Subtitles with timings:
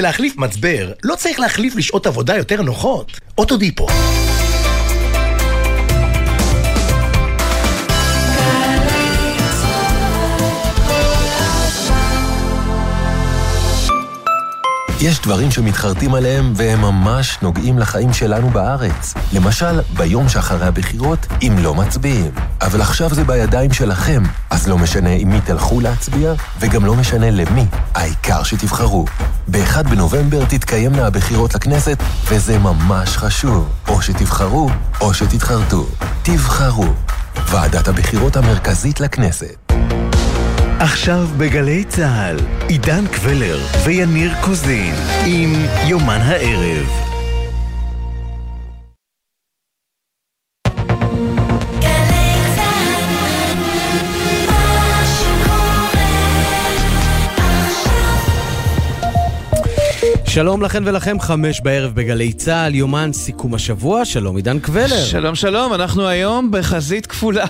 [0.00, 3.20] להחליף מצבר, לא צריך להחליף לשעות עבודה יותר נוחות.
[3.38, 3.86] אוטודיפו.
[15.00, 19.14] יש דברים שמתחרטים עליהם והם ממש נוגעים לחיים שלנו בארץ.
[19.32, 22.30] למשל, ביום שאחרי הבחירות, אם לא מצביעים.
[22.60, 27.30] אבל עכשיו זה בידיים שלכם, אז לא משנה עם מי תלכו להצביע, וגם לא משנה
[27.30, 27.64] למי,
[27.94, 29.04] העיקר שתבחרו.
[29.48, 33.68] ב-1 בנובמבר תתקיימנה הבחירות לכנסת, וזה ממש חשוב.
[33.88, 34.70] או שתבחרו,
[35.00, 35.86] או שתתחרטו.
[36.22, 36.86] תבחרו.
[37.50, 39.72] ועדת הבחירות המרכזית לכנסת.
[40.80, 42.36] עכשיו בגלי צה"ל,
[42.68, 44.94] עידן קבלר ויניר קוזין
[45.26, 45.52] עם
[45.88, 46.86] יומן הערב.
[60.26, 65.04] שלום לכן ולכם, חמש בערב בגלי צה"ל, יומן סיכום השבוע, שלום עידן קבלר.
[65.04, 67.46] שלום שלום, אנחנו היום בחזית כפולה.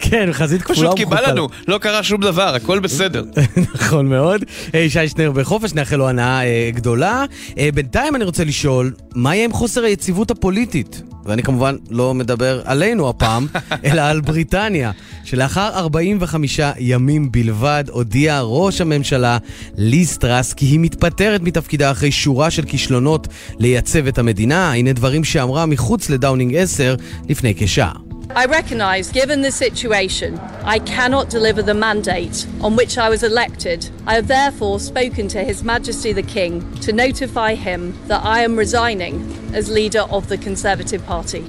[0.00, 3.24] כן, חזית כפולה פשוט כי בא לנו, לא קרה שום דבר, הכל בסדר.
[3.74, 4.44] נכון מאוד.
[4.74, 7.24] אה, שי שנר בחופש, נאחל לו הנאה אה, גדולה.
[7.58, 11.02] אה, בינתיים אני רוצה לשאול, מה יהיה עם חוסר היציבות הפוליטית?
[11.24, 13.46] ואני כמובן לא מדבר עלינו הפעם,
[13.84, 14.90] אלא על בריטניה,
[15.24, 19.38] שלאחר 45 ימים בלבד הודיע ראש הממשלה
[19.76, 23.28] ליז טראס כי היא מתפטרת מתפקידה אחרי שורה של כישלונות
[23.58, 24.72] לייצב את המדינה.
[24.72, 26.94] הנה דברים שאמרה מחוץ לדאונינג 10
[27.28, 28.13] לפני כשעה.
[28.30, 33.90] I recognise, given the situation, I cannot deliver the mandate on which I was elected.
[34.06, 38.56] I have therefore spoken to His Majesty the King to notify him that I am
[38.56, 39.14] resigning
[39.52, 41.44] as leader of the Conservative Party.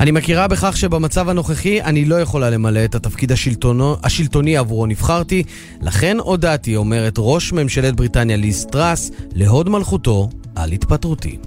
[0.00, 5.42] אני מכירה בכך שבמצב הנוכחי אני לא יכולה למלא את התפקיד השלטונו, השלטוני עבורו נבחרתי,
[5.82, 11.38] לכן הודעתי, אומרת ראש ממשלת בריטניה ליס טראס, להוד מלכותו על התפטרותי.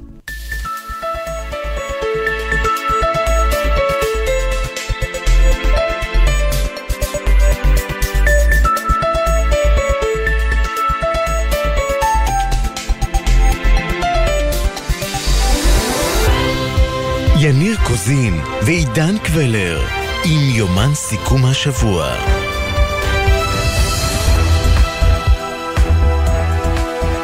[17.48, 19.80] יניר קוזין ועידן קבלר
[20.26, 22.37] עם יומן סיכום השבוע.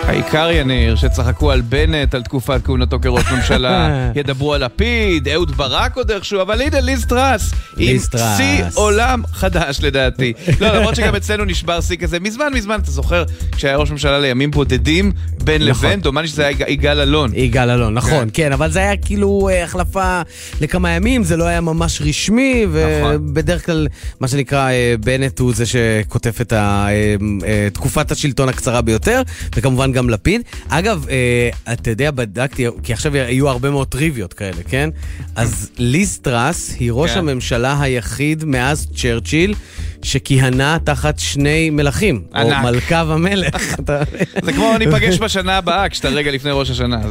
[0.08, 5.96] העיקר יניר, שצחקו על בנט, על תקופת כהונתו כראש ממשלה, ידברו על לפיד, אהוד ברק
[5.96, 7.98] עוד איכשהו, אבל הנה ליז טראס, עם
[8.38, 10.34] שיא עולם חדש לדעתי.
[10.62, 14.52] לא, למרות שגם אצלנו נשבר שיא כזה מזמן מזמן, אתה זוכר, כשהיה ראש ממשלה לימים
[14.52, 15.12] בודדים,
[15.44, 15.86] בין נכון.
[15.86, 17.32] לבין, דומני שזה היה יגאל אלון.
[17.36, 18.44] יגאל אלון, נכון, כן.
[18.44, 20.22] כן, אבל זה היה כאילו אה, החלפה
[20.62, 23.16] לכמה ימים, זה לא היה ממש רשמי, נכון.
[23.16, 23.88] ובדרך כלל,
[24.20, 29.22] מה שנקרא, אה, בנט הוא זה שכותב את אה, תקופת השלטון הקצרה ביותר,
[29.56, 30.42] וכמובן גם לפיד.
[30.70, 34.90] אגב, אה, אתה יודע, בדקתי, כי עכשיו יהיו הרבה מאוד טריוויות כאלה, כן?
[35.36, 37.20] אז ליז טראס היא ראש כן.
[37.20, 39.56] הממשלה היחיד מאז צ'רצ'יל.
[40.04, 42.58] שכיהנה תחת שני מלכים, ענק.
[42.58, 43.76] או מלכה ומלך.
[44.46, 47.02] זה כמו ניפגש בשנה הבאה, כשאתה רגע לפני ראש השנה.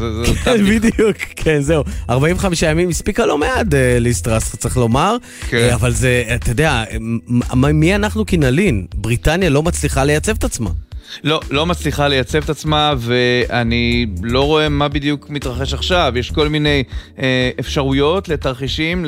[0.44, 1.84] כן, בדיוק, כן, זהו.
[2.10, 5.16] 45 ימים הספיקה לא מעט אה, ליסטרס, צריך לומר.
[5.48, 5.56] כן.
[5.56, 6.84] אה, אבל זה, אתה יודע,
[7.54, 8.86] מי אנחנו כנלין?
[8.94, 10.70] בריטניה לא מצליחה לייצב את עצמה.
[11.25, 16.12] לא, לא מצליחה לייצב את עצמה, ואני לא רואה מה בדיוק מתרחש עכשיו.
[16.17, 16.83] יש כל מיני
[17.19, 19.05] אה, אפשרויות לתרחישים,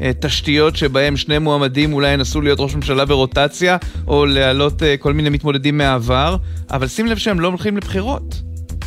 [0.00, 3.76] לתשתיות שבהם שני מועמדים אולי ינסו להיות ראש ממשלה ברוטציה,
[4.06, 6.36] או להעלות אה, כל מיני מתמודדים מהעבר,
[6.70, 8.42] אבל שים לב שהם לא הולכים לבחירות.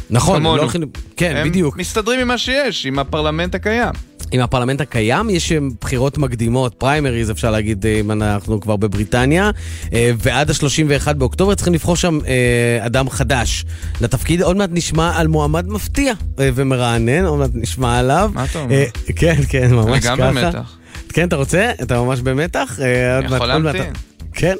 [0.09, 0.81] נכון, הם לא הולכים...
[1.17, 1.73] כן, הם בדיוק.
[1.73, 3.93] הם מסתדרים עם מה שיש, עם הפרלמנט הקיים.
[4.35, 5.51] עם הפרלמנט הקיים, יש
[5.81, 9.51] בחירות מקדימות, פריימריז אפשר להגיד, אה, אם אנחנו כבר בבריטניה,
[9.93, 13.65] אה, ועד ה-31 באוקטובר צריכים לבחור שם אה, אדם חדש
[14.01, 14.41] לתפקיד.
[14.41, 18.31] עוד מעט נשמע על מועמד מפתיע ומרענן, עוד מעט נשמע עליו.
[18.33, 18.83] מה אתה אומר?
[19.15, 20.13] כן, כן, ממש ככה.
[20.13, 20.77] אני גם במתח.
[21.09, 21.71] כן, אתה רוצה?
[21.81, 22.79] אתה ממש במתח?
[23.25, 23.93] יכול להמתין.
[24.35, 24.55] כן,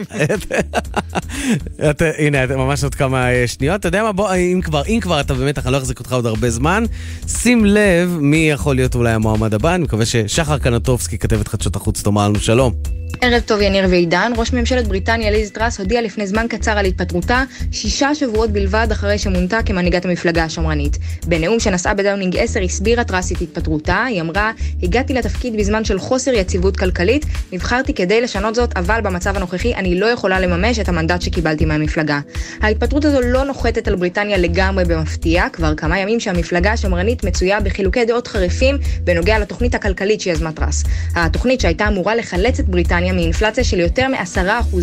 [2.18, 3.80] הנה, ממש עוד כמה אה, שניות.
[3.80, 6.26] אתה יודע מה, בוא, אם כבר, אם כבר אתה באמת, אני לא אחזיק אותך עוד
[6.26, 6.84] הרבה זמן,
[7.28, 9.76] שים לב מי יכול להיות אולי המועמד הבא.
[9.76, 12.74] אני מקווה ששחר קנוטובסקי, כתבת חדשות החוץ, תאמר לנו שלום.
[13.22, 17.44] ערב טוב יניר ועידן, ראש ממשלת בריטניה ליז טראס הודיעה לפני זמן קצר על התפטרותה,
[17.72, 20.98] שישה שבועות בלבד אחרי שמונתה כמנהיגת המפלגה השמרנית.
[21.28, 24.52] בנאום שנשאה בדאונינג 10 הסבירה טראס את התפטרותה, היא אמרה,
[24.84, 29.80] הגעתי לתפקיד בזמן של חוסר יציבות כלכלית, נבחרתי כדי לשנות זאת, אבל במצב הנוכחי הנוכחי
[29.80, 32.20] אני לא יכולה לממש את המנדט שקיבלתי מהמפלגה.
[32.62, 38.06] ההתפטרות הזו לא נוחתת על בריטניה לגמרי במפתיע, כבר כמה ימים שהמפלגה השמרנית מצויה בחילוקי
[38.06, 40.84] דעות חריפים בנוגע לתוכנית הכלכלית שיזמה טראס.
[41.16, 44.78] התוכנית שהייתה אמורה לחלץ את בריטניה מאינפלציה של יותר מ-10%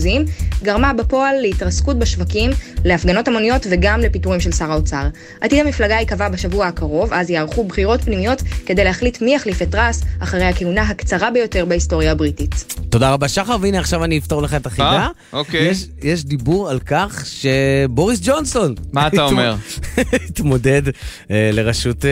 [0.63, 2.51] גרמה בפועל להתרסקות בשווקים,
[2.85, 5.09] להפגנות המוניות וגם לפיטורים של שר האוצר.
[5.41, 10.03] עתיד המפלגה ייקבע בשבוע הקרוב, אז יערכו בחירות פנימיות כדי להחליט מי יחליף את טראס
[10.21, 12.65] אחרי הכהונה הקצרה ביותר בהיסטוריה הבריטית.
[12.91, 14.91] תודה רבה שחר, והנה עכשיו אני אפתור לך את החידה.
[14.91, 15.69] אה, אוקיי.
[15.69, 18.75] יש, יש דיבור על כך שבוריס ג'ונסון...
[18.93, 19.55] מה אתה אומר?
[20.29, 20.83] התמודד
[21.31, 22.11] אה, לראשות, אה,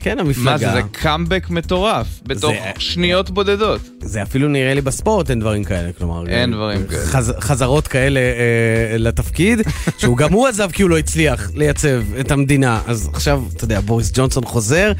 [0.00, 0.50] כן, המפלגה.
[0.50, 3.80] מה זה, זה קאמבק מטורף, בתוך זה- שניות בודדות.
[4.02, 6.26] זה אפילו נראה לי בספורט אין דברים כאלה, כלומר...
[6.28, 7.00] אין דברים כאלה.
[7.06, 9.60] חז, חזרות כאלה אה, לתפקיד,
[9.98, 12.80] שהוא גם הוא עזב כי הוא לא הצליח לייצב את המדינה.
[12.86, 14.92] אז עכשיו, אתה יודע, בוריס ג'ונסון חוזר.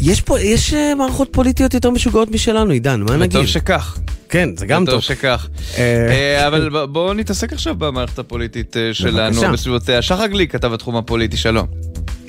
[0.00, 3.36] יש פה, יש אה, מערכות פוליטיות יותר משוגעות משלנו, עידן, מה נגיד?
[3.36, 3.98] וטוב שכך.
[4.28, 4.94] כן, זה גם טוב.
[4.94, 5.48] טוב שכך.
[5.78, 9.52] אה, אה, אבל בואו נתעסק עכשיו במערכת הפוליטית שלנו.
[9.52, 10.02] בסביבותיה.
[10.02, 11.66] שחר גליק, כתב התחום הפוליטי, שלום.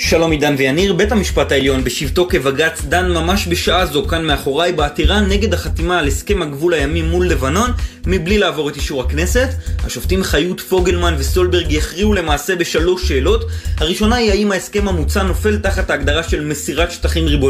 [0.02, 5.22] שלום עידן ויניר, בית המשפט העליון בשבתו כבג"ץ דן ממש בשעה זו כאן מאחוריי בעתירה
[5.22, 7.72] נגד החתימה על הסכם הגבול הימי מול לבנון
[8.06, 9.50] מבלי לעבור את אישור הכנסת.
[9.84, 13.46] השופטים חיות פוגלמן וסולברג יכריעו למעשה בשלוש שאלות.
[13.78, 17.49] הראשונה היא האם ההסכם המוצע נופל תחת ההגדרה של מסירת שטחים ריבוניים.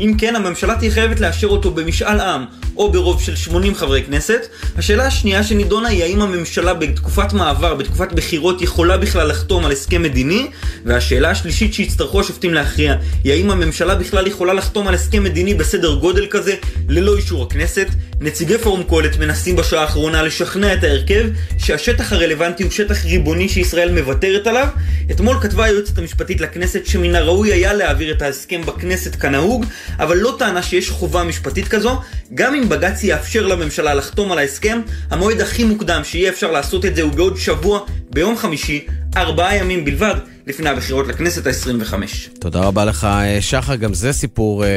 [0.00, 2.44] אם כן, הממשלה תהיה חייבת לאשר אותו במשאל עם
[2.76, 4.46] או ברוב של 80 חברי כנסת.
[4.76, 10.02] השאלה השנייה שנידונה היא האם הממשלה בתקופת מעבר, בתקופת בחירות, יכולה בכלל לחתום על הסכם
[10.02, 10.46] מדיני.
[10.84, 12.94] והשאלה השלישית שיצטרכו השופטים להכריע
[13.24, 16.54] היא האם הממשלה בכלל יכולה לחתום על הסכם מדיני בסדר גודל כזה
[16.88, 17.86] ללא אישור הכנסת.
[18.20, 21.24] נציגי פורום קהלת מנסים בשעה האחרונה לשכנע את ההרכב
[21.58, 24.68] שהשטח הרלוונטי הוא שטח ריבוני שישראל מוותרת עליו.
[25.10, 29.64] אתמול כתבה היועצת המשפטית לכנסת שמן הראוי היה להעביר את ההסכם בכנסת כנהוג,
[29.98, 32.00] אבל לא טענה שיש חובה משפטית כזו.
[32.34, 36.96] גם אם בג"ץ יאפשר לממשלה לחתום על ההסכם, המועד הכי מוקדם שיהיה אפשר לעשות את
[36.96, 38.86] זה הוא בעוד שבוע, ביום חמישי,
[39.16, 40.14] ארבעה ימים בלבד,
[40.46, 41.94] לפני הבחירות לכנסת ה-25.
[42.40, 43.74] תודה רבה לך, אה, שחר.
[43.74, 44.68] גם זה סיפור, אה,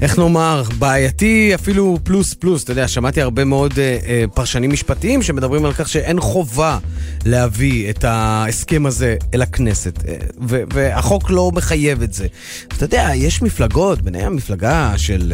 [0.00, 2.64] איך נאמר, בעייתי, אפילו פלוס פלוס.
[2.64, 6.78] אתה יודע, שמעתי הרבה מאוד אה, פרשנים משפטיים שמדברים על כך שאין חובה
[7.26, 9.98] להביא את ההסכם הזה אל הכנסת,
[10.72, 12.26] והחוק לא מחייב את זה.
[12.68, 15.32] אתה יודע, יש מפלגות, ביניהן המפלגה של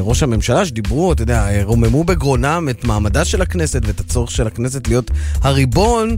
[0.00, 4.88] ראש הממשלה, שדיברו, אתה יודע, רוממו בגרונם את מעמדה של הכנסת ואת הצורך של הכנסת
[4.88, 5.10] להיות
[5.42, 6.16] הריבון.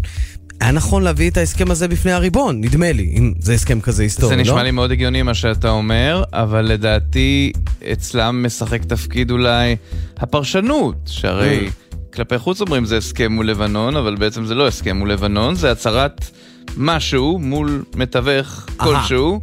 [0.61, 4.29] היה נכון להביא את ההסכם הזה בפני הריבון, נדמה לי, אם זה הסכם כזה היסטורי,
[4.29, 4.43] זה לא?
[4.43, 7.53] נשמע לי מאוד הגיוני מה שאתה אומר, אבל לדעתי
[7.93, 9.77] אצלם משחק תפקיד אולי
[10.17, 11.71] הפרשנות, שהרי
[12.15, 15.71] כלפי חוץ אומרים זה הסכם מול לבנון, אבל בעצם זה לא הסכם מול לבנון, זה
[15.71, 16.31] הצהרת
[16.77, 18.67] משהו מול מתווך.
[18.77, 19.41] כלשהו.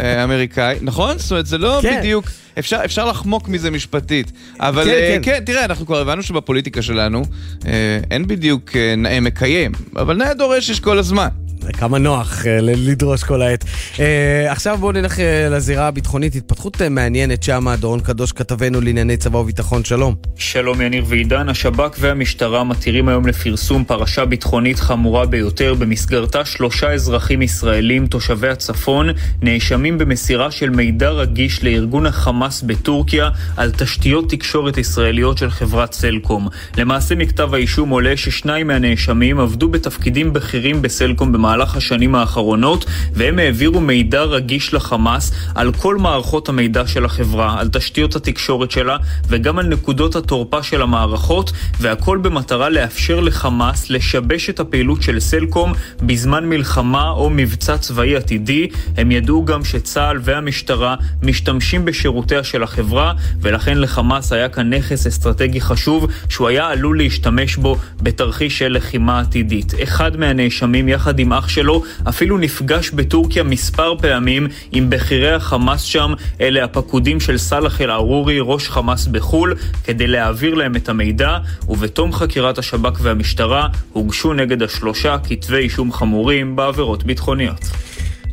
[0.00, 1.18] אה, אמריקאי, נכון?
[1.18, 1.98] זאת אומרת, זה לא כן.
[1.98, 2.24] בדיוק,
[2.58, 4.32] אפשר, אפשר לחמוק מזה משפטית.
[4.60, 5.32] אבל כן, אה, כן.
[5.38, 7.22] כן, תראה, אנחנו כבר הבנו שבפוליטיקה שלנו
[7.66, 11.28] אה, אין בדיוק אה, נאה מקיים, אבל נאה דורש יש כל הזמן.
[11.72, 13.64] כמה נוח אה, לדרוש כל העת.
[14.00, 19.38] אה, עכשיו בואו נלך אה, לזירה הביטחונית, התפתחות מעניינת שמה, דורון קדוש כתבנו לענייני צבא
[19.38, 20.14] וביטחון, שלום.
[20.36, 27.42] שלום יניר ועידן, השב"כ והמשטרה מתירים היום לפרסום פרשה ביטחונית חמורה ביותר, במסגרתה שלושה אזרחים
[27.42, 29.08] ישראלים תושבי הצפון
[29.42, 36.48] נאשמים במסירה של מידע רגיש לארגון החמאס בטורקיה על תשתיות תקשורת ישראליות של חברת סלקום.
[36.78, 43.80] למעשה מכתב האישום עולה ששניים מהנאשמים עבדו בתפקידים בכירים בסלקום במהלך השנים האחרונות, והם העבירו
[43.80, 48.96] מידע רגיש לחמאס על כל מערכות המידע של החברה, על תשתיות התקשורת שלה
[49.28, 55.72] וגם על נקודות התורפה של המערכות, והכל במטרה לאפשר לחמאס לשבש את הפעילות של סלקום
[56.02, 58.68] בזמן מלחמה או מבצע צבאי עתידי.
[58.96, 65.60] הם ידעו גם שצה"ל והמשטרה משתמשים בשירותיה של החברה, ולכן לחמאס היה כאן נכס אסטרטגי
[65.60, 69.74] חשוב שהוא היה עלול להשתמש בו בתרחיש של לחימה עתידית.
[69.82, 76.12] אחד מהנאשמים יחד עם אח שלו אפילו נפגש בטורקיה מספר פעמים עם בכירי החמאס שם,
[76.40, 82.58] אלה הפקודים של סאלח אל-ערורי, ראש חמאס בחו"ל, כדי להעביר להם את המידע, ובתום חקירת
[82.58, 87.60] השב"כ והמשטרה הוגשו נגד השלושה כתבי אישום חמורים בעבירות ביטחוניות.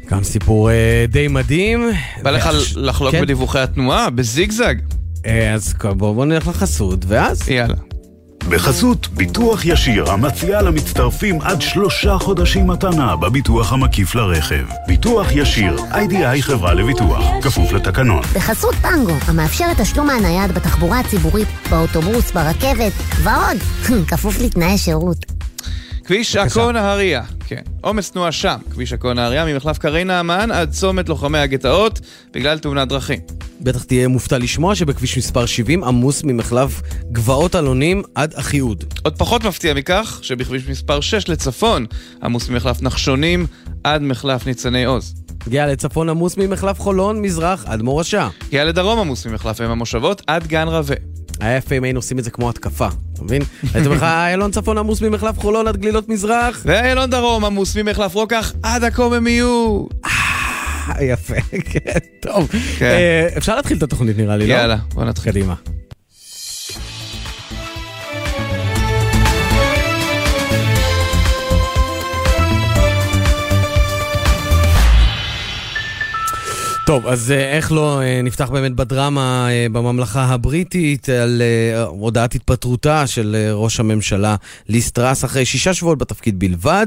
[0.10, 1.90] גם סיפור אה, די מדהים.
[2.24, 3.22] בא לך לחלוק כן?
[3.22, 4.76] בדיווחי התנועה, בזיגזג?
[5.26, 7.50] אה, אז בואו בוא נלך לחסות, ואז...
[7.50, 7.91] יאללה.
[8.50, 14.66] בחסות ביטוח ישיר המציע למצטרפים עד שלושה חודשים מתנה בביטוח המקיף לרכב.
[14.88, 18.22] ביטוח ישיר, איי-די-איי חברה לביטוח, כפוף לתקנון.
[18.36, 22.92] בחסות טנגו, המאפשרת תשלום מהנייד בתחבורה הציבורית, באוטובוס, ברכבת,
[23.24, 23.58] ועוד,
[24.10, 25.41] כפוף לתנאי שירות.
[26.06, 27.62] כביש עכו נהריה, כן.
[27.82, 32.00] עומס תנועה שם, כביש עכו נהריה, ממחלף קרי נעמן עד צומת לוחמי הגטאות,
[32.34, 33.20] בגלל תאונת דרכים.
[33.62, 36.82] בטח תהיה מופתע לשמוע שבכביש מספר 70 עמוס ממחלף
[37.12, 38.84] גבעות אלונים עד אחיהוד.
[39.04, 41.86] עוד פחות מפתיע מכך שבכביש מספר 6 לצפון
[42.24, 43.48] עמוס ממחלף נחשונים
[43.84, 45.16] עד מחלף ניצני עוז.
[45.48, 48.30] הגיע לצפון עמוס ממחלף חולון, מזרח עד מורשה.
[48.48, 50.96] הגיע לדרום עמוס ממחלף אם המושבות עד גן רווה.
[51.42, 53.42] היה יפה אם היינו עושים את זה כמו התקפה, אתה מבין?
[53.74, 56.62] הייתי אומר לך, איילון צפון עמוס ממחלף חולון עד גלילות מזרח.
[56.66, 59.94] ואיילון דרום עמוס ממחלף רוקח עד הקוממיות.
[60.06, 62.50] אה, יפה, כן, טוב.
[62.78, 62.86] כן.
[62.86, 64.54] אה, אפשר להתחיל את התוכנית נראה לי, לא?
[64.54, 65.32] יאללה, בוא נתחיל.
[65.32, 65.56] קדימה.
[76.92, 81.42] טוב, אז אה, איך לא אה, נפתח באמת בדרמה אה, בממלכה הבריטית על
[81.88, 84.36] הודעת התפטרותה של ראש הממשלה
[84.70, 86.86] ליסטרס אחרי שישה שבועות בתפקיד בלבד.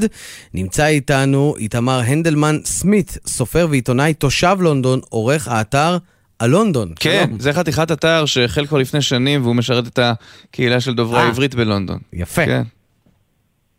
[0.54, 5.98] נמצא איתנו איתמר הנדלמן סמית, סופר ועיתונאי תושב לונדון, עורך האתר
[6.40, 6.92] הלונדון.
[7.00, 7.40] כן, שלום.
[7.40, 11.98] זה חתיכת אתר שהחל כבר לפני שנים והוא משרת את הקהילה של דוברי העברית בלונדון.
[12.12, 12.46] יפה.
[12.46, 12.62] כן,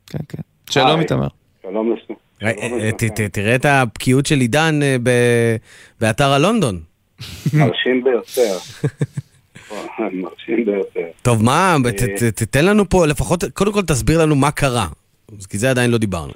[0.08, 0.42] כן, כן.
[0.70, 1.28] שלום איתמר.
[1.62, 2.18] שלום לך.
[2.44, 4.96] אה, אה, תראה את הבקיאות של עידן אה,
[6.02, 6.76] באתר הלונדון.
[7.60, 8.58] מרשים ביותר.
[10.12, 11.08] מרשים ביותר.
[11.22, 11.76] טוב, מה,
[12.36, 14.88] תתן לנו פה, לפחות, קודם כל תסביר לנו מה קרה,
[15.50, 16.34] כי זה עדיין לא דיברנו.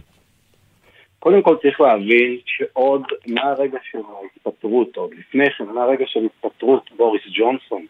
[1.19, 7.21] קודם כל צריך להבין שעוד מהרגע של ההתפטרות, עוד לפני כן, מהרגע של התפטרות בוריס
[7.33, 7.85] ג'ונסון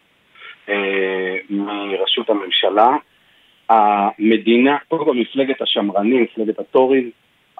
[1.50, 2.96] מראשות הממשלה,
[3.68, 7.10] המדינה, קודם כל מפלגת השמרנים, מפלגת הטורים,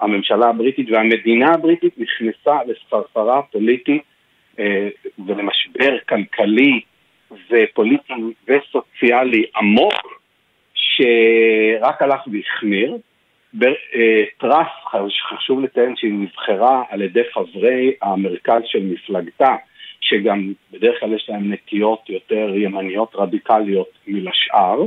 [0.01, 4.03] הממשלה הבריטית והמדינה הבריטית נכנסה לספרפרה פוליטית
[4.59, 4.87] אה,
[5.25, 6.81] ולמשבר כלכלי
[7.31, 8.13] ופוליטי
[8.47, 10.21] וסוציאלי עמוק
[10.73, 12.97] שרק הלך והחמיר.
[13.63, 14.67] אה, טראס,
[15.29, 19.55] חשוב לציין שהיא נבחרה על ידי חברי המרכז של מפלגתה,
[20.01, 24.81] שגם בדרך כלל יש להם נטיות יותר ימניות רדיקליות מלשאר,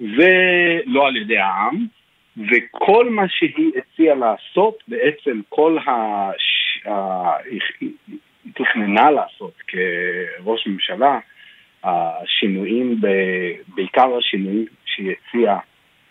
[0.00, 1.86] ולא על ידי העם.
[2.36, 6.30] וכל מה שהיא הציעה לעשות, בעצם כל ה...
[7.50, 7.90] היא
[8.54, 11.18] תכננה לעשות כראש ממשלה,
[11.84, 13.06] השינויים, ב...
[13.74, 15.58] בעיקר השינויים שהיא הציעה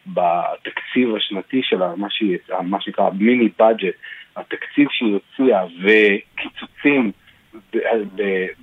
[0.08, 3.96] בתקציב השנתי שלה, מה, שהיא, מה שנקרא מיני בדג'ט,
[4.36, 7.12] התקציב שהיא הציעה וקיצוצים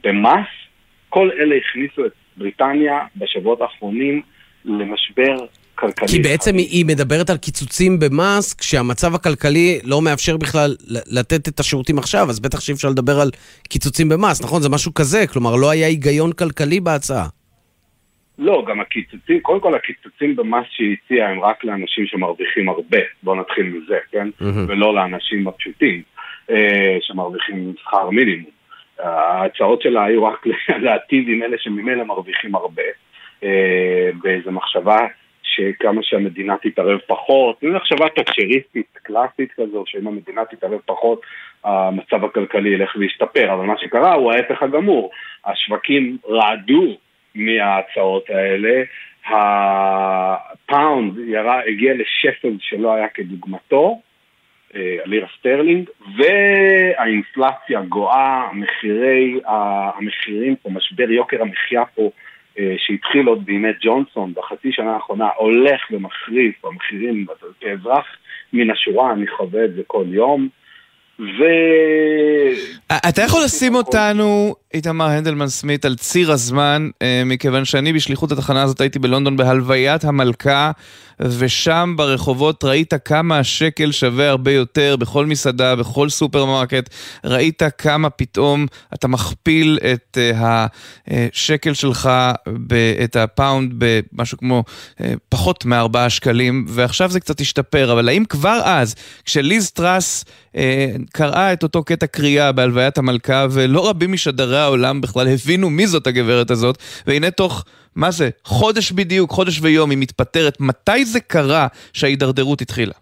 [0.05, 0.47] במס,
[1.09, 4.23] כל אלה הכניסו את בריטניה בשבועות האחרונים
[4.64, 5.37] למשבר
[5.80, 6.08] כלכלי.
[6.08, 11.60] כי בעצם היא, היא מדברת על קיצוצים במס, כשהמצב הכלכלי לא מאפשר בכלל לתת את
[11.60, 13.30] השירותים עכשיו, אז בטח שאי אפשר לדבר על
[13.68, 14.62] קיצוצים במס, נכון?
[14.62, 17.26] זה משהו כזה, כלומר לא היה היגיון כלכלי בהצעה.
[18.38, 23.40] לא, גם הקיצוצים, קודם כל הקיצוצים במס שהיא הציעה הם רק לאנשים שמרוויחים הרבה, בואו
[23.40, 24.28] נתחיל מזה, כן?
[24.28, 24.68] Mm-hmm.
[24.68, 26.02] ולא לאנשים הפשוטים
[26.50, 28.50] אה, שמרוויחים שכר מינימום.
[28.99, 30.46] ההצעות שלה היו רק
[30.84, 32.82] להטיב עם אלה שממילא מרוויחים הרבה,
[33.44, 35.06] אה, באיזו מחשבה
[35.50, 41.21] שכמה שהמדינה תתערב פחות, זו מחשבה תקשריסטית קלאסית כזו, שאם המדינה תתערב פחות,
[41.64, 45.11] המצב הכלכלי ילך וישתפר, אבל מה שקרה הוא ההפך הגמור.
[45.45, 46.97] השווקים רעדו
[47.35, 48.83] מההצעות האלה,
[49.26, 54.00] הפאונד ירה, הגיע לשפל שלא היה כדוגמתו,
[54.75, 62.11] אה, הלירה סטרלינג, והאינפלציה גואה, מחירי, המחירים פה, משבר יוקר המחיה פה
[62.78, 67.26] שהתחיל עוד בימי ג'ונסון בחצי שנה האחרונה הולך ומחריף במחירים,
[67.61, 68.07] כאזרח
[68.52, 70.49] מן השורה אני חווה את זה כל יום.
[71.21, 71.43] ו...
[73.09, 78.62] אתה יכול לשים אותנו, איתמר הנדלמן סמית, על ציר הזמן, אה, מכיוון שאני בשליחות התחנה
[78.62, 80.71] הזאת הייתי בלונדון בהלוויית המלכה,
[81.21, 86.91] ושם ברחובות ראית כמה השקל שווה הרבה יותר בכל מסעדה, בכל סופרמרקט,
[87.25, 90.67] ראית כמה פתאום אתה מכפיל את אה,
[91.09, 92.11] השקל שלך,
[93.05, 94.65] את הפאונד במשהו כמו
[95.00, 100.25] אה, פחות מארבעה שקלים, ועכשיו זה קצת השתפר, אבל האם כבר אז, כשליז טראס
[101.12, 106.07] קראה את אותו קטע קריאה בהלוויית המלכה, ולא רבים משדרי העולם בכלל הבינו מי זאת
[106.07, 106.76] הגברת הזאת,
[107.07, 107.64] והנה תוך,
[107.97, 112.95] מה זה, חודש בדיוק, חודש ויום היא מתפטרת, מתי זה קרה שההידרדרות התחילה?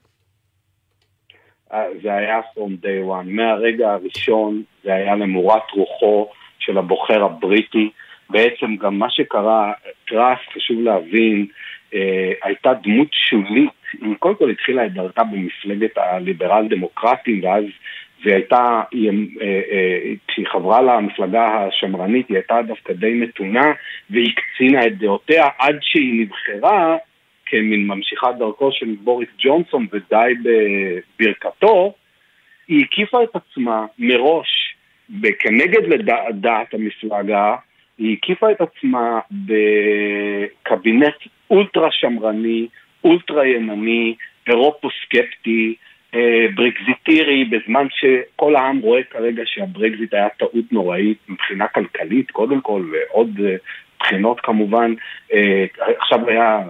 [1.73, 3.27] אה, זה היה from day one.
[3.27, 6.29] מהרגע הראשון זה היה למורת רוחו
[6.59, 7.91] של הבוחר הבריטי.
[8.31, 9.73] בעצם גם מה שקרה,
[10.09, 11.47] טראס, חשוב להבין,
[11.95, 17.65] אה, הייתה דמות שולית, היא קודם כל התחילה את דרכה במפלגת הליברל דמוקרטים ואז
[18.25, 23.73] והיא הייתה, אה, אה, כשהיא חברה למפלגה השמרנית, היא הייתה דווקא די מתונה,
[24.11, 24.33] והיא
[24.87, 26.97] את דעותיה עד שהיא נבחרה
[27.47, 31.95] כמין ממשיכת דרכו של בוריס ג'ונסון ודי בברכתו,
[32.69, 34.75] היא הקיפה את עצמה מראש
[35.39, 35.83] כנגד
[36.29, 37.57] לדעת המפלגה
[37.99, 41.15] היא הקיפה את עצמה בקבינט
[41.51, 42.69] אולטרה שמרני,
[43.05, 44.15] אולטרה ימני,
[44.49, 45.75] אירופו-סקפטי,
[46.15, 52.85] אה, ברקזיטירי, בזמן שכל העם רואה כרגע שהברקזיט היה טעות נוראית מבחינה כלכלית, קודם כל,
[52.93, 53.57] ועוד אה,
[54.01, 54.95] בחינות כמובן.
[55.33, 55.65] אה,
[55.99, 56.61] עכשיו היה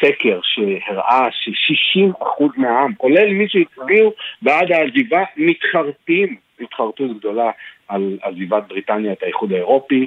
[0.00, 4.12] סקר שהראה ש-60% מהעם, כולל מי שהצביעו
[4.42, 7.50] בעד העזיבה, מתחרטים, התחרטות גדולה
[7.88, 10.06] על עזיבת בריטניה את האיחוד האירופי,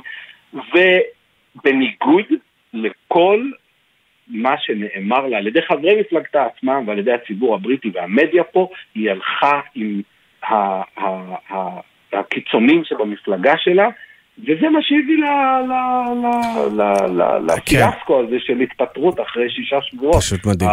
[0.54, 2.26] ובניגוד
[2.74, 3.50] לכל
[4.44, 9.12] מה שנאמר לה על ידי חברי מפלגתה עצמם ועל ידי הציבור הבריטי והמדיה פה, היא
[9.12, 10.02] הלכה עם
[12.14, 13.90] הקיצונים שבמפלגה שלה,
[14.40, 15.18] וזה מה שהביא
[17.48, 20.16] לפיאסקו הזה של התפטרות אחרי שישה שבועות.
[20.16, 20.70] פשוט מדהים.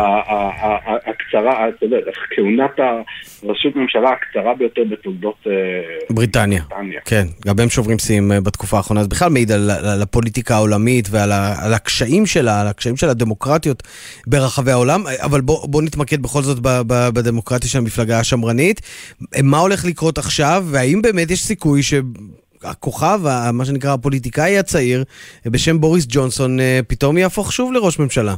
[1.07, 1.97] הקצרה, אתה יודע,
[2.37, 5.53] כהונת הראשות ממשלה הקצרה ביותר בתולדות אה,
[6.11, 6.63] בריטניה.
[7.05, 9.03] כן, גם הם שוברים שיאים אה, בתקופה האחרונה.
[9.03, 13.83] זה בכלל מעיד על הפוליטיקה העולמית ועל הקשיים שלה, על הקשיים של הדמוקרטיות
[14.27, 15.05] ברחבי העולם.
[15.23, 16.59] אבל בואו נתמקד בכל זאת
[17.15, 18.81] בדמוקרטיה של המפלגה השמרנית.
[19.43, 21.95] מה הולך לקרות עכשיו, והאם באמת יש סיכוי ש...
[22.65, 23.19] הכוכב,
[23.53, 25.05] מה שנקרא הפוליטיקאי הצעיר,
[25.47, 28.33] בשם בוריס ג'ונסון, אה, פתאום יהפוך שוב לראש ממשלה.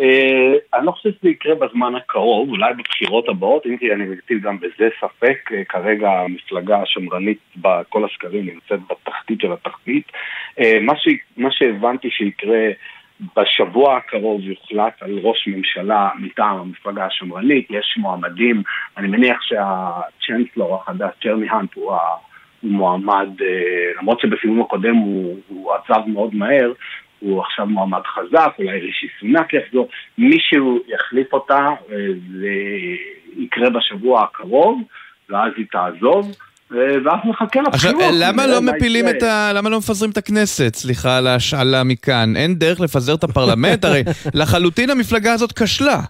[0.00, 4.38] אה, אני לא חושב שזה יקרה בזמן הקרוב, אולי בבחירות הבאות, אם כי אני מטיל
[4.38, 10.12] גם בזה ספק, אה, כרגע המפלגה השמרנית בכל הסקרים נמצאת בתחתית של התחתית.
[11.36, 12.68] מה שהבנתי שיקרה
[13.36, 18.62] בשבוע הקרוב יוחלט על ראש ממשלה מטעם המפלגה השמרנית, יש מועמדים,
[18.96, 21.92] אני מניח שהצ'נסלור החדש, צ'רני האנט, הוא
[22.62, 26.72] הוא מועמד, אה, למרות שבסיבוב הקודם הוא, הוא עזב מאוד מהר,
[27.20, 29.88] הוא עכשיו מועמד חזק, אולי רישי סונאק יחזור,
[30.18, 31.96] מישהו יחליף אותה, אה,
[32.40, 32.54] זה
[33.36, 34.82] יקרה בשבוע הקרוב,
[35.30, 36.32] ואז היא תעזוב.
[36.72, 37.74] אה, ואז נחכה לבחירות.
[37.74, 39.52] עכשיו, למה לא מפילים את ה...
[39.54, 40.74] למה לא מפזרים את הכנסת?
[40.74, 42.36] סליחה על ההשאלה מכאן.
[42.36, 43.84] אין דרך לפזר את הפרלמנט?
[43.84, 44.02] הרי
[44.40, 46.00] לחלוטין המפלגה הזאת כשלה.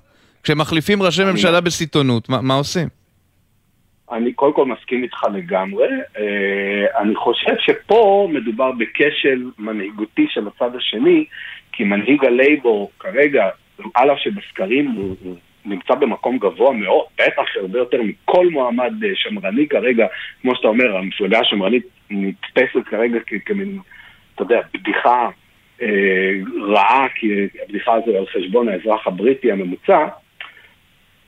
[0.42, 3.01] כשמחליפים ראשי ממשלה בסיטונות, מה עושים?
[4.12, 5.88] אני קודם כל מסכים איתך לגמרי.
[6.18, 11.24] אה, אני חושב שפה מדובר בכשל מנהיגותי של הצד השני,
[11.72, 13.48] כי מנהיג הלייבור כרגע,
[13.94, 19.68] על אף שבסקרים הוא, נמצא במקום גבוה מאוד, בטח הרבה יותר מכל מועמד אה, שמרני
[19.68, 20.06] כרגע,
[20.42, 23.78] כמו שאתה אומר, המפלגה השמרנית נתפסת כרגע כמין,
[24.34, 25.28] אתה יודע, בדיחה
[25.82, 26.32] אה,
[26.68, 30.08] רעה, כי הבדיחה הזו על חשבון האזרח הבריטי הממוצע.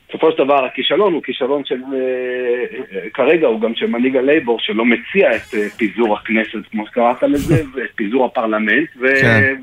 [0.09, 4.61] בסופו של דבר הכישלון הוא כישלון של, אה, אה, כרגע הוא גם של מנהיג הלייבור
[4.61, 8.89] שלא מציע את אה, פיזור הכנסת, כמו שקראת לזה, ואת פיזור הפרלמנט,
[9.21, 9.55] כן.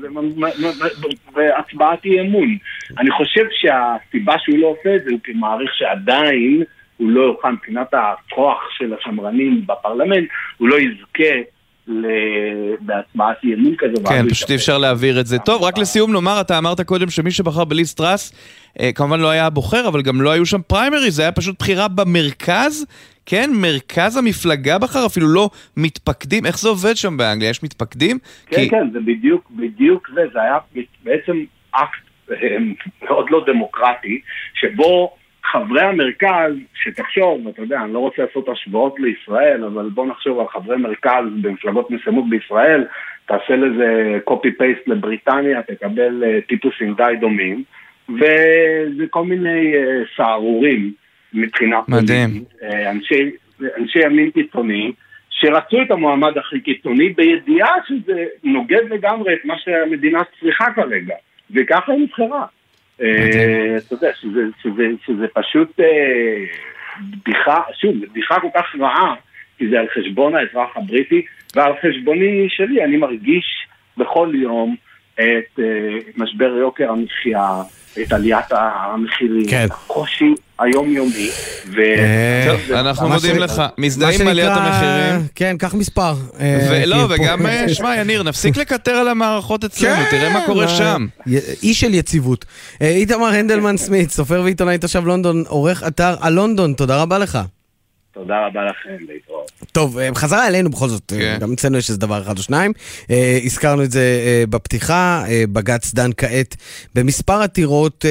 [1.34, 2.56] והצבעת אי אמון.
[2.98, 6.62] אני חושב שהסיבה שהוא לא עושה את זה הוא כי מעריך שעדיין
[6.96, 10.28] הוא לא יוכל מבחינת הכוח של השמרנים בפרלמנט,
[10.58, 11.34] הוא לא יזכה
[12.80, 14.04] בהצבעת אי אמון כזו.
[14.08, 15.38] כן, פשוט אי אפשר להעביר את זה.
[15.38, 18.32] טוב, רק לסיום נאמר, אתה אמרת קודם שמי שבחר בליסט טראס,
[18.80, 21.88] אה, כמובן לא היה הבוחר, אבל גם לא היו שם פריימריז, זה היה פשוט בחירה
[21.88, 22.86] במרכז.
[23.26, 26.46] כן, מרכז המפלגה בחר, אפילו לא מתפקדים.
[26.46, 27.50] איך זה עובד שם באנגליה?
[27.50, 28.18] יש מתפקדים?
[28.46, 28.70] כן, כי...
[28.70, 30.20] כן, זה בדיוק, בדיוק זה.
[30.32, 30.58] זה היה
[31.04, 32.56] בעצם אקט אה,
[33.02, 34.20] מאוד לא דמוקרטי,
[34.54, 40.40] שבו חברי המרכז, שתחשוב, אתה יודע, אני לא רוצה לעשות השוואות לישראל, אבל בוא נחשוב
[40.40, 42.84] על חברי מרכז במפלגות מסוימות בישראל,
[43.26, 47.62] תעשה לזה copy-paste לבריטניה, תקבל uh, טיפוסים די דומים,
[48.08, 50.92] וזה כל מיני uh, סהרורים
[51.34, 52.52] מבחינה פוליטית.
[52.60, 53.30] Uh, אנשי,
[53.78, 54.92] אנשי ימין קיצוני,
[55.30, 61.14] שרצו את המועמד הכי קיצוני בידיעה שזה נוגד לגמרי את מה שהמדינה צריכה כרגע,
[61.50, 62.46] וככה היא נבחרה.
[63.02, 64.10] אה, יודע,
[65.06, 66.44] שזה פשוט אה,
[67.10, 69.14] בדיחה, שוב, בדיחה כל כך רעה,
[69.58, 71.22] כי זה על חשבון האזרח הבריטי
[71.56, 74.76] ועל חשבוני שלי, אני מרגיש בכל יום
[75.14, 77.62] את אה, משבר יוקר המחיה,
[78.02, 79.66] את עליית המחירים, כן.
[79.70, 81.30] הקושי היומיומי.
[81.66, 81.80] ו...
[82.46, 83.62] טוב, אנחנו מודים לך.
[83.78, 85.26] מזדהים עם עליית המחירים.
[85.34, 86.14] כן, קח מספר.
[86.70, 91.06] ולא, וגם, שמע, יניר, נפסיק לקטר על המערכות אצלנו, כן, תראה מה קורה שם.
[91.62, 92.44] אי של יציבות.
[92.80, 97.38] איתמר הנדלמן סמית, סופר ועיתונאי תושב לונדון, עורך אתר הלונדון, תודה רבה לך.
[98.12, 99.50] תודה רבה לכם, להתראות.
[99.72, 101.38] טוב, אה, חזרה אלינו בכל זאת, כן.
[101.40, 102.72] גם אצלנו יש איזה דבר אחד או שניים.
[103.10, 106.56] אה, הזכרנו את זה אה, בפתיחה, בג"ץ דן כעת
[106.94, 108.04] במספר עתירות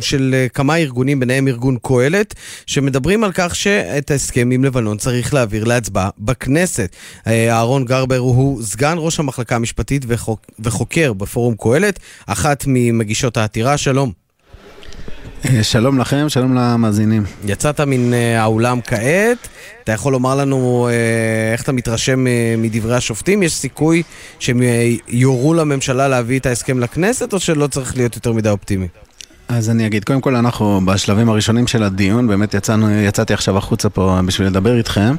[0.00, 2.34] של כמה ארגונים, ביניהם ארגון קהלת,
[2.66, 6.96] שמדברים על כך שאת ההסכם עם לבנון צריך להעביר להצבעה בכנסת.
[7.26, 14.19] אהרון גרבר הוא סגן ראש המחלקה המשפטית וחוק, וחוקר בפורום קהלת, אחת ממגישות העתירה, שלום.
[15.44, 17.24] אה, שלום לכם, שלום למאזינים.
[17.44, 19.48] יצאת מן אה, האולם כעת,
[19.84, 22.26] אתה יכול לומר לנו אה, איך אתה מתרשם
[22.58, 23.42] מדברי השופטים?
[23.42, 24.02] יש סיכוי
[24.38, 24.60] שהם
[25.08, 28.88] יורו לממשלה להביא את ההסכם לכנסת, או שלא צריך להיות יותר מדי אופטימי?
[29.48, 33.88] אז אני אגיד, קודם כל אנחנו בשלבים הראשונים של הדיון, באמת יצאנו, יצאתי עכשיו החוצה
[33.88, 35.14] פה בשביל לדבר איתכם,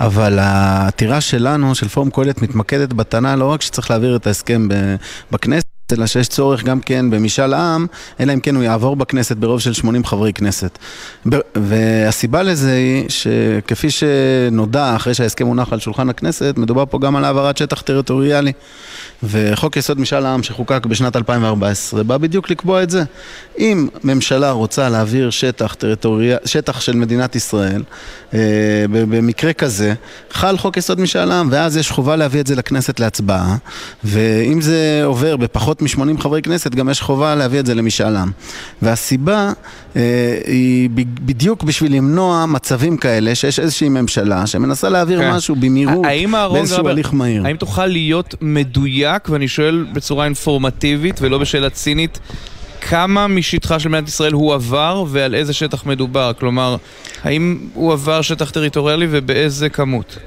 [0.00, 4.68] אבל העתירה שלנו, של פורום קהלת, מתמקדת בטענה לא רק שצריך להעביר את ההסכם
[5.30, 7.86] בכנסת, אלא שיש צורך גם כן במשאל עם,
[8.20, 10.78] אלא אם כן הוא יעבור בכנסת ברוב של 80 חברי כנסת.
[11.56, 17.24] והסיבה לזה היא שכפי שנודע אחרי שההסכם הונח על שולחן הכנסת, מדובר פה גם על
[17.24, 18.52] העברת שטח טריטוריאלי.
[19.22, 23.02] וחוק יסוד משאל העם שחוקק בשנת 2014 בא בדיוק לקבוע את זה.
[23.58, 27.82] אם ממשלה רוצה להעביר שטח, טריטוריה, שטח של מדינת ישראל,
[28.34, 28.38] אה,
[28.90, 29.94] במקרה כזה,
[30.30, 33.56] חל חוק יסוד משאל העם, ואז יש חובה להביא את זה לכנסת להצבעה,
[34.04, 38.30] ואם זה עובר בפחות מ-80 חברי כנסת, גם יש חובה להביא את זה למשאל עם.
[38.82, 39.52] והסיבה
[39.96, 45.30] אה, היא בדיוק בשביל למנוע מצבים כאלה, שיש איזושהי ממשלה שמנסה להעביר כן.
[45.30, 46.06] משהו במהירות,
[46.52, 47.46] באיזשהו הליך מהיר.
[47.46, 48.72] האם תוכל להיות מדויק?
[48.92, 52.18] מדויק, ואני שואל בצורה אינפורמטיבית ולא בשאלה צינית,
[52.80, 56.32] כמה משטחה של מדינת ישראל הוא עבר ועל איזה שטח מדובר?
[56.38, 56.76] כלומר,
[57.22, 60.18] האם הוא עבר שטח טריטוריאלי ובאיזה כמות?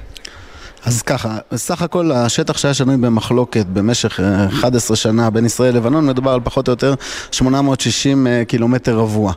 [0.86, 6.06] אז ככה, בסך הכל השטח שהיה שנוי במחלוקת במשך 11 אה, שנה בין ישראל ללבנון
[6.06, 6.94] מדובר על פחות או יותר
[7.32, 9.32] 860 אה, קילומטר רבוע.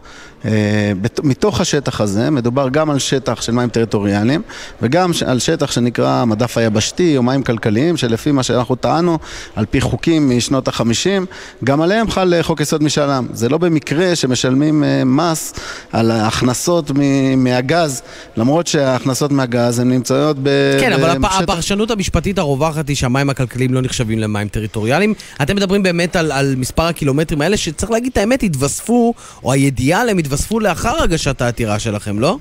[0.46, 0.92] אה,
[1.24, 4.42] מתוך השטח הזה מדובר גם על שטח של מים טריטוריאליים
[4.82, 9.18] וגם על שטח שנקרא המדף היבשתי או מים כלכליים שלפי מה שאנחנו טענו
[9.56, 11.26] על פי חוקים משנות החמישים
[11.64, 13.28] גם עליהם חל חוק יסוד משאל עם.
[13.34, 15.54] זה לא במקרה שמשלמים מס
[15.92, 16.92] על ההכנסות
[17.38, 18.02] מהגז
[18.38, 20.50] למרות שההכנסות מהגז הן נמצאות ב...
[20.80, 21.42] כן, אבל הפ...
[21.42, 25.14] הפרשנות המשפטית הרווחת היא שהמים הכלכליים לא נחשבים למים טריטוריאליים.
[25.42, 30.02] אתם מדברים באמת על, על מספר הקילומטרים האלה, שצריך להגיד את האמת, התווספו, או הידיעה
[30.02, 32.38] עליהם התווספו לאחר הגשת העתירה שלכם, לא?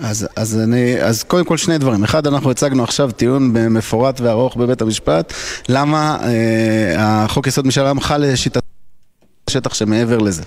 [0.00, 2.04] אז, אז, אני, אז קודם כל שני דברים.
[2.04, 5.32] אחד, אנחנו הצגנו עכשיו טיעון מפורט וארוך בבית המשפט,
[5.68, 8.69] למה אה, החוק יסוד משאל עם חל לשיטת...
[9.50, 10.42] שטח שמעבר לזה.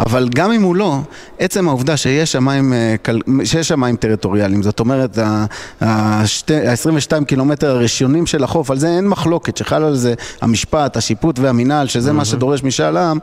[0.00, 0.98] אבל גם אם הוא לא,
[1.38, 2.94] עצם העובדה שיש שם מים, אה,
[3.44, 5.18] שיש שם מים טריטוריאליים, זאת אומרת,
[5.80, 11.86] ה-22 קילומטר הראשונים של החוף, על זה אין מחלוקת, שחל על זה המשפט, השיפוט והמינהל,
[11.86, 13.18] שזה מה שדורש משאל עם,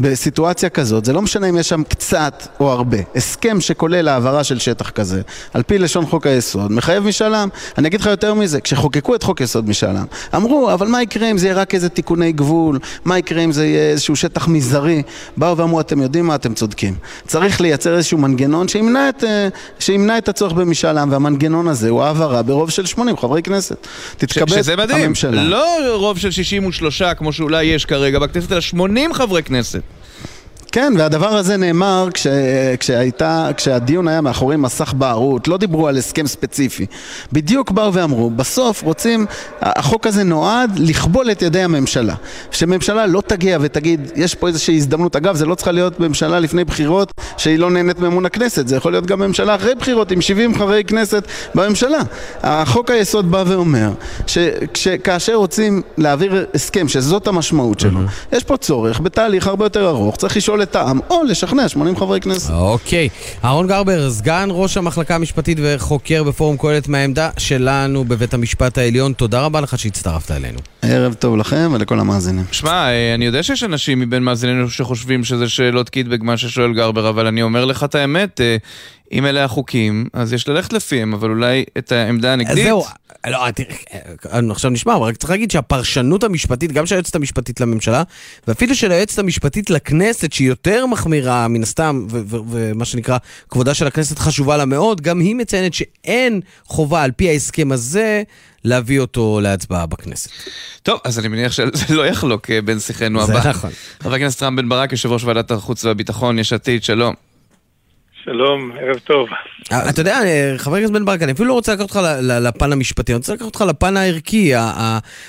[0.00, 2.98] בסיטואציה כזאת, זה לא משנה אם יש שם קצת או הרבה.
[3.16, 5.22] הסכם שכולל העברה של שטח כזה,
[5.54, 7.48] על פי לשון חוק היסוד, מחייב משאל עם.
[7.78, 11.30] אני אגיד לך יותר מזה, כשחוקקו את חוק יסוד משאל עם, אמרו, אבל מה יקרה
[11.30, 12.78] אם זה יהיה רק איזה תיקוני גבול?
[13.04, 14.67] מה יקרה אם זה יהיה איזשהו שטח מז...
[14.68, 15.02] מזערי,
[15.36, 16.94] באו ואמרו, אתם יודעים מה, אתם צודקים.
[17.26, 22.02] צריך לייצר איזשהו מנגנון שימנע את, אה, שימנע את הצורך במשאל עם, והמנגנון הזה הוא
[22.02, 23.86] העברה ברוב של 80 חברי כנסת.
[24.16, 25.44] תתכבד שזה מדהים, הממשלה.
[25.44, 29.82] לא רוב של 63 כמו שאולי יש כרגע בכנסת, אלא 80 חברי כנסת.
[30.72, 32.26] כן, והדבר הזה נאמר כש,
[32.80, 36.86] כשהייתה, כשהדיון היה מאחורי מסך בערות, לא דיברו על הסכם ספציפי.
[37.32, 39.26] בדיוק באו ואמרו, בסוף רוצים,
[39.60, 42.14] החוק הזה נועד לכבול את ידי הממשלה.
[42.50, 45.16] שממשלה לא תגיע ותגיד, יש פה איזושהי הזדמנות.
[45.16, 48.92] אגב, זה לא צריכה להיות ממשלה לפני בחירות שהיא לא נהנית מאמון הכנסת, זה יכול
[48.92, 52.00] להיות גם ממשלה אחרי בחירות עם 70 חברי כנסת בממשלה.
[52.42, 53.90] החוק היסוד בא ואומר,
[54.74, 58.36] שכאשר רוצים להעביר הסכם, שזאת המשמעות שלו, mm-hmm.
[58.36, 62.50] יש פה צורך בתהליך הרבה יותר ארוך, צריך לשאול העם, או לשכנע 80 חברי כנסת.
[62.50, 63.08] אוקיי.
[63.44, 69.40] אהרון גרבר, סגן ראש המחלקה המשפטית וחוקר בפורום קהלת מהעמדה שלנו בבית המשפט העליון, תודה
[69.40, 70.58] רבה לך שהצטרפת אלינו.
[70.82, 72.44] ערב טוב לכם ולכל המאזינים.
[72.52, 77.08] שמע, אה, אני יודע שיש אנשים מבין מאזיננו שחושבים שזה שאלות קיטבג מה ששואל גרבר,
[77.08, 78.56] אבל אני אומר לך את האמת, אה,
[79.12, 82.64] אם אלה החוקים, אז יש ללכת לפיהם, אבל אולי את העמדה הנגדית...
[82.64, 82.84] זהו,
[83.26, 88.02] לא, תראה, עכשיו נשמע, אבל רק צריך להגיד שהפרשנות המשפטית, גם של היועצת המשפטית לממשלה,
[88.48, 92.06] ואפילו של היועצת המשפטית לכנסת, שהיא יותר מחמירה מן הסתם,
[92.48, 93.18] ומה שנקרא,
[93.50, 98.22] כבודה של הכנסת חשובה לה מאוד, גם היא מציינת שאין חובה על פי ההסכם הזה
[98.64, 100.30] להביא אותו להצבעה בכנסת.
[100.82, 103.42] טוב, אז אני מניח שזה לא יחלוק אה, בין שיחנו הבא.
[103.42, 103.70] זה נכון.
[104.00, 107.14] חבר הכנסת רם בן ברק, יושב ראש ועדת החוץ והביטחון, יש עתיד, שלום.
[108.24, 109.28] שלום, ערב טוב.
[109.72, 112.72] אה, אתה יודע, אה, חבר הכנסת בן ברק, אני אפילו לא רוצה לקחת אותך לפן
[112.72, 114.52] המשפטי, אני רוצה לקחת אותך לפן הערכי,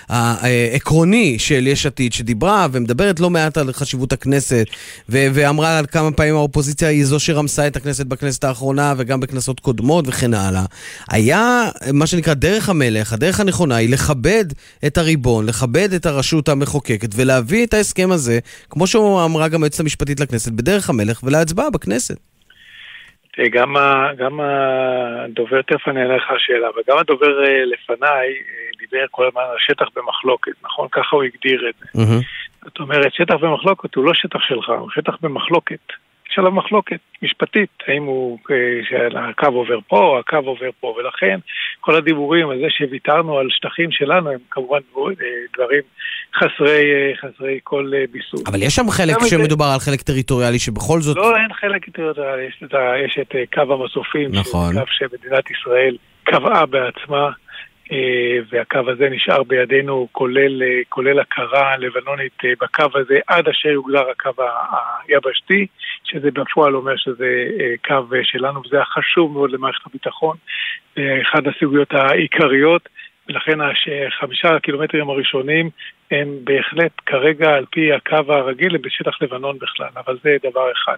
[0.09, 4.65] העקרוני של יש עתיד, שדיברה ומדברת לא מעט על חשיבות הכנסת,
[5.09, 10.05] ואמרה על כמה פעמים האופוזיציה היא זו שרמסה את הכנסת בכנסת האחרונה, וגם בכנסות קודמות
[10.07, 10.65] וכן הלאה.
[11.09, 14.45] היה מה שנקרא דרך המלך, הדרך הנכונה היא לכבד
[14.85, 20.19] את הריבון, לכבד את הרשות המחוקקת, ולהביא את ההסכם הזה, כמו שאמרה גם היועצת המשפטית
[20.19, 22.28] לכנסת, בדרך המלך ולהצבעה בכנסת.
[23.51, 23.75] גם,
[24.17, 29.41] גם הדובר, תכף אני אענה לך שאלה, וגם הדובר אה, לפניי אה, דיבר כל הזמן
[29.51, 30.87] על שטח במחלוקת, נכון?
[30.91, 31.85] ככה הוא הגדיר את זה.
[31.85, 32.23] Mm-hmm.
[32.63, 35.79] זאת אומרת, שטח במחלוקת הוא לא שטח שלך, הוא שטח במחלוקת.
[36.31, 38.39] יש עליו מחלוקת משפטית, האם הוא,
[38.89, 41.39] שהקו עובר פה, הקו עובר פה, ולכן
[41.79, 44.79] כל הדיבורים על זה שוויתרנו על שטחים שלנו הם כמובן
[45.53, 45.81] דברים
[46.35, 48.43] חסרי, חסרי כל ביסוס.
[48.47, 49.73] אבל יש שם חלק שמדובר זה...
[49.73, 51.17] על חלק טריטוריאלי שבכל זאת...
[51.17, 52.73] לא, אין חלק טריטוריאלי, יש את,
[53.05, 54.73] יש את קו המסופים, נכון.
[54.73, 57.29] קו שמדינת ישראל קבעה בעצמה.
[57.91, 63.69] אה, והקו הזה נשאר בידינו, כולל, אה, כולל הכרה לבנונית אה, בקו הזה עד אשר
[63.69, 64.43] יוגדר הקו
[65.07, 65.67] היבשתי,
[66.03, 67.47] שזה בפועל אומר שזה
[67.87, 70.37] קו שלנו, וזה חשוב מאוד למערכת הביטחון,
[70.97, 72.89] אחת הסוגיות העיקריות.
[73.29, 73.59] ולכן
[74.07, 75.69] החמישה הקילומטרים הראשונים
[76.11, 80.95] הם בהחלט כרגע על פי הקו הרגיל בשטח לבנון בכלל, אבל זה דבר אחד.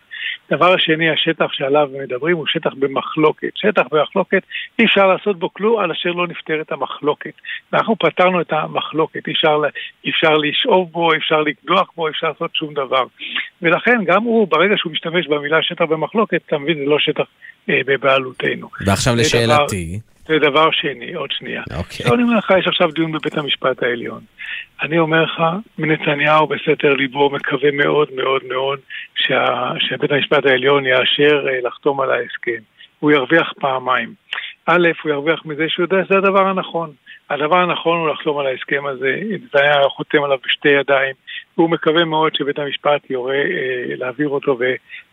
[0.52, 3.52] דבר השני, השטח שעליו מדברים הוא שטח במחלוקת.
[3.56, 4.44] שטח במחלוקת,
[4.80, 7.34] אי אפשר לעשות בו כלום על אשר לא נפתרת המחלוקת.
[7.74, 9.62] אנחנו פתרנו את המחלוקת, אי אפשר,
[10.10, 13.04] אפשר לשאוב בו, אי אפשר לקדוח בו, אי אפשר לעשות שום דבר.
[13.62, 17.26] ולכן גם הוא, ברגע שהוא משתמש במילה שטח במחלוקת, אתה מבין, זה לא שטח
[17.70, 18.70] אה, בבעלותנו.
[18.86, 20.00] ועכשיו לשאלתי.
[20.00, 21.64] דבר, זה דבר שני, עוד שנייה.
[21.78, 22.06] אוקיי.
[22.06, 22.14] Okay.
[22.14, 24.22] אני אומר לך, יש עכשיו דיון בבית המשפט העליון.
[24.82, 25.44] אני אומר לך,
[25.78, 28.80] נתניהו בסתר ליבו מקווה מאוד מאוד מאוד
[29.16, 32.62] שה, שבית המשפט העליון יאשר אה, לחתום על ההסכם.
[33.00, 34.14] הוא ירוויח פעמיים.
[34.66, 36.92] א', הוא ירוויח מזה שהוא יודע שזה הדבר הנכון.
[37.30, 41.16] הדבר הנכון הוא לחתום על ההסכם הזה, נתניהו חותם עליו בשתי ידיים,
[41.58, 44.58] והוא מקווה מאוד שבית המשפט יורה אה, להעביר אותו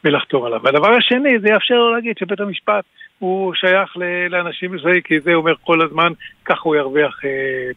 [0.04, 0.60] ולחתום עליו.
[0.64, 2.84] והדבר השני, זה יאפשר לו להגיד שבית המשפט
[3.18, 3.96] הוא שייך
[4.30, 6.12] לאנשים מסוימים, כי זה אומר כל הזמן,
[6.44, 7.30] ככה הוא ירוויח אה,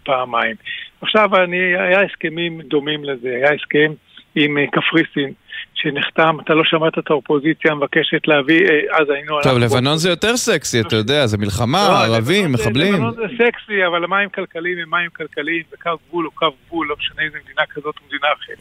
[0.04, 0.56] פעמיים.
[1.02, 3.94] עכשיו, אני, היה הסכמים דומים לזה, היה הסכם
[4.36, 5.34] עם אה, קפריסין.
[5.74, 9.42] שנחתם, אתה לא שמעת את האופוזיציה מבקשת להביא, אה, אז היינו...
[9.44, 12.94] טוב, לבנון זה יותר סקסי, אתה יודע, זה מלחמה, לא, ערבים, מחבלים.
[12.94, 16.96] לבנון זה סקסי, אבל מים כלכליים הם מים כלכליים, וקו גבול הוא קו גבול, לא
[17.00, 18.58] משנה איזה מדינה כזאת או מדינה אחרת.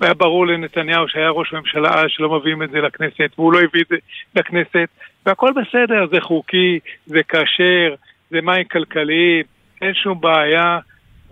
[0.00, 3.82] והיה ברור לנתניהו שהיה ראש ממשלה אז שלא מביאים את זה לכנסת, והוא לא הביא
[3.82, 3.96] את זה
[4.36, 4.88] לכנסת,
[5.26, 7.94] והכל בסדר, זה חוקי, זה כשר,
[8.30, 9.44] זה מים כלכליים,
[9.82, 10.78] אין שום בעיה.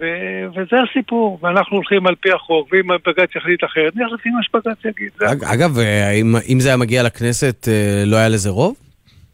[0.00, 4.42] ו- וזה הסיפור, ואנחנו הולכים על פי החוק, ואם בג"ץ יחליט אחרת, נלך לפי מה
[4.42, 5.10] שבג"ץ יגיד.
[5.54, 5.78] אגב,
[6.20, 8.74] אם, אם זה היה מגיע לכנסת, אה, לא היה לזה רוב?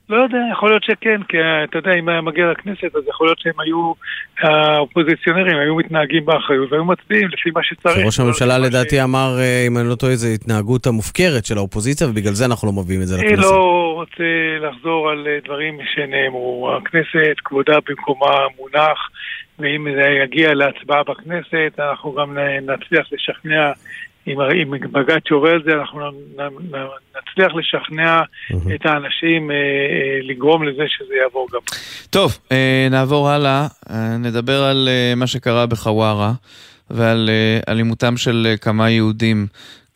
[0.08, 3.38] לא יודע, יכול להיות שכן, כי אתה יודע, אם היה מגיע לכנסת, אז יכול להיות
[3.38, 3.92] שהם היו,
[4.42, 8.06] האופוזיציונרים היו מתנהגים באחריות והיו מצביעים לפי מה שצריך.
[8.06, 12.32] ראש הממשלה לדעתי אמר, אה, אם אני לא טועה, זו התנהגות המופקרת של האופוזיציה, ובגלל
[12.32, 13.32] זה אנחנו לא מביאים את זה לכנסת.
[13.32, 14.24] אני לא רוצה
[14.60, 16.76] לחזור על אה, דברים שנאמרו.
[16.76, 18.98] הכנסת, כבודה במקומה מונח,
[19.58, 23.72] ואם זה יגיע להצבעה בכנסת, אנחנו גם נצליח לשכנע
[24.26, 26.00] אם, בג"ץ יורה על זה, אנחנו
[27.16, 28.20] נצליח לשכנע.
[28.74, 31.60] את האנשים אה, אה, לגרום לזה שזה יעבור גם.
[32.10, 36.32] טוב, אה, נעבור הלאה, אה, נדבר על מה שקרה בחווארה
[36.90, 37.30] ועל
[37.68, 39.46] אלימותם של כמה יהודים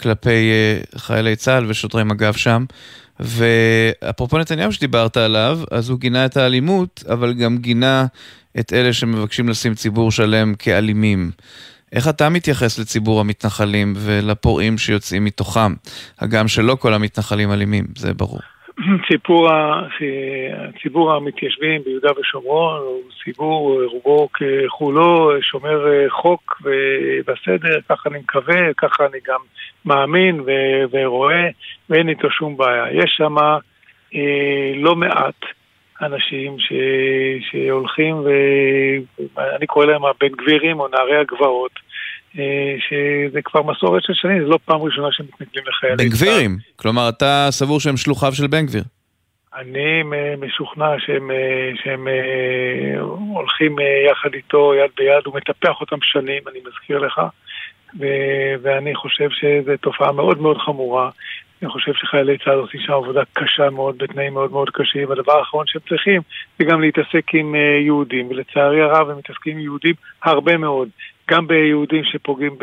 [0.01, 0.53] כלפי
[0.97, 2.65] חיילי צה"ל ושוטרי מג"ב שם.
[3.21, 8.07] ואפרופו נתניהו שדיברת עליו, אז הוא גינה את האלימות, אבל גם גינה
[8.59, 11.31] את אלה שמבקשים לשים ציבור שלם כאלימים.
[11.93, 15.73] איך אתה מתייחס לציבור המתנחלים ולפורעים שיוצאים מתוכם?
[16.21, 18.41] הגם שלא כל המתנחלים אלימים, זה ברור.
[19.09, 19.51] ציבור,
[20.83, 26.63] ציבור המתיישבים ביהודה ושומרון הוא ציבור רובו ככולו שומר חוק
[27.27, 29.41] וסדר, ככה אני מקווה, ככה אני גם
[29.85, 30.41] מאמין
[30.93, 31.49] ורואה,
[31.91, 32.85] ואין איתו שום בעיה.
[32.93, 33.37] יש שם
[34.15, 35.41] אה, לא מעט
[36.03, 36.73] אנשים ש,
[37.51, 38.17] שהולכים,
[39.37, 41.73] ואני קורא להם הבן גבירים או נערי הגבעות,
[42.39, 45.97] אה, שזה כבר מסורת של שנים, זו לא פעם ראשונה שהם מתנגדים לחיילים.
[45.99, 46.57] בן גבירים?
[46.77, 48.83] כלומר, אתה סבור שהם שלוחיו של בן גביר.
[49.57, 50.03] אני
[50.39, 53.01] משוכנע שהם, אה, שהם אה,
[53.35, 53.77] הולכים
[54.11, 57.21] יחד איתו יד ביד, הוא מטפח אותם שנים, אני מזכיר לך,
[58.01, 58.07] ו,
[58.63, 61.11] ואני חושב שזו תופעה מאוד מאוד חמורה.
[61.63, 65.09] אני חושב שחיילי צה"ל עושים שם עבודה קשה מאוד, בתנאים מאוד מאוד קשים.
[65.09, 66.21] והדבר האחרון שהם צריכים
[66.59, 70.89] זה גם להתעסק עם uh, יהודים, ולצערי הרב הם מתעסקים עם יהודים הרבה מאוד.
[71.31, 72.57] גם ביהודים שפוגעים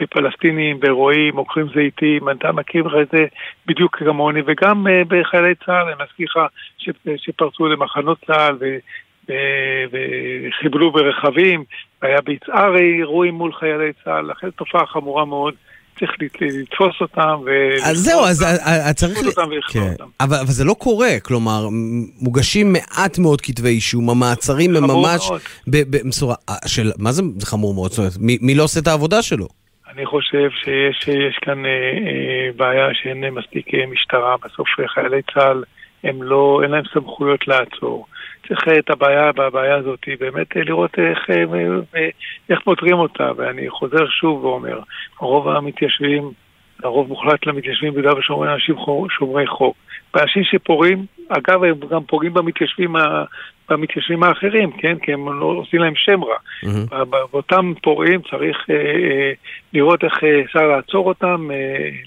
[0.00, 3.26] בפלסטינים, ברועים, עוקרים זיתים, אתה מכיר את זה
[3.66, 6.40] בדיוק כמוני, וגם uh, בחיילי צה"ל, אני מזכיר לך
[7.16, 8.58] שפרצו למחנות צה"ל
[10.48, 11.64] וחיבלו ברכבים,
[12.02, 15.54] והיה ביצהרי אירועים מול חיילי צה"ל, לכן תופעה חמורה מאוד.
[15.98, 17.50] צריך לתפוס אותם ו...
[17.84, 18.46] אז זהו, אז
[18.96, 19.18] צריך...
[19.26, 19.92] אותם כן.
[19.92, 20.04] אותם.
[20.20, 21.68] אבל, זה לא קורה, כלומר,
[22.20, 25.30] מוגשים מעט מאוד כתבי אישום, המעצרים הם ממש
[25.66, 26.34] במשורה...
[26.66, 26.90] של...
[26.98, 27.90] מה זה, חמור מאוד?
[27.90, 29.46] זאת אומרת, מי, לא עושה את העבודה שלו?
[29.94, 30.50] אני חושב
[30.92, 35.64] שיש כאן אה, אה, בעיה שאין מספיק אה, משטרה, בסוף חיילי צה"ל
[36.04, 38.06] הם לא, אין להם סמכויות לעצור.
[38.48, 41.30] צריך את הבעיה, בבעיה הזאת, באמת לראות איך,
[42.50, 44.80] איך פותרים אותה, ואני חוזר שוב ואומר,
[45.18, 46.30] רוב המתיישבים
[46.82, 48.74] הרוב מוחלט למתיישבים ביהודה ושומרון אנשים
[49.10, 49.76] שומרי חוק.
[50.14, 52.96] ואנשים שפורעים, אגב, הם גם פוגעים במתיישבים
[53.70, 54.96] במתיישבים האחרים, כן?
[55.02, 56.36] כי הם לא עושים להם שם רע.
[56.64, 57.04] Mm-hmm.
[57.30, 59.32] באותם פורעים צריך אה, אה,
[59.72, 61.56] לראות איך אה, אפשר לעצור אותם, אה,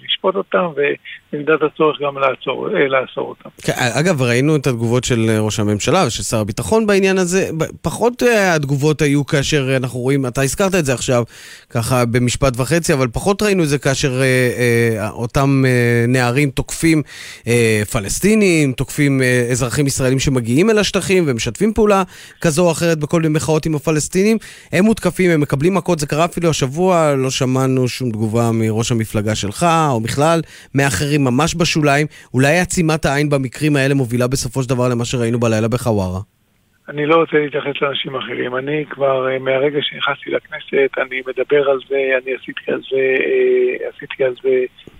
[0.05, 3.49] לשפוט אותם, ובמידת הצורך גם לעצור, אה, לעצור אותם.
[3.61, 7.49] כן, אגב, ראינו את התגובות של ראש הממשלה ושל שר הביטחון בעניין הזה.
[7.81, 11.23] פחות אה, התגובות היו כאשר אנחנו רואים, אתה הזכרת את זה עכשיו,
[11.69, 17.01] ככה במשפט וחצי, אבל פחות ראינו את זה כאשר אה, אה, אותם אה, נערים תוקפים
[17.47, 22.03] אה, פלסטינים, תוקפים אה, אזרחים ישראלים שמגיעים אל השטחים, והם משתפים פעולה
[22.41, 24.37] כזו או אחרת בכל מיני מחאות עם הפלסטינים.
[24.71, 29.35] הם מותקפים, הם מקבלים מכות, זה קרה אפילו השבוע, לא שמענו שום תגובה מראש המפלגה
[29.35, 30.41] שלך, או בכלל
[30.75, 32.07] מאחרים ממש בשוליים.
[32.33, 36.36] אולי עצימת העין במקרים האלה מובילה בסופו של דבר למה שראינו בלילה בחווארה.
[36.89, 38.55] אני לא רוצה להתייחס לאנשים אחרים.
[38.55, 43.89] אני כבר, אה, מהרגע שנכנסתי לכנסת, אני מדבר על זה, אני עשיתי על זה, אה,
[43.95, 44.49] עשיתי על זה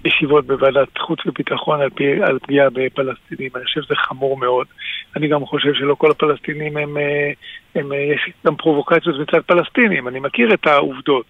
[0.06, 3.52] ישיבות בוועדת חוץ וביטחון על, פי, על פגיעה בפלסטינים.
[3.56, 4.67] אני חושב שזה חמור מאוד.
[5.15, 7.32] אני גם חושב שלא כל הפלסטינים הם, אה,
[7.76, 10.08] הם, יש גם פרובוקציות מצד פלסטינים.
[10.08, 11.26] אני מכיר את העובדות.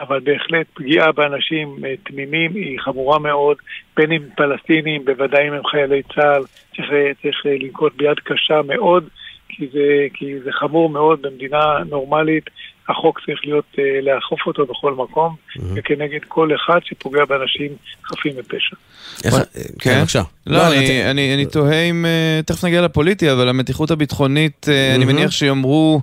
[0.00, 3.56] אבל בהחלט פגיעה באנשים תמימים היא חמורה מאוד,
[3.96, 6.42] בין אם פלסטינים, בוודאי אם הם חיילי צה"ל,
[6.76, 6.90] צריך,
[7.22, 9.08] צריך לנקוט ביד קשה מאוד.
[9.48, 11.58] כי זה, כי זה חמור מאוד במדינה
[11.90, 12.44] נורמלית.
[12.88, 15.62] החוק צריך להיות, uh, לאכוף אותו בכל מקום, mm-hmm.
[15.74, 17.72] וכנגד כל אחד שפוגע באנשים
[18.04, 18.76] חפים מפשע.
[19.24, 19.34] איך,
[19.78, 20.22] כן, בבקשה.
[20.46, 24.96] לא, לא אני, אני, אני תוהה אם, uh, תכף נגיע לפוליטי, אבל המתיחות הביטחונית, uh,
[24.96, 26.00] אני מניח שיאמרו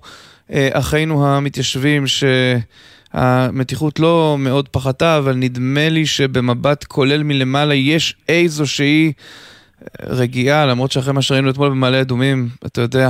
[0.49, 2.03] uh, אחינו המתיישבים
[3.13, 9.13] שהמתיחות לא מאוד פחתה, אבל נדמה לי שבמבט כולל מלמעלה יש איזושהי...
[10.09, 13.09] רגיעה, למרות שאחרי מה שראינו אתמול במעלה אדומים, אתה יודע,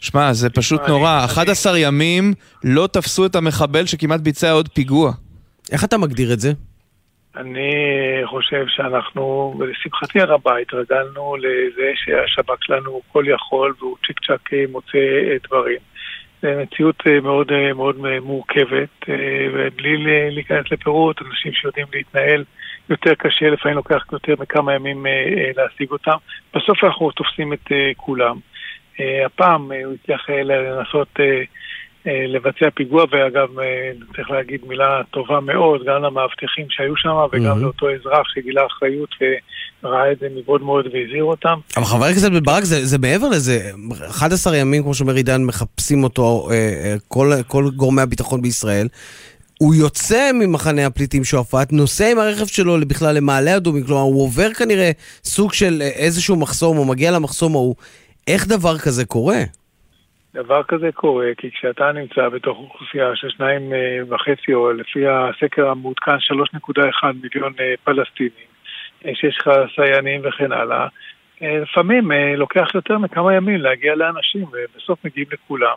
[0.00, 1.24] שמע, זה פשוט נורא.
[1.24, 2.32] 11 ימים
[2.64, 5.12] לא תפסו את המחבל שכמעט ביצע עוד פיגוע.
[5.72, 6.52] איך אתה מגדיר את זה?
[7.36, 7.72] אני
[8.24, 14.98] חושב שאנחנו, לשמחתי הרבה, התרגלנו לזה שהשב"כ שלנו הוא כל יכול והוא צ'יק צ'אק מוצא
[15.46, 15.78] דברים.
[16.42, 19.08] זו מציאות מאוד מאוד מורכבת,
[19.54, 19.96] ובלי
[20.30, 22.44] להיכנס לפירוט, אנשים שיודעים להתנהל
[22.92, 26.16] יותר קשה, לפעמים לוקח יותר מכמה ימים אה, אה, להשיג אותם.
[26.54, 28.36] בסוף אנחנו תופסים את אה, כולם.
[29.26, 31.08] הפעם הוא הצליח לנסות
[32.04, 33.48] לבצע פיגוע, ואגב,
[34.16, 37.62] צריך להגיד מילה טובה מאוד, גם למאבטחים שהיו שם וגם mm-hmm.
[37.62, 39.08] לאותו אזרח שגילה אחריות
[39.82, 41.58] וראה את זה מבעוד מאוד והזהיר אותם.
[41.76, 43.70] אבל חבר הכנסת בן ברק, זה, זה מעבר לזה,
[44.10, 46.48] 11 ימים, כמו שאומר עידן, מחפשים אותו
[47.08, 48.86] כל, כל גורמי הביטחון בישראל.
[49.62, 54.50] הוא יוצא ממחנה הפליטים שועפאט, נוסע עם הרכב שלו בכלל למעלה אדומים, כלומר הוא עובר
[54.58, 54.90] כנראה
[55.24, 57.74] סוג של איזשהו מחסום, או מגיע למחסום ההוא.
[58.28, 59.42] איך דבר כזה קורה?
[60.34, 65.68] דבר כזה קורה כי כשאתה נמצא בתוך אוכלוסייה של שניים אה, וחצי, או לפי הסקר
[65.68, 68.48] המעודכן 3.1 מיליון אה, פלסטינים,
[69.06, 70.86] אה, שיש לך סייענים וכן הלאה,
[71.40, 75.76] לפעמים לוקח יותר מכמה ימים להגיע לאנשים, ובסוף מגיעים לכולם.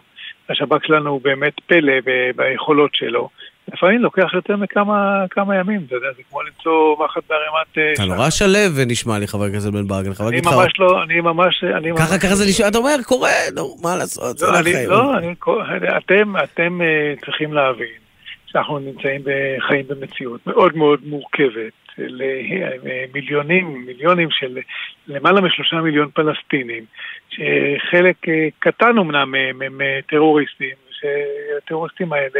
[0.49, 1.93] השב"כ שלנו הוא באמת פלא
[2.35, 3.29] ביכולות שלו.
[3.73, 7.77] לפעמים לוקח יותר מכמה ימים, אתה יודע, זה כמו למצוא מחט בערימת...
[7.77, 10.47] אה, אתה נורא שלו נשמע לי, חבר הכנסת בן ברגן, חבר הכנסת...
[10.47, 11.63] אני ממש לא, אני ממש...
[12.01, 14.89] ככה, ככה זה נשמע, אתה אומר, קורה, נו, מה לעשות, זה לא, החיים.
[14.89, 15.13] לא,
[16.43, 17.87] אתם, אה, צריכים להבין
[18.45, 21.73] שאנחנו נמצאים בחיים במציאות מאוד מאוד מורכבת.
[21.95, 24.57] של אה, מיליונים, של
[25.07, 26.83] למעלה משלושה מיליון פלסטינים,
[27.29, 28.15] שחלק
[28.59, 32.39] קטן אמנם מהם טרוריסטים, שהטרוריסטים האלה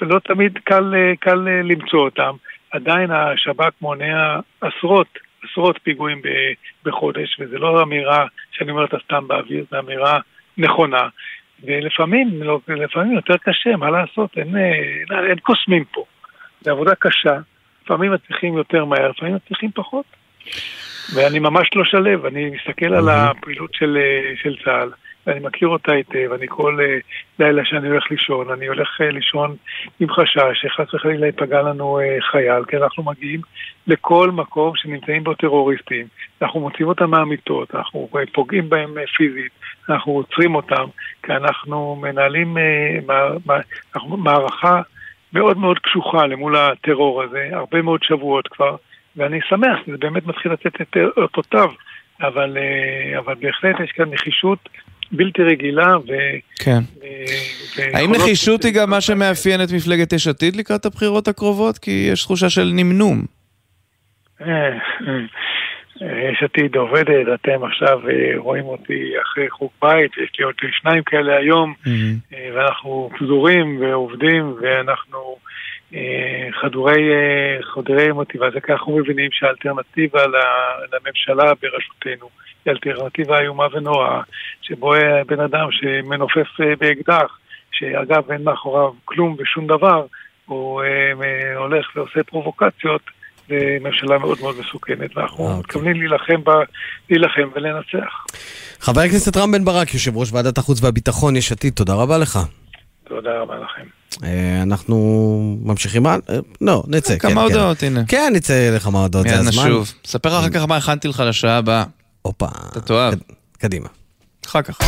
[0.00, 2.34] לא תמיד קל, קל למצוא אותם.
[2.70, 6.22] עדיין השב"כ מונע עשרות, עשרות פיגועים
[6.84, 10.18] בחודש, וזו לא אמירה שאני אומר אותה סתם באוויר, זו אמירה
[10.58, 11.08] נכונה.
[11.64, 16.04] ולפעמים, לא, לפעמים יותר קשה, מה לעשות, אין, אין, אין קוסמים פה.
[16.60, 17.38] זו עבודה קשה,
[17.84, 20.04] לפעמים מצליחים יותר מהר, לפעמים מצליחים פחות.
[21.14, 23.98] ואני ממש לא שלב, אני מסתכל על הפעילות של,
[24.42, 24.90] של צה"ל.
[25.30, 27.04] ואני מכיר אותה היטב, אני כל uh,
[27.38, 29.56] לילה שאני הולך לישון, אני הולך uh, לישון
[30.00, 33.40] עם חשש שחס וחלילה ייפגע לנו uh, חייל, כי אנחנו מגיעים
[33.86, 36.06] לכל מקום שנמצאים בו טרוריסטים,
[36.42, 39.52] אנחנו מוצאים אותם מהמיטות, אנחנו פוגעים בהם פיזית,
[39.88, 40.84] אנחנו עוצרים אותם,
[41.22, 42.56] כי אנחנו מנהלים
[43.94, 44.80] אנחנו, מערכה
[45.32, 48.76] מאוד מאוד קשוחה למול הטרור הזה, הרבה מאוד שבועות כבר,
[49.16, 51.70] ואני שמח, זה באמת מתחיל לתת את אותותיו.
[52.22, 52.56] אבל,
[53.18, 54.68] אבל בהחלט יש כאן נחישות
[55.12, 55.96] בלתי רגילה.
[55.98, 56.12] ו...
[56.64, 56.80] כן.
[57.76, 57.82] ו...
[57.96, 61.78] האם נחישות היא גם מה שמאפיין את מפלגת יש עתיד לקראת הבחירות הקרובות?
[61.78, 63.24] כי יש תחושה של נמנום.
[64.40, 64.46] אה,
[65.08, 70.54] אה, יש עתיד עובדת, אתם עכשיו אה, רואים אותי אחרי חוג בית, יש לי עוד
[70.70, 71.74] שניים כאלה היום,
[72.54, 75.36] ואנחנו פזורים ועובדים, ואנחנו
[76.60, 77.02] חדורי,
[77.74, 80.20] חדורי מוטיבציה, כי אנחנו מבינים שהאלטרנטיבה
[80.92, 82.28] לממשלה בראשותנו
[82.64, 84.20] היא אלטרנטיבה איומה ונוראה,
[84.62, 84.92] שבו
[85.26, 86.48] בן אדם שמנופף
[86.80, 87.38] באקדח,
[87.72, 90.06] שאגב אין מאחוריו כלום ושום דבר,
[90.46, 90.82] הוא
[91.56, 93.02] הולך ועושה פרובוקציות,
[93.48, 95.44] זה ממשלה מאוד מאוד מסוכנת, ואנחנו.
[95.44, 95.58] אוקיי.
[95.58, 96.54] מתכוונים להילחם, בה,
[97.10, 98.24] להילחם ולנצח.
[98.80, 102.38] חבר הכנסת רם בן ברק, יושב ראש ועדת החוץ והביטחון, יש עתיד, תודה רבה לך.
[103.04, 103.99] תודה רבה לכם.
[104.24, 106.16] אה, אנחנו ממשיכים, אה,
[106.60, 107.38] לא, נצא, כן, כמה כן.
[107.38, 108.04] הודעות, הנה.
[108.08, 109.64] כן, נצא לכמה הודעות, זה הזמן.
[109.64, 109.92] נשוב.
[110.04, 111.84] ספר אחר כך מה הכנתי לך לשעה הבאה.
[112.22, 112.46] הופה.
[112.72, 113.14] אתה תאהב.
[113.58, 113.88] קדימה.
[114.46, 114.80] אחר כך.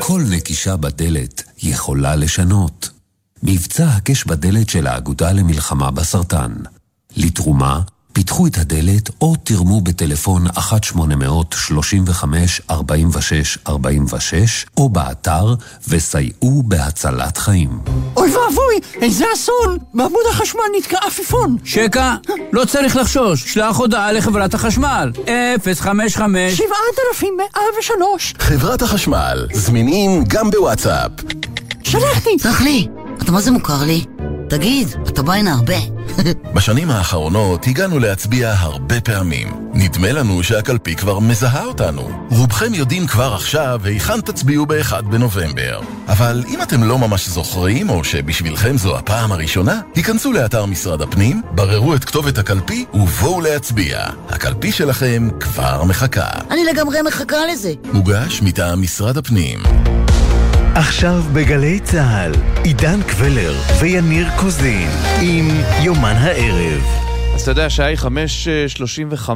[0.00, 2.90] כל נקישה בדלת יכולה לשנות.
[3.42, 6.52] מבצע הקש בדלת של האגודה למלחמה בסרטן.
[7.16, 7.80] לתרומה,
[8.18, 10.50] פיתחו את הדלת או תרמו בטלפון 1-800-35-46-46
[14.76, 15.54] או באתר
[15.88, 17.70] וסייעו בהצלת חיים.
[18.16, 19.78] אוי ואבוי, איזה אסון!
[19.94, 21.56] בעמוד החשמל נתקע עפיפון.
[21.64, 22.14] שקע,
[22.52, 25.12] לא צריך לחשוש, שלח הודעה לחברת החשמל.
[25.64, 31.10] 055 7103 חברת החשמל, זמינים גם בוואטסאפ.
[31.82, 32.30] שלחתי!
[32.38, 32.88] סלח לי,
[33.22, 34.04] אתה מה זה מוכר לי?
[34.48, 35.74] תגיד, אתה בא הנה הרבה.
[36.54, 39.70] בשנים האחרונות הגענו להצביע הרבה פעמים.
[39.74, 42.26] נדמה לנו שהקלפי כבר מזהה אותנו.
[42.30, 45.80] רובכם יודעים כבר עכשיו היכן תצביעו ב-1 בנובמבר.
[46.08, 51.42] אבל אם אתם לא ממש זוכרים, או שבשבילכם זו הפעם הראשונה, היכנסו לאתר משרד הפנים,
[51.50, 54.06] בררו את כתובת הקלפי ובואו להצביע.
[54.28, 56.28] הקלפי שלכם כבר מחכה.
[56.50, 57.72] אני לגמרי מחכה לזה.
[57.92, 59.58] מוגש מטעם משרד הפנים.
[60.74, 62.32] עכשיו בגלי צה"ל,
[62.64, 64.88] עידן קבלר ויניר קוזין
[65.22, 65.48] עם
[65.82, 66.82] יומן הערב.
[67.34, 69.30] אז אתה יודע, השעה היא 5.35,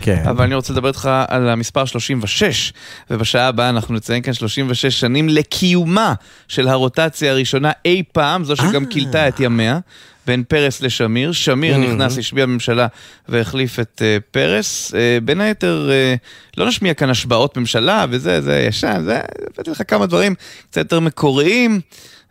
[0.00, 0.22] כן.
[0.30, 2.72] אבל אני רוצה לדבר איתך על המספר 36,
[3.10, 6.14] ובשעה הבאה אנחנו נציין כאן 36 שנים לקיומה
[6.48, 9.78] של הרוטציה הראשונה אי פעם, זו שגם כילתה את ימיה.
[10.26, 11.32] בין פרס לשמיר.
[11.32, 11.78] שמיר mm-hmm.
[11.78, 12.86] נכנס, השביע בממשלה
[13.28, 14.90] והחליף את uh, פרס.
[14.90, 19.20] Uh, בין היתר, uh, לא נשמיע כאן השבעות ממשלה וזה, זה ישן, זה,
[19.50, 20.34] הבאתי לך כמה דברים
[20.70, 21.80] קצת יותר מקוריים.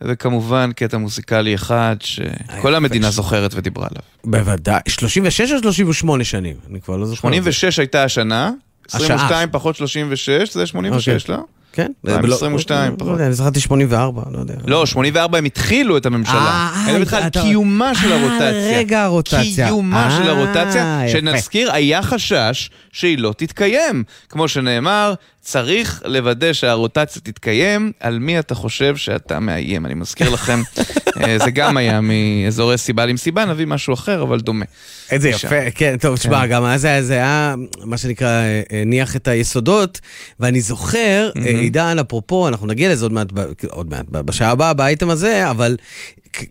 [0.02, 4.04] וכמובן קטע מוזיקלי אחד שכל המדינה זוכרת ודיברה עליו.
[4.24, 4.82] בוודאי.
[4.88, 6.56] 36 או 38 שנים?
[6.70, 7.20] אני כבר לא זוכר.
[7.20, 8.52] 86 הייתה השנה,
[8.92, 11.38] 22 פחות 36 זה 86, לא?
[11.74, 11.92] כן.
[12.08, 13.20] 22 פחות.
[13.20, 14.54] אני זכרתי 84, לא יודע.
[14.68, 16.72] לא, 84 הם התחילו את הממשלה.
[16.88, 18.78] אני מדבר על קיומה של הרוטציה.
[18.78, 19.68] רגע הרוטציה.
[19.68, 24.04] קיומה של הרוטציה, שנזכיר, היה חשש שהיא לא תתקיים.
[24.30, 27.92] כמו שנאמר, צריך לוודא שהרוטציה תתקיים.
[28.00, 29.86] על מי אתה חושב שאתה מאיים?
[29.86, 30.62] אני מזכיר לכם,
[31.46, 34.66] זה גם היה מאזורי סיבה עם סיבה, נביא משהו אחר, אבל דומה.
[35.12, 40.00] איזה יפה, כן, טוב, תשמע, גם אז זה היה, מה שנקרא, הניח את היסודות,
[40.40, 43.28] ואני זוכר, עידן, אפרופו, אנחנו נגיע לזה עוד מעט,
[43.70, 45.76] עוד מעט, בשעה הבאה באייטם הזה, אבל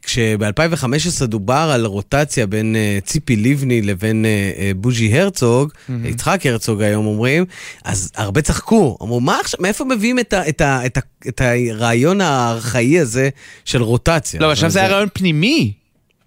[0.03, 5.93] כשב-2015 דובר על רוטציה בין uh, ציפי לבני לבין uh, בוז'י הרצוג, mm-hmm.
[6.09, 7.45] יצחק הרצוג היום אומרים,
[7.85, 11.41] אז הרבה צחקו, אמרו, מה עכשיו, מאיפה מביאים את, ה, את, ה, את, ה, את
[11.41, 13.28] הרעיון הארכאי הזה
[13.64, 14.41] של רוטציה?
[14.41, 15.72] לא, אבל עכשיו זה היה רעיון פנימי.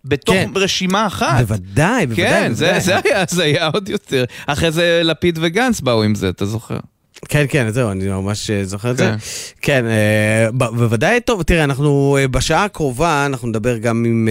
[0.06, 0.50] בתוך כן.
[0.56, 1.40] רשימה אחת.
[1.40, 2.26] בוודאי, בוודאי.
[2.26, 2.80] כן, בוודאי.
[2.80, 4.24] זה, זה היה הזיה עוד יותר.
[4.48, 6.78] אחרי זה לפיד וגנץ באו עם זה, אתה זוכר?
[7.30, 9.04] כן, כן, זהו, אני ממש אה, זוכר את זה.
[9.04, 9.16] כן,
[9.62, 14.30] כן אה, בוודאי טוב, תראה, אנחנו אה, בשעה הקרובה, אנחנו נדבר גם עם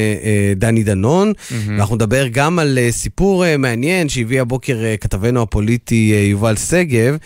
[0.57, 7.17] דני דנון, ואנחנו נדבר גם על סיפור מעניין שהביא הבוקר כתבנו הפוליטי יובל שגב,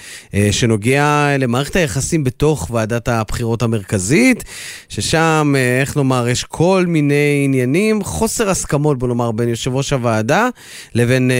[0.51, 4.45] שנוגע למערכת היחסים בתוך ועדת הבחירות המרכזית,
[4.89, 10.49] ששם, איך לומר, יש כל מיני עניינים, חוסר הסכמות, בוא נאמר, בין יושב ראש הוועדה
[10.95, 11.31] לבין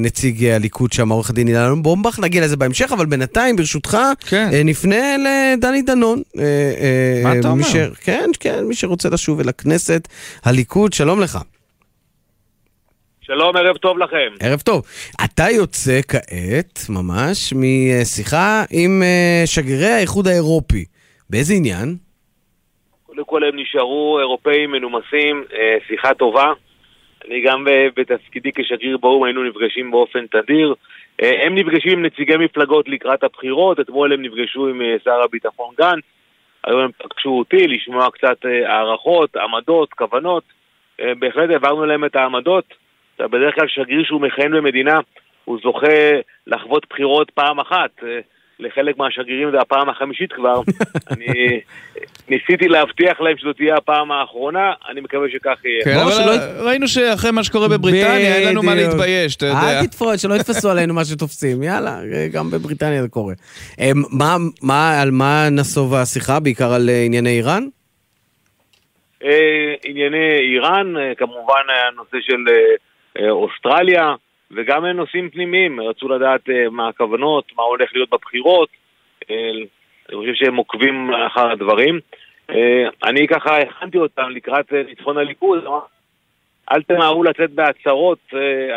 [0.00, 3.75] נציג הליכוד שם, עורך הדין אילן בומבך, נגיע לזה בהמשך, אבל בינתיים, ברשותך...
[3.76, 4.48] ברשותך, כן.
[4.52, 6.22] אה, נפנה לדני דנון.
[6.38, 7.62] אה, אה, מה אתה אומר?
[7.62, 7.76] ש...
[8.04, 10.08] כן, כן, מי שרוצה לשוב אל הכנסת,
[10.44, 11.38] הליכוד, שלום לך.
[13.20, 14.32] שלום, ערב טוב לכם.
[14.40, 14.82] ערב טוב.
[15.24, 19.02] אתה יוצא כעת, ממש, משיחה עם
[19.46, 20.84] שגרירי האיחוד האירופי.
[21.30, 21.96] באיזה עניין?
[23.06, 25.44] קודם כל הם נשארו אירופאים מנומסים,
[25.88, 26.52] שיחה טובה.
[27.28, 27.64] אני גם
[27.96, 30.74] בתפקידי כשגריר באו"ם היינו נפגשים באופן תדיר.
[31.22, 35.74] אה, הם נפגשים עם נציגי מפלגות לקראת הבחירות, אתמול הם נפגשו עם אה, שר הביטחון
[35.78, 36.04] גנץ,
[36.64, 40.44] היום הם פגשו אותי לשמוע קצת אה, הערכות, עמדות, כוונות.
[41.18, 42.64] בהחלט העברנו להם את העמדות.
[43.18, 44.98] בדרך כלל שגריר שהוא מכהן במדינה,
[45.44, 46.10] הוא זוכה
[46.46, 47.90] לחוות בחירות פעם אחת.
[48.60, 50.60] לחלק מהשגרירים זה הפעם החמישית כבר.
[51.10, 51.60] אני
[52.28, 55.84] ניסיתי להבטיח להם שזאת תהיה הפעם האחרונה, אני מקווה שכך יהיה.
[55.84, 58.74] כן, אבל ראינו שאחרי מה שקורה בבריטניה, אין לנו מה.
[58.74, 59.80] להתבייש, אתה יודע.
[59.80, 62.00] אל תתפוס, שלא יתפסו עלינו מה שתופסים, יאללה,
[62.32, 63.34] גם בבריטניה זה קורה.
[63.80, 66.40] אה, מה, מה, על מה נסובה השיחה?
[66.40, 67.64] בעיקר על אה, ענייני איראן?
[69.24, 72.44] אה, ענייני איראן, אה, כמובן הנושא של
[73.30, 74.14] אוסטרליה,
[74.50, 78.68] וגם נושאים פנימיים, רצו לדעת אה, מה הכוונות, מה הולך להיות בבחירות,
[79.30, 79.50] אה,
[80.08, 82.00] אני חושב שהם עוקבים אחר הדברים.
[82.50, 85.64] אה, אני ככה הכנתי אותם לקראת ניצחון הליכוד,
[86.72, 88.18] אל תמהרו לצאת בהצהרות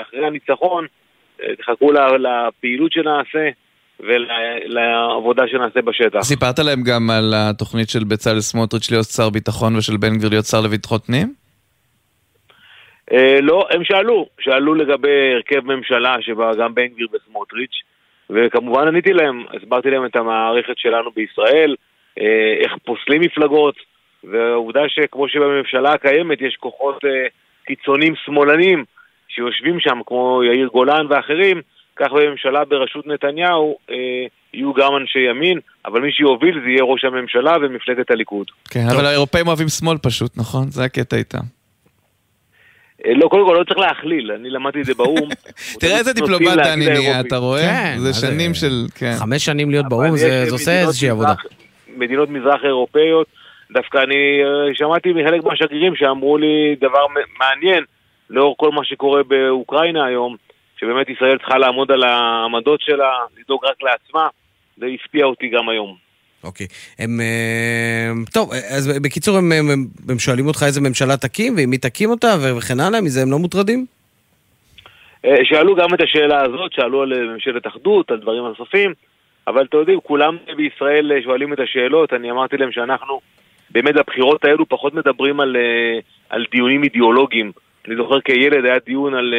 [0.02, 0.86] אחרי הניצחון,
[1.58, 3.50] תחכו לפעילות שנעשה
[4.00, 6.22] ולעבודה שנעשה בשטח.
[6.22, 10.46] סיפרת להם גם על התוכנית של בצלאל סמוטריץ' להיות שר ביטחון ושל בן גביר להיות
[10.46, 11.34] שר לביטחון פנים?
[13.12, 17.82] אה, לא, הם שאלו, שאלו לגבי הרכב ממשלה שבה גם בן גביר וסמוטריץ',
[18.30, 21.76] וכמובן עניתי להם, הסברתי להם את המערכת שלנו בישראל,
[22.20, 23.76] אה, איך פוסלים מפלגות,
[24.24, 27.28] והעובדה שכמו שבממשלה הקיימת יש כוחות אה,
[27.66, 28.86] קיצונים שמאלנים
[29.28, 31.62] שיושבים שם, כמו יאיר גולן ואחרים,
[31.96, 33.96] כך בממשלה בראשות נתניהו אה,
[34.54, 38.48] יהיו גם אנשי ימין, אבל מי שיוביל זה יהיה ראש הממשלה ומפלגת הליכוד.
[38.70, 40.70] כן, אבל האירופאים אוהבים שמאל פשוט, נכון?
[40.70, 41.59] זה הקטע איתם.
[43.06, 45.30] אה, לא, קודם כל לא צריך להכליל, אני למדתי את זה באו"ם.
[45.80, 47.20] תראה איזה דיפלומט אני נהיה.
[47.20, 47.62] אתה רואה?
[47.62, 48.28] כן, זה זה?
[48.28, 48.86] שנים של...
[48.96, 49.14] כן.
[49.20, 51.34] חמש שנים להיות באו"ם, זה עושה איזושהי עבודה.
[51.98, 53.28] מדינות מזרח אירופאיות,
[53.72, 57.06] דווקא אני אה, שמעתי מחלק מהשגרירים שאמרו לי דבר
[57.40, 57.84] מעניין,
[58.30, 60.36] לאור כל מה שקורה באוקראינה היום,
[60.80, 64.28] שבאמת ישראל צריכה לעמוד על העמדות שלה, לדאוג רק לעצמה,
[64.78, 66.09] זה הפתיע אותי גם היום.
[66.44, 66.68] אוקיי.
[67.00, 67.20] הם...
[67.22, 69.70] אה, טוב, אז בקיצור, הם, הם,
[70.10, 73.40] הם- שואלים אותך איזה ממשלה תקים, ועם מי תקים אותה, וכן הלאה, מזה הם לא
[73.40, 73.86] מוטרדים?
[75.26, 78.94] אה, שאלו גם את השאלה הזאת, שאלו על אה, ממשלת אחדות, על דברים נוספים,
[79.48, 83.22] אבל אתם יודעים, כולם בישראל שואלים את השאלות, אני אמרתי להם שאנחנו
[83.72, 85.56] באמת בבחירות האלו פחות מדברים על,
[86.30, 87.52] על דיונים אידיאולוגיים.
[87.88, 89.34] אני זוכר כילד היה דיון על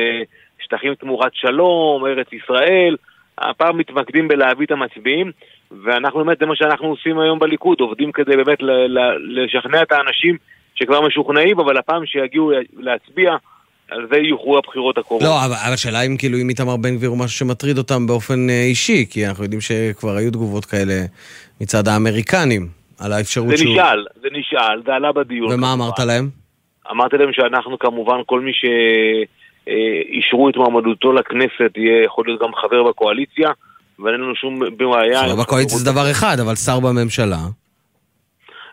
[0.64, 2.96] שטחים תמורת שלום, ארץ ישראל,
[3.38, 5.32] הפעם מתמקדים בלהביא את המצביעים,
[5.84, 8.58] ואנחנו באמת, זה מה שאנחנו עושים היום בליכוד, עובדים כדי באמת
[9.18, 10.36] לשכנע את האנשים
[10.74, 13.36] שכבר משוכנעים, אבל הפעם שיגיעו להצביע,
[13.90, 15.28] על זה יוכרו הבחירות הקרובות.
[15.28, 18.50] לא, אבל אבל השאלה אם כאילו אם איתמר בן גביר הוא משהו שמטריד אותם באופן
[18.50, 20.94] אה, אישי, כי אנחנו יודעים שכבר היו תגובות כאלה
[21.60, 22.68] מצד האמריקנים,
[23.00, 23.72] על האפשרות זה שהוא...
[23.72, 25.52] נשאל, זה נשאל, זה עלה בדיון.
[25.52, 26.28] ומה אמרת להם?
[26.90, 28.52] אמרתי להם שאנחנו כמובן, כל מי
[29.66, 33.48] שאישרו את מועמדותו לכנסת יהיה יכול להיות גם חבר בקואליציה,
[34.02, 35.26] ואין לנו שום בעיה.
[35.26, 37.38] לא בקואליציה זה דבר אחד, אבל שר בממשלה.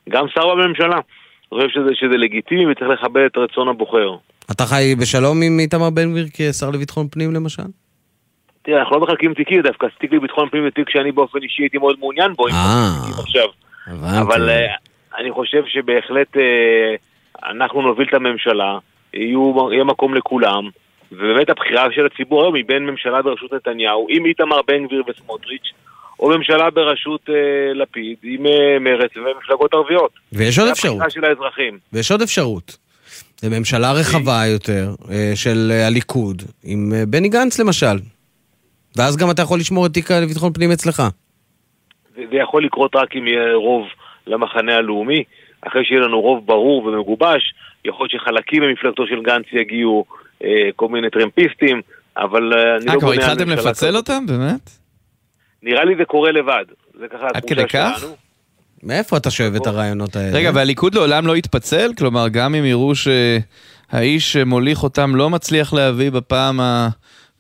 [0.10, 1.00] גם שר בממשלה.
[1.52, 4.16] אני חושב שזה, שזה לגיטימי וצריך לכבד את רצון הבוחר.
[4.52, 7.64] אתה חי בשלום עם איתמר בן גביר כשר לביטחון פנים למשל?
[8.62, 11.78] תראה, אנחנו לא מחלקים תיקים דווקא, תיק לביטחון פנים זה תיק שאני באופן אישי הייתי
[11.78, 13.48] מאוד מעוניין בו, תיקים עכשיו.
[14.22, 14.66] אבל אה,
[15.20, 16.96] אני חושב שבהחלט אה,
[17.52, 18.78] אנחנו נוביל את הממשלה,
[19.14, 20.70] יהיה מקום לכולם,
[21.12, 25.72] ובאמת הבחירה של הציבור היום היא בין ממשלה בראשות נתניהו, עם איתמר בן גביר וסמוטריץ',
[26.20, 30.12] או ממשלה בראשות אה, לפיד, עם אה, מרצ ומפלגות ערביות.
[30.34, 31.01] ויש עוד אפשרות.
[31.01, 31.78] הבחירה של האזרחים.
[31.93, 32.78] ויש עוד אפשרות.
[33.38, 37.97] זה ממשלה רחבה יותר אה, של אה, הליכוד, עם אה, בני גנץ למשל.
[38.97, 41.03] ואז גם אתה יכול לשמור את תיק לביטחון פנים אצלך.
[42.16, 43.88] זה זה יכול לקרות רק אם יהיה רוב
[44.28, 45.24] למחנה הלאומי.
[45.62, 47.53] אחרי שיהיה לנו רוב ברור ומגובש,
[47.86, 50.05] יכול להיות שחלקים ממפלגתו של גנץ יגיעו
[50.76, 51.82] כל מיני טרמפיסטים,
[52.18, 53.96] אבל אה, אני אה, לא כבר בונה על התחלתם ממשלה לפצל.
[53.96, 54.26] אותם?
[54.28, 54.70] באמת?
[55.64, 56.66] נראה לי זה קורה לבד.
[57.00, 58.00] זה ככה עד כדי התחושה כך?
[58.00, 58.16] שלנו.
[58.84, 60.38] מאיפה אתה שואב את הרעיונות האלה?
[60.38, 61.92] רגע, והליכוד לעולם לא יתפצל?
[61.98, 66.90] כלומר, גם אם יראו שהאיש שמוליך אותם לא מצליח להביא בפעם ה...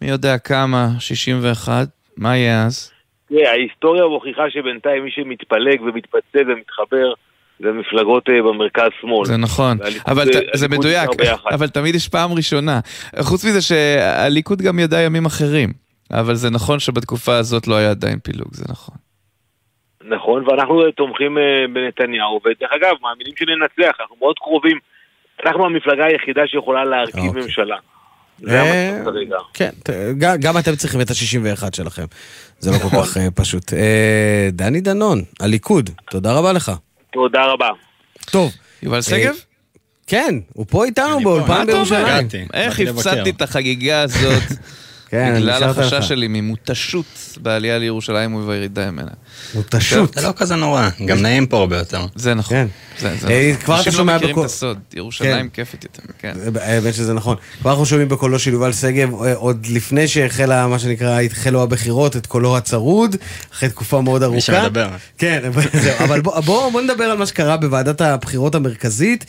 [0.01, 1.87] מי יודע כמה, 61,
[2.17, 2.91] מה יהיה אז?
[3.29, 7.13] תראה, ההיסטוריה מוכיחה שבינתיים מי שמתפלג ומתפצל ומתחבר
[7.59, 9.25] זה מפלגות אה, במרכז-שמאל.
[9.25, 9.77] זה נכון,
[10.07, 11.09] אבל אה, ת- זה הליכוד מדויק.
[11.55, 12.79] אבל תמיד יש פעם ראשונה.
[13.21, 15.73] חוץ מזה שהליכוד גם ידע ימים אחרים,
[16.11, 18.95] אבל זה נכון שבתקופה הזאת לא היה עדיין פילוג, זה נכון.
[20.09, 21.37] נכון, ואנחנו אה, תומכים
[21.73, 24.77] בנתניהו, ודרך אגב, מאמינים שננצח, אנחנו מאוד קרובים.
[25.45, 27.75] אנחנו המפלגה היחידה שיכולה להרכיב ממשלה.
[28.41, 29.37] זה המצב כרגע.
[29.53, 29.69] כן,
[30.39, 32.05] גם- אתם צריכים את ה-61 שלכם.
[32.59, 33.73] זה לא כל כך אה, פשוט.
[34.51, 36.71] דני דנון, הליכוד, תודה רבה לך.
[37.17, 37.69] תודה רבה.
[38.25, 38.51] טוב.
[38.83, 39.35] יובל שגב?
[40.07, 41.65] כן, הוא פה איתנו באולפן?
[41.65, 42.27] בירושלים.
[42.53, 44.43] איך הפסדתי את החגיגה הזאת?
[45.09, 45.63] כן, בגלל.
[45.63, 49.11] החשש שלי ממותשות בעלייה לירושלים ובירידה ממנה.
[49.55, 50.15] מותשות.
[50.15, 52.05] זה לא כזה נורא, גם נעים פה הרבה יותר.
[52.15, 52.57] זה נכון.
[52.57, 52.67] כן.
[53.03, 53.29] אה, נכון.
[53.65, 55.63] כבר אתה אנשים לא שומע מכירים את הסוד, ירושלים כן.
[55.63, 56.33] כיפית יותר, כן.
[56.61, 57.35] האמת שזה נכון.
[57.61, 62.15] כבר אנחנו שומעים בקולו של יובל שגב, אה, עוד לפני שהחלה, מה שנקרא, התחלו הבחירות,
[62.15, 63.15] את קולו הצרוד,
[63.53, 64.35] אחרי תקופה מאוד ארוכה.
[64.35, 64.89] מי שמדבר.
[65.17, 65.41] כן,
[65.83, 69.25] זהו, אבל בוא, בוא, בוא נדבר על מה שקרה בוועדת הבחירות המרכזית,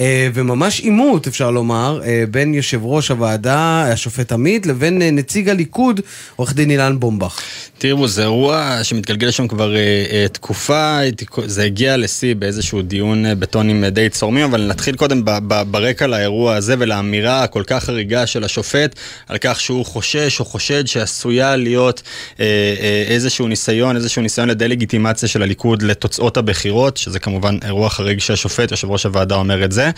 [0.00, 5.48] אה, וממש עימות, אפשר לומר, אה, בין יושב ראש הוועדה, השופט עמית, לבין אה, נציג
[5.48, 6.00] הליכוד,
[6.36, 7.40] עורך דין אילן בומבך.
[7.78, 10.98] תראו, זה אירוע שמתגלגל שם כבר אה, אה, תקופה,
[11.46, 15.62] זה הגיע לשיא באיזשהו דיון אה, בטונים אה, די צורמים, אבל נתחיל קודם ב- ב-
[15.70, 18.94] ברקע לאירוע הזה ולאמירה הכל כך חריגה של השופט
[19.26, 22.02] על כך שהוא חושש או חושד שעשויה להיות
[22.40, 22.44] אה,
[22.80, 28.70] אה, איזשהו ניסיון, איזשהו ניסיון לדה-לגיטימציה של הליכוד לתוצאות הבחירות, שזה כמובן אירוע חריג שהשופט,
[28.70, 29.90] יושב ראש הוועדה אומר את זה.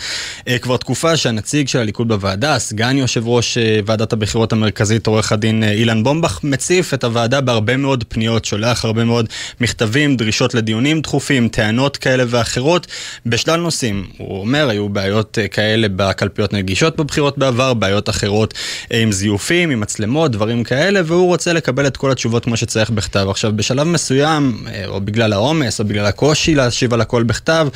[0.47, 5.31] אה, כבר תקופה שהנציג של הליכוד בוועדה, סגן יושב ראש אה, ועדת הבחירות המרכזית, עורך
[5.31, 9.29] הדין אילן בומבך, מציף את הוועדה בהרבה מאוד פניות, שולח הרבה מאוד
[9.61, 12.87] מכתבים, דרישות לדיונים דחופים, טענות כאלה ואחרות,
[13.25, 14.07] בשלל נושאים.
[14.17, 18.53] הוא אומר, היו בעיות אה, כאלה בקלפיות נגישות בבחירות בעבר, בעיות אחרות
[18.93, 22.89] אה, עם זיופים, עם מצלמות, דברים כאלה, והוא רוצה לקבל את כל התשובות כמו שצריך
[22.89, 23.27] בכתב.
[23.29, 27.67] עכשיו, בשלב מסוים, אה, או בגלל העומס, או בגלל הקושי להשיב על הכל בכתב,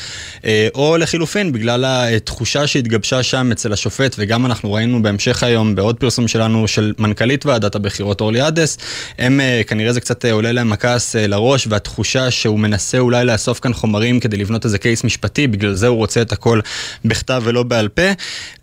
[0.75, 6.27] או לחילופין, בגלל התחושה שהתגבשה שם אצל השופט, וגם אנחנו ראינו בהמשך היום בעוד פרסום
[6.27, 8.77] שלנו של מנכ"לית ועדת הבחירות, אורלי עדס,
[9.19, 13.59] הם אה, כנראה זה קצת עולה להם הכעס אה, לראש, והתחושה שהוא מנסה אולי לאסוף
[13.59, 16.59] כאן חומרים כדי לבנות איזה קייס משפטי, בגלל זה הוא רוצה את הכל
[17.05, 18.11] בכתב ולא בעל פה.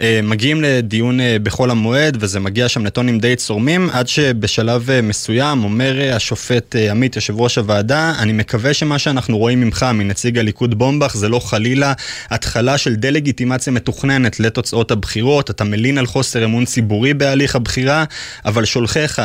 [0.01, 5.03] אה, מגיעים לדיון אה, בחול המועד, וזה מגיע שם לטונים די צורמים, עד שבשלב אה,
[5.03, 10.78] מסוים אומר השופט עמית, יושב ראש הוועדה, אני מקווה שמה שאנחנו רואים ממך, מנציג הליכוד
[10.78, 11.93] בומבך, זה לא חלילה
[12.30, 18.05] התחלה של דה-לגיטימציה מתוכננת לתוצאות הבחירות, אתה מלין על חוסר אמון ציבורי בהליך הבחירה,
[18.45, 19.22] אבל שולחיך,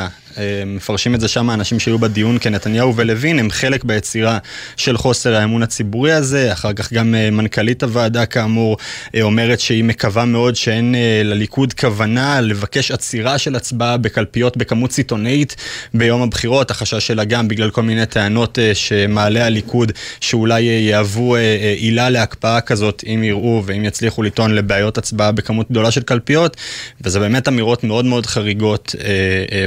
[0.66, 4.38] מפרשים את זה שם האנשים שהיו בדיון כנתניהו ולוין, הם חלק ביצירה
[4.78, 6.54] של חוסר האמון הציבורי הזה.
[6.54, 8.78] אחר כך גם אה, מנכ"לית הוועדה כאמור
[9.16, 14.92] אה, אומרת שהיא מקווה מאוד שאין אה, לליכוד כוונה לבקש עצירה של הצבעה בקלפיות בכמות
[14.92, 15.56] סיטונאית
[15.94, 16.72] ביום הבחירות.
[16.72, 21.74] החשש שלה גם בגלל כל מיני טענות אה, שמעלה הליכוד שאולי אה, יהוו אה, אה,
[21.78, 26.58] עילה להקפאה כזאת אם יראו ואם יצליחו לטעון לבעיות הצבעה בכמות גדולה של קלפיות.
[27.02, 29.08] וזה באמת אמירות מאוד מאוד חריגות אה,
[29.52, 29.66] אה,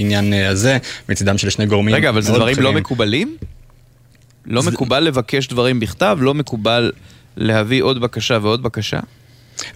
[0.00, 0.78] בעניין אה, הזה
[1.08, 2.76] מצידם של שני גורמים רגע, אבל זה דברים לא בכירים.
[2.76, 3.36] מקובלים?
[4.46, 6.18] לא מקובל לבקש דברים בכתב?
[6.20, 6.92] לא מקובל
[7.36, 9.00] להביא עוד בקשה ועוד בקשה?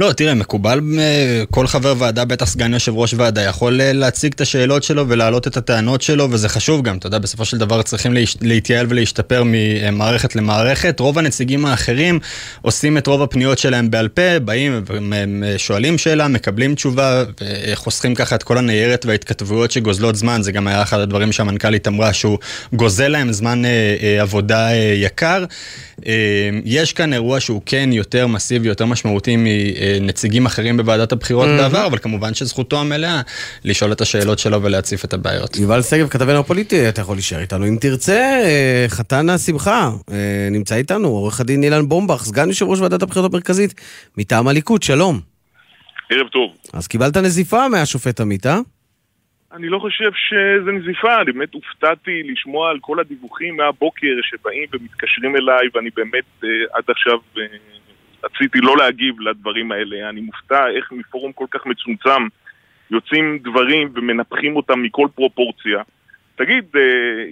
[0.00, 4.32] לא, תראה, מקובל, אה, כל חבר ועדה, בטח סגן יושב ראש ועדה, יכול אה, להציג
[4.32, 7.82] את השאלות שלו ולהעלות את הטענות שלו, וזה חשוב גם, אתה יודע, בסופו של דבר
[7.82, 11.00] צריכים להתייעל ולהשתפר ממערכת למערכת.
[11.00, 12.18] רוב הנציגים האחרים
[12.62, 14.84] עושים את רוב הפניות שלהם בעל פה, באים
[15.42, 20.82] ושואלים שאלה, מקבלים תשובה, וחוסכים ככה את כל הניירת וההתכתבויות שגוזלות זמן, זה גם היה
[20.82, 22.38] אחד הדברים שהמנכ"לית אמרה, שהוא
[22.72, 25.44] גוזל להם זמן אה, עבודה יקר.
[26.64, 29.36] יש כאן אירוע שהוא כן יותר מסיבי, יותר משמעותי
[30.00, 31.62] מנציגים אחרים בוועדת הבחירות Mhm.
[31.62, 33.20] בעבר, אבל כמובן שזכותו המלאה
[33.64, 35.56] לשאול את השאלות שלו ולהציף את הבעיות.
[35.56, 38.40] יובל שגב, כתבנו הפוליטי, אתה יכול להישאר איתנו אם תרצה.
[38.44, 43.32] אה, חתן השמחה, אה, נמצא איתנו, עורך הדין אילן בומבך, סגן יושב ראש ועדת הבחירות
[43.32, 43.74] המרכזית,
[44.18, 45.20] מטעם הליכוד, שלום.
[46.10, 46.50] ערב טוב.
[46.72, 48.58] אז קיבלת נזיפה מהשופט עמית, אה?
[49.52, 55.36] אני לא חושב שזה נזיפה, אני באמת הופתעתי לשמוע על כל הדיווחים מהבוקר שבאים ומתקשרים
[55.36, 57.42] אליי ואני באמת אה, עד עכשיו אה,
[58.24, 60.08] רציתי לא להגיב לדברים האלה.
[60.08, 62.22] אני מופתע איך מפורום כל כך מצומצם
[62.90, 65.82] יוצאים דברים ומנפחים אותם מכל פרופורציה.
[66.36, 66.80] תגיד, אה,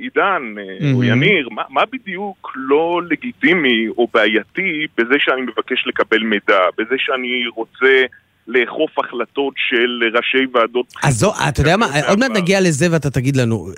[0.02, 1.04] עידן אה, או.
[1.04, 7.46] יניר, מה, מה בדיוק לא לגיטימי או בעייתי בזה שאני מבקש לקבל מידע, בזה שאני
[7.54, 8.04] רוצה
[8.46, 13.10] לאכוף החלטות של ראשי ועדות אז זו, אתה יודע מה, עוד מעט נגיע לזה ואתה
[13.10, 13.68] תגיד לנו,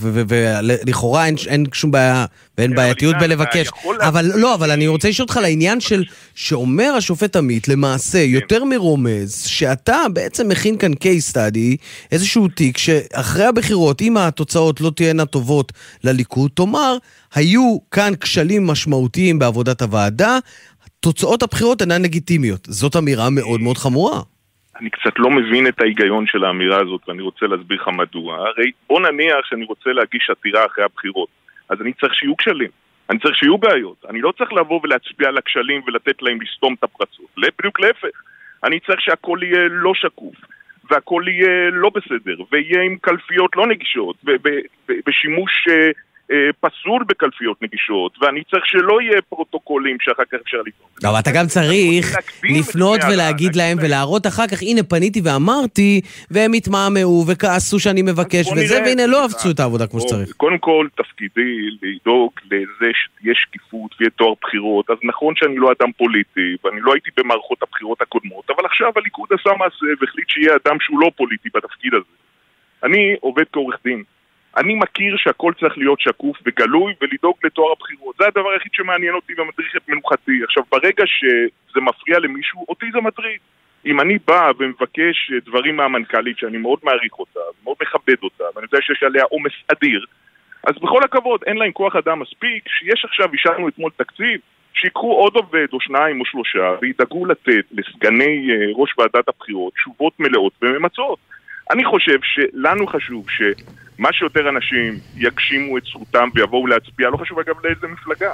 [0.00, 2.24] ולכאורה אין, אין שום בעיה
[2.58, 3.68] ואין בעייתיות בלבקש,
[4.00, 6.04] אבל לא, אבל אני רוצה לשאול אותך לעניין של,
[6.34, 11.76] שאומר השופט עמית, למעשה, יותר מרומז, שאתה בעצם מכין כאן case study,
[12.12, 15.72] איזשהו תיק, שאחרי הבחירות, אם התוצאות לא תהיינה טובות
[16.04, 16.96] לליכוד, תאמר,
[17.34, 20.38] היו כאן כשלים משמעותיים בעבודת הוועדה,
[21.00, 22.66] תוצאות הבחירות אינן לגיטימיות.
[22.70, 24.20] זאת אמירה מאוד מאוד חמורה.
[24.80, 28.36] אני קצת לא מבין את ההיגיון של האמירה הזאת ואני רוצה להסביר לך מדוע.
[28.36, 31.28] הרי בוא נניח שאני רוצה להגיש עתירה אחרי הבחירות,
[31.68, 32.70] אז אני צריך שיהיו כשלים.
[33.10, 34.04] אני צריך שיהיו בעיות.
[34.08, 37.26] אני לא צריך לבוא ולהצביע על הכשלים ולתת להם לסתום את הפרצות.
[37.58, 38.22] בדיוק להפך.
[38.64, 40.34] אני צריך שהכל יהיה לא שקוף,
[40.90, 45.90] והכל יהיה לא בסדר, ויהיה עם קלפיות לא נגישות, ובשימוש אה,
[46.60, 50.88] פסול בקלפיות נגישות, ואני צריך שלא יהיה פרוטוקולים שאחר כך אפשר לקרוא.
[51.04, 56.00] לא, אבל אתה גם צריך לפנות ולהגיד להם ולהראות אחר כך, הנה פניתי ואמרתי,
[56.30, 60.32] והם התמהמהו וכעסו שאני מבקש וזה, והנה לא עבצו את העבודה כמו שצריך.
[60.32, 65.92] קודם כל, תפקידי לדאוג לזה שתהיה שקיפות ויהיה טוהר בחירות, אז נכון שאני לא אדם
[65.92, 70.76] פוליטי, ואני לא הייתי במערכות הבחירות הקודמות, אבל עכשיו הליכוד עשה מעשה והחליט שיהיה אדם
[70.80, 72.14] שהוא לא פוליטי בתפקיד הזה.
[72.84, 74.02] אני עובד כעורך דין.
[74.58, 78.16] אני מכיר שהכל צריך להיות שקוף וגלוי ולדאוג לטוהר הבחירות.
[78.18, 80.44] זה הדבר היחיד שמעניין אותי ומדריך את מנוחתי.
[80.44, 83.40] עכשיו, ברגע שזה מפריע למישהו, אותי זה מטריד.
[83.86, 88.78] אם אני בא ומבקש דברים מהמנכ"לית, שאני מאוד מעריך אותה, מאוד מכבד אותה, ואני יודע
[88.82, 90.04] שיש עליה עומס אדיר,
[90.64, 94.40] אז בכל הכבוד, אין להם כוח אדם מספיק, שיש עכשיו, אישרנו אתמול תקציב,
[94.74, 100.12] שיקחו עוד עובד או שניים או שלושה וידאגו לתת לסגני אה, ראש ועדת הבחירות תשובות
[100.20, 101.18] מלאות וממצות.
[101.70, 103.26] אני חושב שלנו חשוב
[103.98, 108.30] שמה שיותר אנשים יגשימו את זכותם ויבואו להצביע, לא חשוב אגב לאיזה מפלגה.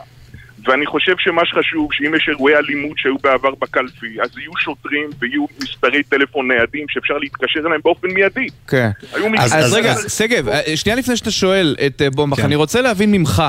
[0.67, 5.45] ואני חושב שמה שחשוב, שאם יש אירועי אלימות שהיו בעבר בקלפי, אז יהיו שוטרים ויהיו
[5.63, 8.47] מספרי טלפון ניידים שאפשר להתקשר אליהם באופן מיידי.
[8.69, 8.91] כן.
[9.39, 12.45] אז, אז רגע, שגב, אה, שנייה לפני שאתה שואל את אה, בומבך, כן.
[12.45, 13.43] אני רוצה להבין ממך,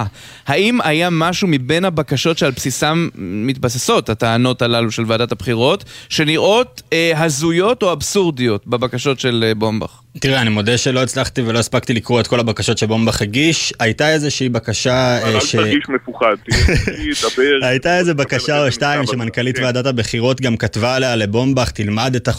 [0.48, 7.12] האם היה משהו מבין הבקשות שעל בסיסם מתבססות הטענות הללו של ועדת הבחירות, שנראות אה,
[7.16, 10.05] הזויות או אבסורדיות בבקשות של אה, בומבך?
[10.20, 13.74] תראה, אני מודה שלא הצלחתי ולא הספקתי לקרוא את כל הבקשות שבומבך הגיש.
[13.80, 15.22] הייתה איזושהי בקשה...
[15.24, 16.36] אבל אל תרגיש מפוחד,
[17.24, 17.68] דבר.
[17.68, 19.64] הייתה איזו בקשה או שתיים שמנכ"לית כן.
[19.64, 22.30] ועדת הבחירות גם כתבה עליה לבומבך, תלמד את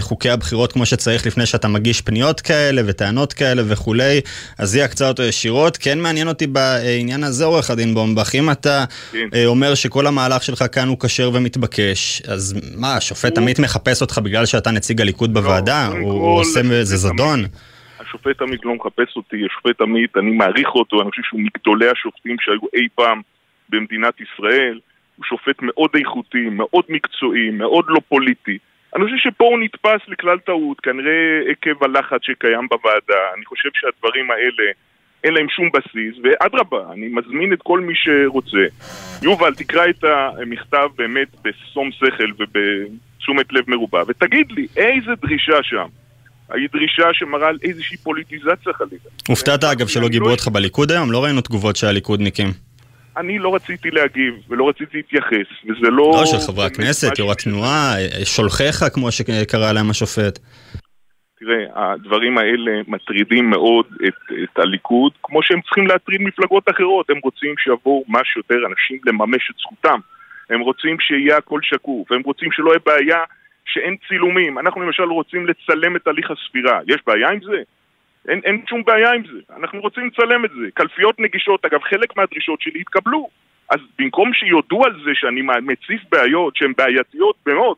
[0.00, 4.20] חוקי הבחירות כמו שצריך לפני שאתה מגיש פניות כאלה וטענות כאלה וכולי,
[4.58, 5.76] אז היא עקצה אותו ישירות.
[5.76, 9.18] כן מעניין אותי בעניין הזה, עורך הדין בומבך, אם אתה כן.
[9.34, 14.18] אה, אומר שכל המהלך שלך כאן הוא כשר ומתבקש, אז מה, השופט עמית מחפש אותך
[14.18, 15.86] בגלל שאתה נציג הליכוד לא, בוועדה?
[15.86, 17.25] הוא עושה איזה זדון?
[18.00, 22.36] השופט עמית לא מחפש אותי, השופט עמית, אני מעריך אותו, אני חושב שהוא מגדולי השופטים
[22.40, 23.20] שהיו אי פעם
[23.68, 24.80] במדינת ישראל.
[25.16, 28.58] הוא שופט מאוד איכותי, מאוד מקצועי, מאוד לא פוליטי.
[28.96, 33.34] אני חושב שפה הוא נתפס לכלל טעות, כנראה עקב הלחץ שקיים בוועדה.
[33.36, 34.72] אני חושב שהדברים האלה,
[35.24, 38.66] אין להם שום בסיס, ואדרבה, אני מזמין את כל מי שרוצה.
[39.22, 45.86] יובל, תקרא את המכתב באמת בשום שכל ובתשומת לב מרובה, ותגיד לי, איזה דרישה שם
[46.54, 49.02] היא דרישה שמראה על איזושהי פוליטיזציה חלילה.
[49.28, 51.12] הופתעת אגב שלא גיבו אותך בליכוד היום?
[51.12, 52.46] לא ראינו תגובות של הליכודניקים.
[53.16, 56.12] אני לא רציתי להגיב ולא רציתי להתייחס, וזה לא...
[56.20, 57.94] לא, של חברי הכנסת, יו"ר התנועה,
[58.24, 60.38] שולחיך, כמו שקרא להם השופט.
[61.38, 67.10] תראה, הדברים האלה מטרידים מאוד את, את הליכוד, כמו שהם צריכים להטריד מפלגות אחרות.
[67.10, 69.98] הם רוצים שיבואו מה שיותר אנשים לממש את זכותם.
[70.50, 73.18] הם רוצים שיהיה הכל שקוף, הם רוצים שלא יהיה בעיה
[73.66, 74.58] שאין צילומים.
[74.58, 76.80] אנחנו למשל רוצים לצלם את הליך הספירה.
[76.86, 77.62] יש בעיה עם זה?
[78.28, 79.38] אין, אין שום בעיה עם זה.
[79.56, 80.66] אנחנו רוצים לצלם את זה.
[80.74, 83.28] קלפיות נגישות, אגב, חלק מהדרישות שלי התקבלו.
[83.70, 87.76] אז במקום שיודו על זה שאני מציף בעיות שהן בעייתיות מאוד,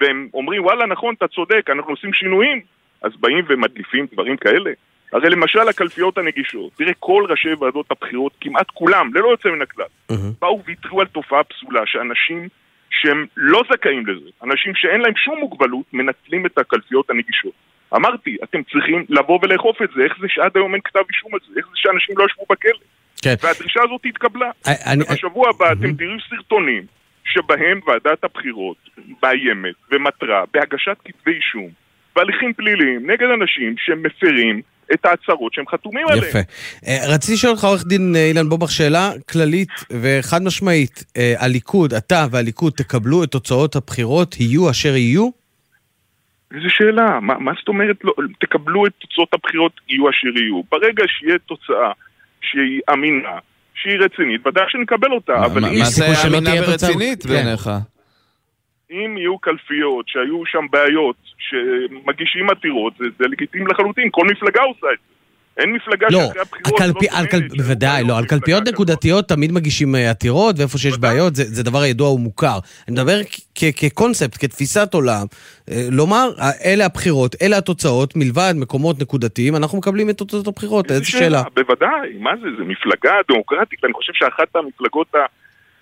[0.00, 2.60] והם אומרים, וואלה, נכון, אתה צודק, אנחנו עושים שינויים,
[3.02, 4.70] אז באים ומדליפים דברים כאלה.
[5.12, 9.86] הרי למשל הקלפיות הנגישות, תראה כל ראשי ועדות הבחירות, כמעט כולם, ללא יוצא מן הכלל,
[10.12, 10.14] uh-huh.
[10.40, 12.48] באו ויתרו על תופעה פסולה שאנשים
[12.90, 17.52] שהם לא זכאים לזה, אנשים שאין להם שום מוגבלות, מנצלים את הקלפיות הנגישות.
[17.94, 21.40] אמרתי, אתם צריכים לבוא ולאכוף את זה, איך זה שעד היום אין כתב אישום על
[21.48, 22.78] זה, איך זה שאנשים לא ישבו בכלא.
[23.22, 23.34] כן.
[23.42, 24.50] והדרישה הזאת התקבלה.
[24.66, 26.82] אני, ובשבוע הבא אתם תראו סרטונים
[27.24, 28.76] שבהם ועדת הבחירות
[29.22, 31.70] מאיימת ומטרה בהגשת כתבי אישום
[32.16, 34.62] והליכים פליליים נגד אנשים שמפרים
[34.94, 36.28] את ההצהרות שהם חתומים עליהן.
[36.28, 36.38] יפה.
[36.86, 41.04] אה, רציתי לשאול אותך, עורך דין אה, אילן בובך, שאלה כללית וחד משמעית.
[41.16, 45.30] אה, הליכוד, אתה והליכוד תקבלו את תוצאות הבחירות, יהיו אשר יהיו?
[46.54, 50.62] איזה שאלה, מה, מה זאת אומרת לא, תקבלו את תוצאות הבחירות יהיו אשר יהיו.
[50.70, 51.92] ברגע שיהיה תוצאה
[52.40, 53.38] שהיא אמינה,
[53.74, 55.60] שהיא רצינית, ודאי שנקבל אותה, מה, אבל...
[55.60, 57.56] מה זה אמינה ורצינית כן.
[58.90, 64.86] אם יהיו קלפיות שהיו שם בעיות, שמגישים עתירות, זה, זה לגיטימי לחלוטין, כל מפלגה עושה
[64.92, 65.18] את זה.
[65.58, 67.18] אין מפלגה לא, שאחרי הבחירות הקלפי, לא...
[67.18, 67.40] הקל...
[67.56, 68.18] בוודאי, לא.
[68.18, 72.58] על קלפיות נקודתיות תמיד מגישים אה, עתירות, ואיפה שיש בעיות, זה, זה דבר ידוע ומוכר.
[72.88, 73.18] אני מדבר
[73.54, 75.26] כקונספט, כתפיסת עולם.
[75.70, 76.30] אה, לומר,
[76.64, 81.42] אלה הבחירות, אלה התוצאות, מלבד מקומות נקודתיים, אנחנו מקבלים את תוצאות הבחירות, איזו שאלה.
[81.54, 85.14] בוודאי, מה זה, זה מפלגה דמוקרטית, אני חושב שאחת המפלגות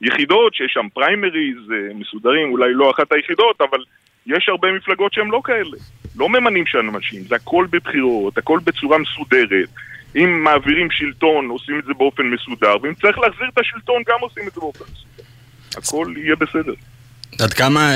[0.00, 3.78] היחידות, שיש שם פריימריז אה, מסודרים, אולי לא אחת היחידות, אבל
[4.26, 5.76] יש הרבה מפלגות שהן לא כאלה.
[6.16, 9.68] לא ממנים שם אנשים, זה הכל בבחירות, הכל בצורה מסודרת.
[10.16, 14.48] אם מעבירים שלטון, עושים את זה באופן מסודר, ואם צריך להחזיר את השלטון, גם עושים
[14.48, 15.28] את זה באופן מסודר.
[15.76, 16.74] הכל יהיה בסדר.
[17.40, 17.92] עד כמה,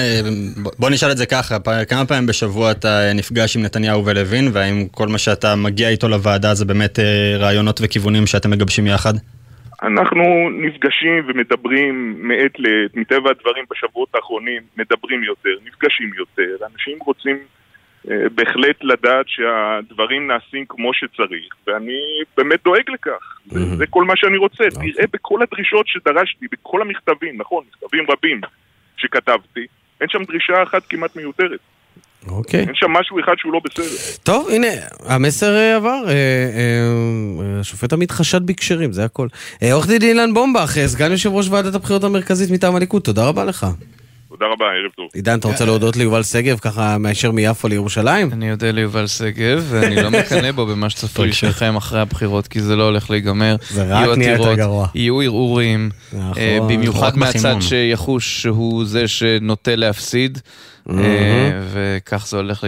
[0.78, 1.56] בוא נשאל את זה ככה,
[1.88, 6.54] כמה פעמים בשבוע אתה נפגש עם נתניהו ולוין, והאם כל מה שאתה מגיע איתו לוועדה
[6.54, 9.14] זה באמת אה, רעיונות וכיוונים שאתם מגבשים יחד?
[9.82, 17.38] אנחנו נפגשים ומדברים מעת לעת, מטבע הדברים בשבועות האחרונים מדברים יותר, נפגשים יותר, אנשים רוצים
[18.10, 22.00] אה, בהחלט לדעת שהדברים נעשים כמו שצריך, ואני
[22.36, 23.38] באמת דואג לכך.
[23.48, 23.76] Mm-hmm.
[23.76, 24.64] זה כל מה שאני רוצה.
[24.64, 24.92] Okay.
[24.92, 28.40] תראה בכל הדרישות שדרשתי, בכל המכתבים, נכון, מכתבים רבים
[28.96, 29.66] שכתבתי,
[30.00, 31.60] אין שם דרישה אחת כמעט מיותרת.
[32.28, 32.60] אוקיי.
[32.60, 34.14] אין שם משהו אחד שהוא לא בסדר.
[34.22, 34.66] טוב, הנה,
[35.06, 36.02] המסר אה, עבר.
[36.06, 39.28] אה, אה, השופט עמית חשד בקשרים, זה הכל.
[39.72, 43.66] עורך דין אילן בומבך, סגן יושב ראש ועדת הבחירות המרכזית מטעם הליכוד, תודה רבה לך.
[44.30, 45.08] תודה רבה, ערב טוב.
[45.14, 48.30] עידן, אתה רוצה להודות ליובל שגב, ככה מאשר מיפו לירושלים?
[48.32, 52.76] אני אודה ליובל שגב, ואני לא מקנא בו במה שצפוי לשניכם אחרי הבחירות, כי זה
[52.76, 53.56] לא הולך להיגמר.
[53.70, 54.86] זה רק נהיה יותר גרוע.
[54.94, 56.68] יהיו ערעורים, נכון.
[56.68, 60.38] במיוחד מהצד שיחוש שהוא זה שנוטה להפסיד.
[60.98, 62.64] אה, וכך זה הולך,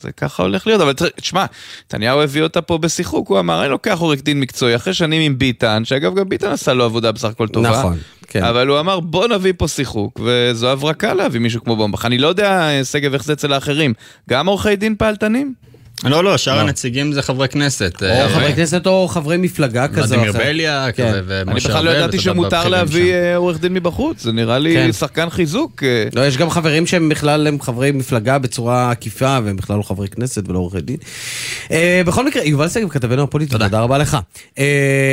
[0.00, 1.44] זה ככה הולך להיות, אבל תשמע,
[1.86, 5.38] נתניהו הביא אותה פה בשיחוק, הוא אמר, אני לוקח עורך דין מקצועי, אחרי שנים עם
[5.38, 7.70] ביטן, שאגב גם ביטן עשה לו עבודה בסך הכל טובה.
[7.70, 7.98] נכון,
[8.28, 8.44] כן.
[8.44, 12.04] אבל הוא אמר, בוא נביא פה שיחוק, וזו הברקה להביא מישהו כמו בומבך.
[12.04, 13.94] אני לא יודע, שגב, איך זה אצל האחרים.
[14.30, 15.54] גם עורכי דין פעלתנים?
[16.04, 16.60] לא, לא, שאר לא.
[16.60, 18.02] הנציגים זה חברי כנסת.
[18.02, 20.14] או אה, חברי כנסת או חברי מפלגה כזו.
[20.14, 21.12] ולדימיר בליאק כן.
[21.26, 24.92] ומשה אני בכלל לא ידעתי שמותר להביא אה, עורך דין מבחוץ, זה נראה לי כן.
[24.92, 25.82] שחקן חיזוק.
[25.82, 26.08] אה.
[26.14, 30.08] לא, יש גם חברים שהם בכלל הם חברי מפלגה בצורה עקיפה, והם בכלל לא חברי
[30.08, 30.96] כנסת ולא עורכי דין.
[32.06, 34.18] בכל מקרה, יובל שגב, כתבנו הפוליטי, תודה רבה לך.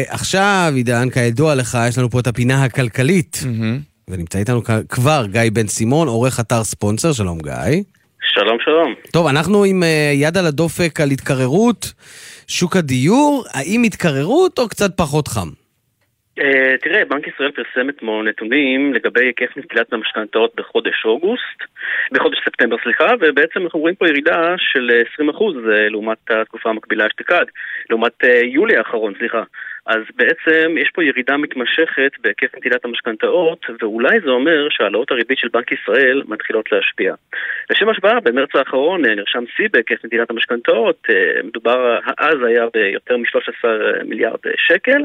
[0.08, 3.44] עכשיו, עידן, כידוע לך, יש לנו פה את הפינה הכלכלית.
[4.08, 7.82] ונמצא איתנו כבר גיא בן סימון, עורך אתר ספונסר, שלום גיא.
[8.22, 8.94] שלום, שלום.
[9.14, 11.94] טוב, אנחנו עם uh, יד על הדופק על התקררות
[12.48, 13.44] שוק הדיור.
[13.54, 15.48] האם התקררות או קצת פחות חם?
[16.40, 16.44] Uh,
[16.82, 21.60] תראה, בנק ישראל פרסם אתמול נתונים לגבי היקף נטילת המשכנתאות בחודש אוגוסט,
[22.12, 24.90] בחודש ספטמבר, סליחה, ובעצם אנחנו רואים פה ירידה של
[25.22, 27.46] 20% אה, לעומת התקופה המקבילה אשתקד,
[27.90, 29.44] לעומת יולי האחרון, סליחה.
[29.86, 35.48] אז בעצם יש פה ירידה מתמשכת בהיקף נטילת המשכנתאות, ואולי זה אומר שהעלאות הריבית של
[35.48, 37.14] בנק ישראל מתחילות להשפיע.
[37.70, 43.18] לשם השוואה, במרץ האחרון אה, נרשם שיא בהיקף נטילת המשכנתאות, אה, מדובר, אז היה ביותר
[43.18, 43.68] מ-13
[44.06, 45.02] מיליארד שקל.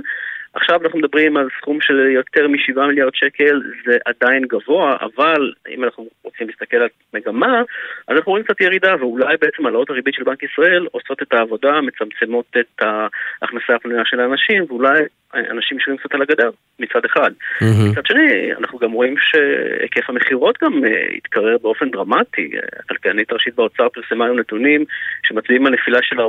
[0.57, 5.85] עכשיו אנחנו מדברים על סכום של יותר מ-7 מיליארד שקל, זה עדיין גבוה, אבל אם
[5.85, 7.63] אנחנו רוצים להסתכל על מגמה,
[8.09, 11.81] אז אנחנו רואים קצת ירידה, ואולי בעצם העלאות הריבית של בנק ישראל עושות את העבודה,
[11.81, 15.03] מצמצמות את ההכנסה הפנויה של האנשים, ואולי
[15.35, 17.31] אנשים יושבים קצת על הגדר, מצד אחד.
[17.31, 17.91] Mm-hmm.
[17.91, 22.51] מצד שני, אנחנו גם רואים שהיקף המכירות גם uh, התקרר באופן דרמטי.
[22.81, 24.85] הכלכלנית הראשית באוצר פרסמה היום נתונים
[25.23, 26.25] שמצביעים על נפילה של 40%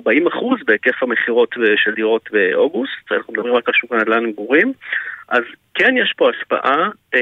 [0.66, 3.12] בהיקף המכירות של דירות באוגוסט.
[3.12, 4.74] אנחנו מדברים רק על שוק הנדל"ן למגורים.
[5.30, 5.44] אז
[5.74, 7.20] כן יש פה השפעה אה,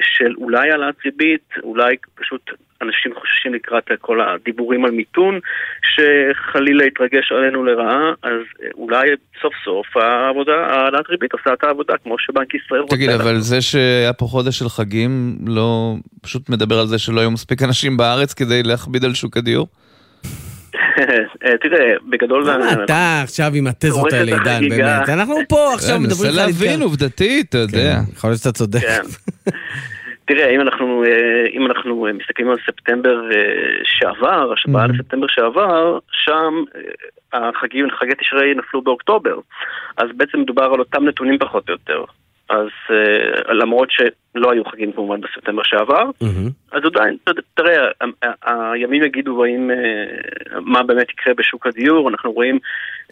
[0.00, 2.50] של אולי העלאת ריבית, אולי פשוט
[2.82, 5.40] אנשים חוששים לקראת כל הדיבורים על מיתון,
[5.82, 8.40] שחלילה יתרגש עלינו לרעה, אז
[8.74, 9.08] אולי
[9.42, 12.96] סוף סוף העבודה, העלאת ריבית עושה את העבודה, כמו שבנק ישראל רוצה.
[12.96, 17.30] תגיד, אבל זה שהיה פה חודש של חגים, לא פשוט מדבר על זה שלא היו
[17.30, 19.66] מספיק אנשים בארץ כדי להכביד על שוק הדיור?
[21.44, 22.50] אה, תראה, בגדול...
[22.50, 25.08] למה אתה עכשיו עם התזות האלה, עידן, באמת?
[25.08, 26.30] אנחנו פה עכשיו מדברים.
[26.30, 27.94] אני מנסה להבין עובדתית, אתה יודע.
[28.06, 28.80] כן, יכול להיות שאתה צודק.
[28.80, 29.02] כן.
[30.24, 33.38] תראה, אם אנחנו, אה, אם אנחנו מסתכלים על ספטמבר אה,
[33.84, 34.92] שעבר, השפעה mm-hmm.
[34.92, 36.64] לספטמבר שעבר, שם
[37.32, 39.38] החגים, חגי תשרי נפלו באוקטובר.
[39.96, 42.04] אז בעצם מדובר על אותם נתונים פחות או יותר.
[42.50, 46.50] אז uh, למרות שלא היו חגים כמובן בספטמבר שעבר, mm-hmm.
[46.72, 47.16] אז עדיין,
[47.54, 47.88] תראה,
[48.42, 52.58] הימים יגידו האם, uh, מה באמת יקרה בשוק הדיור, אנחנו רואים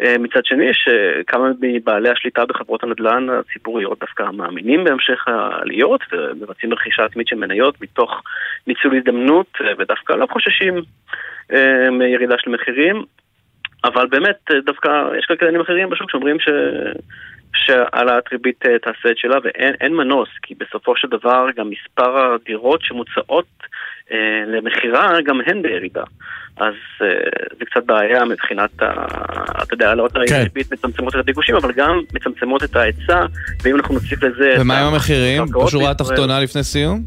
[0.01, 7.05] uh, מצד שני שכמה מבעלי השליטה בחברות הנדל"ן הציבוריות דווקא מאמינים בהמשך העליות ומבצעים רכישה
[7.05, 8.22] עצמית של מניות מתוך
[8.66, 10.74] ניצול הזדמנות ודווקא לא חוששים
[11.53, 13.05] uh, מירידה של מחירים.
[13.84, 16.49] אבל באמת, דווקא יש כלכלנים אחרים בשוק שאומרים ש...
[17.55, 22.80] שהעלאת ריבית אה, תעשה את שלה, ואין מנוס, כי בסופו של דבר גם מספר הדירות
[22.82, 23.46] שמוצעות
[24.12, 26.05] אה, למכירה גם הן בירידה.
[26.57, 27.09] אז אה,
[27.59, 29.05] זה קצת בעיה מבחינת, ה,
[29.62, 30.34] אתה יודע, העלאות כן.
[30.34, 33.26] הריבית מצמצמות את הביקושים, אבל גם מצמצמות את ההיצע,
[33.62, 34.57] ואם אנחנו נוסיף לזה...
[34.61, 35.44] ומה עם המחירים?
[35.64, 37.03] בשורה התחתונה לפני סיום?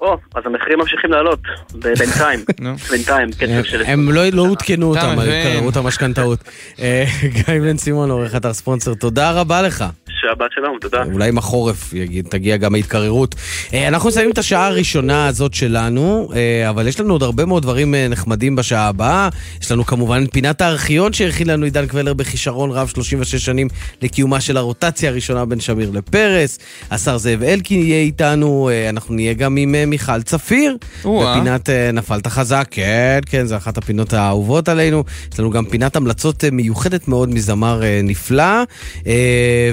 [0.00, 1.40] או, אז המחירים ממשיכים לעלות,
[1.74, 2.40] בינתיים,
[2.90, 3.82] בינתיים, קצב של...
[3.86, 6.38] הם לא, לא עודכנו אותם, קראו את המשכנתאות.
[6.80, 9.84] אה, גיא בן סימון, עורך אתר ספונסר, תודה רבה לך.
[10.20, 11.02] שבת שלום, תודה.
[11.12, 11.94] אולי עם החורף
[12.30, 13.34] תגיע גם ההתקררות.
[13.74, 17.62] אה, אנחנו מסיימים את השעה הראשונה הזאת שלנו, אה, אבל יש לנו עוד הרבה מאוד
[17.62, 19.28] דברים נחמדים בשעה הבאה.
[19.62, 23.68] יש לנו כמובן פינת הארכיון שהכין לנו עידן קבלר בכישרון רב 36 שנים
[24.02, 26.58] לקיומה של הרוטציה הראשונה בין שמיר לפרס.
[26.90, 30.76] השר זאב אלקין יהיה איתנו, אנחנו נהיה גם עם מיכל צפיר.
[31.00, 35.04] בפינת נפלת חזק, כן, כן, זו אחת הפינות האהובות עלינו.
[35.32, 38.62] יש לנו גם פינת המלצות מיוחדת מאוד מזמר נפלא.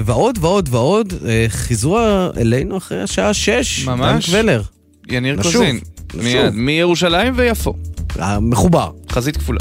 [0.04, 1.12] ועוד ועוד ועוד,
[1.48, 1.98] חיזרו
[2.36, 3.84] אלינו אחרי השעה שש.
[3.84, 4.30] ממש.
[4.30, 4.62] דן קבלר.
[5.08, 5.80] יניר קוזין.
[6.14, 7.74] מיד, מירושלים ויפו.
[8.40, 8.90] מחובר.
[9.10, 9.60] חזית כפולה.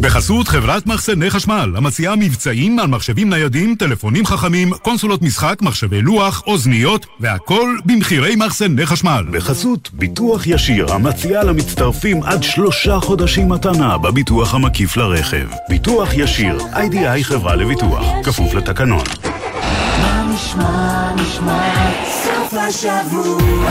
[0.00, 6.42] בחסות חברת מחסני חשמל, המציעה מבצעים על מחשבים ניידים, טלפונים חכמים, קונסולות משחק, מחשבי לוח,
[6.46, 9.24] אוזניות, והכל במחירי מחסני חשמל.
[9.30, 15.46] בחסות ביטוח ישיר, המציעה למצטרפים עד שלושה חודשים מתנה בביטוח המקיף לרכב.
[15.68, 19.04] ביטוח ישיר, איי-די-איי חברה לביטוח, כפוף לתקנון.
[20.02, 23.70] מה נשמע, נשמע, סוף השבוע,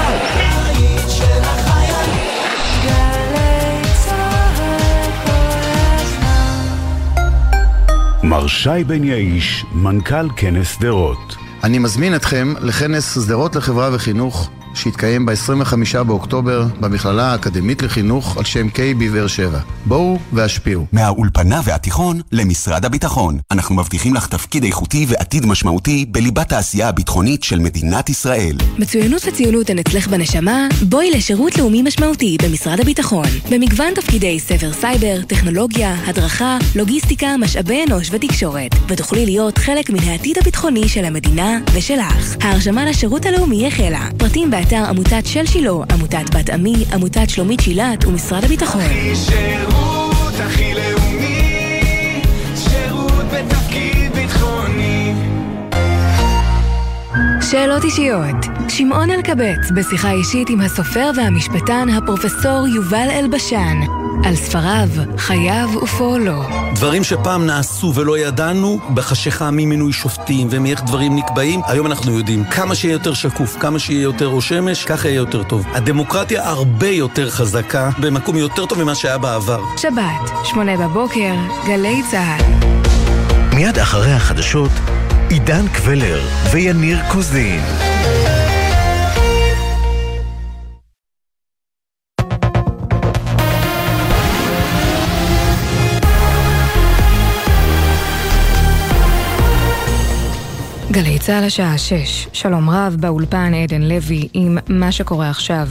[8.30, 11.36] מר שי בן יעיש, מנכ"ל כנס שדרות.
[11.64, 18.70] אני מזמין אתכם לכנס שדרות לחברה וחינוך שיתקיים ב-25 באוקטובר במכללה האקדמית לחינוך על שם
[18.70, 19.60] קיי בבאר שבע.
[19.86, 20.86] בואו והשפיעו.
[20.92, 23.38] מהאולפנה והתיכון למשרד הביטחון.
[23.52, 28.56] אנחנו מבטיחים לך תפקיד איכותי ועתיד משמעותי בליבת העשייה הביטחונית של מדינת ישראל.
[28.80, 30.68] מצוינות וציונות הן אצלך בנשמה?
[30.90, 33.28] בואי לשירות לאומי משמעותי במשרד הביטחון.
[33.52, 38.76] במגוון תפקידי סבר סייבר, טכנולוגיה, הדרכה, לוגיסטיקה, משאבי אנוש ותקשורת.
[38.88, 42.36] ותוכלי להיות חלק מן העתיד הביטחוני של המדינה ושלך.
[42.42, 44.10] ההרשמה לשירות הלאומי החלה.
[44.18, 48.82] פרטים באתר עמותת של שילה, עמותת בת עמי, עמותת שלומית שילת ומשרד הביטחון.
[48.82, 52.22] הכי שירות, הכי לאומי,
[52.56, 55.14] שירות בתפקיד ביטחוני.
[57.42, 58.36] שאלות אישיות.
[58.70, 66.44] שמעון אלקבץ בשיחה אישית עם הסופר והמשפטן הפרופסור יובל אלבשן על ספריו, חייו ופועלו.
[66.76, 72.44] דברים שפעם נעשו ולא ידענו, בחשיכה ממינוי שופטים ומאיך דברים נקבעים, היום אנחנו יודעים.
[72.44, 75.66] כמה שיהיה יותר שקוף, כמה שיהיה יותר ראש שמש, ככה יהיה יותר טוב.
[75.74, 79.62] הדמוקרטיה הרבה יותר חזקה, במקום יותר טוב ממה שהיה בעבר.
[79.78, 81.34] שבת, שמונה בבוקר,
[81.68, 82.44] גלי צה"ל.
[83.56, 84.72] מיד אחרי החדשות,
[85.30, 87.62] עידן קבלר ויניר קוזין.
[100.92, 105.68] גלי צה"ל השעה 6, שלום רב, באולפן עדן לוי עם מה שקורה עכשיו.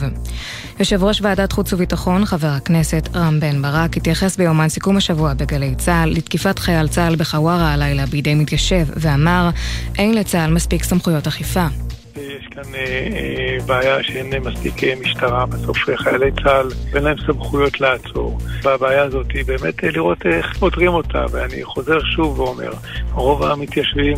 [0.81, 5.75] יושב ראש ועדת חוץ וביטחון, חבר הכנסת רם בן ברק, התייחס ביומן סיכום השבוע בגלי
[5.75, 9.51] צה"ל לתקיפת חייל צה"ל בחווארה הלילה בידי מתיישב, ואמר,
[9.99, 11.67] אין לצה"ל מספיק סמכויות אכיפה.
[12.17, 17.81] יש כאן אה, אה, בעיה שאין מספיק אה, משטרה, בסוף חיילי צה"ל ואין להם סמכויות
[17.81, 18.39] לעצור.
[18.63, 22.73] והבעיה הזאת היא באמת לראות איך פותרים אותה, ואני חוזר שוב ואומר,
[23.13, 24.17] רוב המתיישבים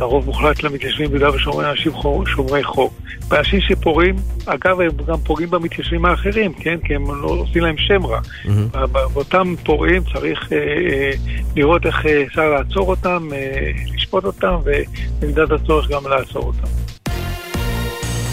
[0.00, 1.92] לרוב מוחלט למתיישבים ביהודה ושומרון אנשים
[2.26, 2.92] שומרי חוק.
[3.28, 6.76] ואנשים שפורעים, אגב, הם גם פוגעים במתיישבים האחרים, כן?
[6.84, 8.20] כי הם לא עושים להם שם רע.
[8.20, 8.86] Mm-hmm.
[8.86, 11.10] באותם פורעים צריך אה, אה,
[11.56, 16.89] לראות איך אה, אפשר לעצור אותם, אה, לשפוט אותם, ובמידת הצורך גם לעצור אותם.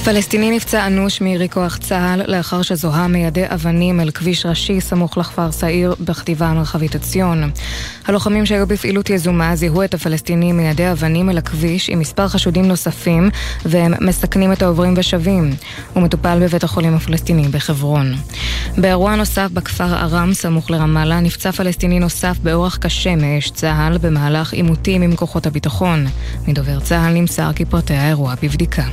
[0.07, 5.51] פלסטיני נפצע אנוש מירי כוח צה"ל לאחר שזוהה מיידי אבנים אל כביש ראשי סמוך לכפר
[5.51, 7.51] סעיר בחטיבה המרחבית עציון.
[8.05, 13.29] הלוחמים שהיו בפעילות יזומה זיהו את הפלסטיני מיידי אבנים אל הכביש עם מספר חשודים נוספים
[13.65, 15.53] והם מסכנים את העוברים ושבים.
[15.93, 18.13] הוא מטופל בבית החולים הפלסטיני בחברון.
[18.77, 25.01] באירוע נוסף בכפר ארם סמוך לרמאללה נפצע פלסטיני נוסף באורח קשה מאש צה"ל במהלך עימותים
[25.01, 26.05] עם כוחות הביטחון.
[26.47, 28.83] מדובר צה"ל נמסר כי פרטי האירוע בבדיקה.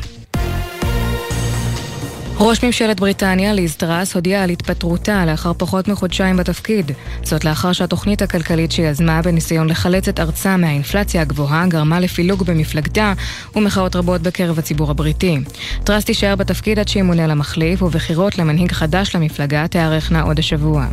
[2.38, 6.92] ראש ממשלת בריטניה, ליז טראס, הודיעה על התפטרותה לאחר פחות מחודשיים בתפקיד.
[7.22, 13.12] זאת לאחר שהתוכנית הכלכלית שיזמה בניסיון לחלץ את ארצה מהאינפלציה הגבוהה גרמה לפילוג במפלגתה
[13.56, 15.38] ומחאות רבות בקרב הציבור הבריטי.
[15.84, 20.86] טראס תישאר בתפקיד עד שימונה לה מחליף ובחירות למנהיג חדש למפלגה תיערכנה עוד השבוע.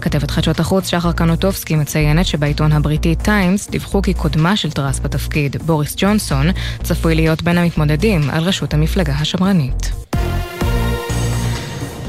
[0.00, 5.56] כתבת חדשות החוץ שחר קנוטובסקי מציינת שבעיתון הבריטי טיימס דיווחו כי קודמה של טראס בתפקיד,
[5.66, 6.46] בוריס ג'ונסון,
[6.82, 10.05] צפוי להיות בין המתמודדים על ראשות המפלגה השמרנית.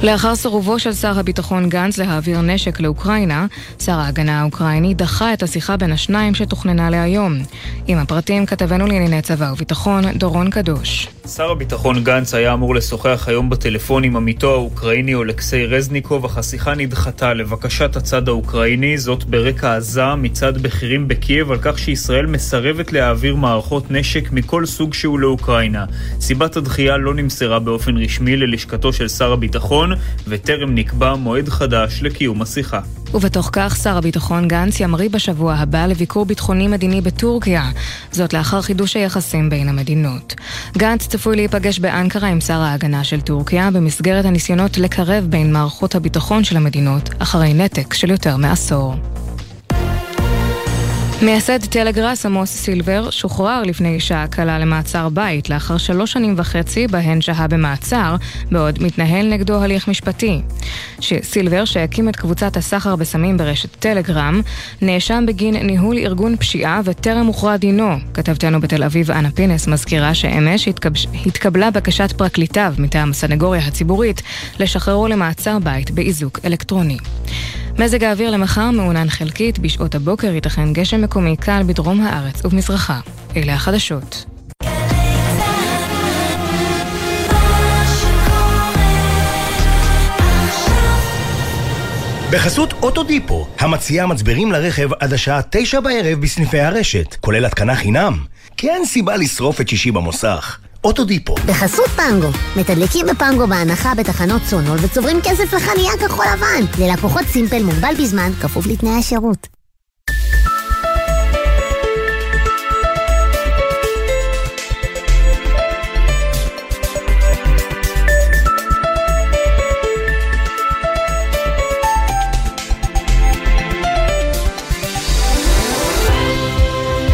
[0.04, 3.46] לאחר סירובו של שר הביטחון גנץ להעביר נשק לאוקראינה,
[3.80, 7.34] שר ההגנה האוקראיני דחה את השיחה בין השניים שתוכננה להיום.
[7.88, 11.08] עם הפרטים כתבנו לענייני צבא וביטחון, דורון קדוש.
[11.28, 16.76] שר הביטחון גנץ היה אמור לשוחח היום בטלפון עם עמיתו האוקראיני אולקסי רזניקוב, אך השיחה
[16.76, 23.36] נדחתה לבקשת הצד האוקראיני, זאת ברקע עזה מצד בכירים בקייב על כך שישראל מסרבת להעביר
[23.36, 25.86] מערכות נשק מכל סוג שהוא לאוקראינה.
[26.20, 29.92] סיבת הדחייה לא נמסרה באופן רשמי ללשכתו של שר הביטחון,
[30.28, 32.80] וטרם נקבע מועד חדש לקיום השיחה.
[33.14, 37.70] ובתוך כך שר הביטחון גנץ ימריא בשבוע הבא לביקור ביטחוני מדיני בטורקיה,
[38.12, 40.36] זאת לאחר חידוש היחסים בין המדינות.
[40.78, 46.44] גנץ צפוי להיפגש באנקרה עם שר ההגנה של טורקיה במסגרת הניסיונות לקרב בין מערכות הביטחון
[46.44, 48.96] של המדינות אחרי נתק של יותר מעשור.
[51.22, 57.22] מייסד טלגראס עמוס סילבר שוחרר לפני שעה קלה למעצר בית לאחר שלוש שנים וחצי בהן
[57.22, 58.16] שהה במעצר,
[58.52, 60.42] בעוד מתנהל נגדו הליך משפטי.
[61.22, 64.42] סילבר, שהקים את קבוצת הסחר בסמים ברשת טלגרם,
[64.82, 67.96] נאשם בגין ניהול ארגון פשיעה וטרם הוכרע דינו.
[68.14, 71.08] כתבתנו בתל אביב אנה פינס מזכירה שאמש התקבש...
[71.26, 74.22] התקבלה בקשת פרקליטיו מטעם הסנגוריה הציבורית
[74.60, 76.98] לשחררו למעצר בית באיזוק אלקטרוני.
[77.80, 83.00] מזג האוויר למחר מעונן חלקית, בשעות הבוקר ייתכן גשם מקומי קל בדרום הארץ ובמזרחה.
[83.36, 84.26] אלה החדשות.
[92.32, 98.18] בחסות אוטודיפו, המציעה מצברים לרכב עד השעה תשע בערב בסניפי הרשת, כולל התקנה חינם.
[98.58, 100.60] כי אין סיבה לשרוף את שישי במוסך.
[100.84, 101.36] אוטודיפו.
[101.36, 106.86] בחסות פנגו, מתדלקים בפנגו בהנחה בתחנות סונול וצוברים כסף לחניה כחול לבן.
[106.86, 109.48] ללקוחות סימפל מוגבל בזמן, כפוף לתנאי השירות.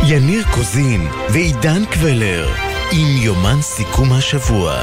[0.08, 4.82] יניר קוזין ועידן קבלר עם יומן סיכום השבוע.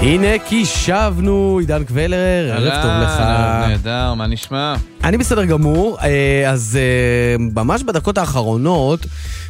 [0.00, 3.20] הנה כי שבנו, עידן קבלר, ערב טוב לך.
[3.68, 4.74] נהדר, מה נשמע?
[5.04, 9.06] אני בסדר גמור, אה, אז אה, ממש בדקות האחרונות,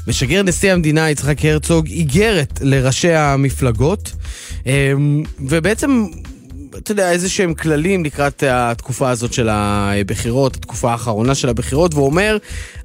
[0.09, 4.12] משגר נשיא המדינה יצחק הרצוג איגרת לראשי המפלגות,
[4.66, 4.93] אה,
[5.41, 6.07] ובעצם
[6.79, 12.07] אתה יודע, איזה שהם כללים לקראת התקופה הזאת של הבחירות, התקופה האחרונה של הבחירות, והוא
[12.07, 12.39] אומר,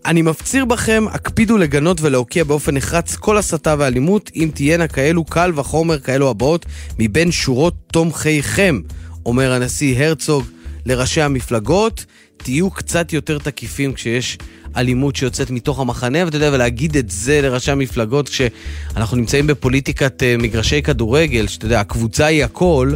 [0.05, 5.51] אני מפציר בכם, הקפידו לגנות ולהוקיע באופן נחרץ כל הסתה ואלימות, אם תהיינה כאלו קל
[5.55, 6.65] וחומר כאלו הבאות
[6.99, 8.79] מבין שורות תומכיכם,
[9.25, 10.43] אומר הנשיא הרצוג
[10.85, 12.05] לראשי המפלגות.
[12.43, 14.37] תהיו קצת יותר תקיפים כשיש
[14.75, 20.41] אלימות שיוצאת מתוך המחנה, ואתה יודע, ולהגיד את זה לראשי המפלגות כשאנחנו נמצאים בפוליטיקת uh,
[20.41, 22.93] מגרשי כדורגל, שאתה יודע, הקבוצה היא הכל.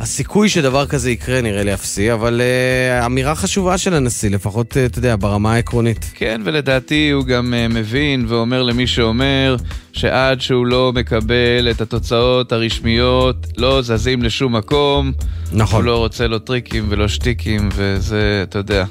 [0.00, 4.76] הסיכוי שדבר כזה יקרה נראה לי אפסי, אבל uh, אמירה חשובה של הנשיא, לפחות, uh,
[4.86, 6.10] אתה יודע, ברמה העקרונית.
[6.14, 9.56] כן, ולדעתי הוא גם uh, מבין ואומר למי שאומר
[9.92, 15.12] שעד שהוא לא מקבל את התוצאות הרשמיות, לא זזים לשום מקום.
[15.52, 15.80] נכון.
[15.80, 18.84] הוא לא רוצה לא טריקים ולא שטיקים, וזה, אתה יודע.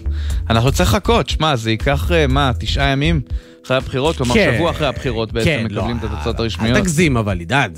[0.49, 3.21] אנחנו צריך לחכות, שמע, זה ייקח, uh, מה, תשעה ימים?
[3.69, 4.53] אחרי הבחירות, כלומר כן.
[4.55, 6.77] שבוע אחרי הבחירות בעצם כן, מקבלים לא, את התוצאות הרשמיות.
[6.77, 7.71] אל תגזים, אבל עידן,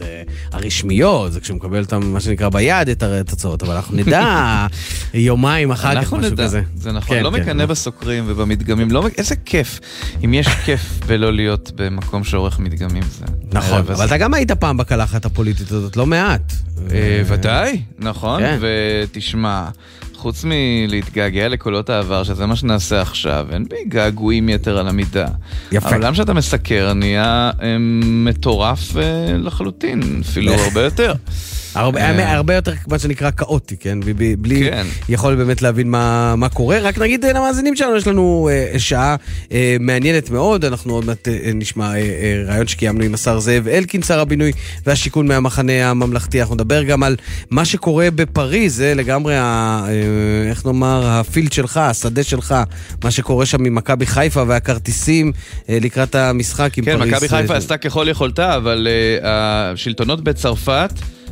[0.51, 4.65] הרשמיות, זה כשהוא מקבל אותם, מה שנקרא, ביד, את התוצאות, אבל אנחנו נדע
[5.13, 6.61] יומיים אחר כך, משהו נדע, כזה.
[6.75, 9.79] זה נכון, כן, לא כן, מקנא בסוקרים ובמדגמים, לא, איזה כיף,
[10.25, 13.25] אם יש כיף ולא להיות במקום שעורך מדגמים זה.
[13.53, 13.77] נכון.
[13.77, 16.53] אבל אתה גם היית פעם בקלחת הפוליטית הזאת, לא מעט.
[16.91, 18.57] אה, ודאי, נכון, כן.
[18.61, 19.67] ותשמע,
[20.21, 25.27] חוץ מלהתגעגע לקולות העבר, שזה מה שנעשה עכשיו, אין בי געגועים יתר על המידה.
[25.71, 25.89] יפה.
[25.89, 31.13] העולם שאתה מסקר נהיה אה, מטורף אה, לחלוטין, אפילו הרבה יותר.
[31.75, 32.33] הרבה, אה.
[32.33, 33.99] הרבה יותר, מה שנקרא, כאוטי, כן?
[33.99, 34.87] בלי, בלי כן.
[35.09, 36.79] יכול באמת להבין מה, מה קורה.
[36.79, 39.15] רק נגיד אה, למאזינים שלנו, יש לנו אה, שעה
[39.51, 40.65] אה, מעניינת מאוד.
[40.65, 44.51] אנחנו עוד מעט אה, נשמע אה, אה, רעיון שקיימנו עם השר זאב אלקין, שר הבינוי
[44.85, 46.41] והשיכון מהמחנה הממלכתי.
[46.41, 47.15] אנחנו נדבר גם על
[47.49, 52.55] מה שקורה בפריז, זה לגמרי, ה, אה, איך נאמר, הפילד שלך, השדה שלך,
[53.03, 55.31] מה שקורה שם עם מכבי חיפה והכרטיסים
[55.69, 57.13] אה, לקראת המשחק עם כן, פריז.
[57.13, 60.91] מכבי חיפה אה, עשתה ככל יכולתה, אבל uh, השלטונות בצרפת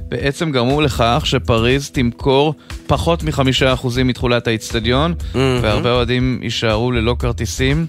[0.09, 2.53] בעצם גרמו לכך שפריז תמכור
[2.87, 5.13] פחות מחמישה אחוזים מתכולת האיצטדיון,
[5.61, 7.85] והרבה אוהדים יישארו ללא כרטיסים.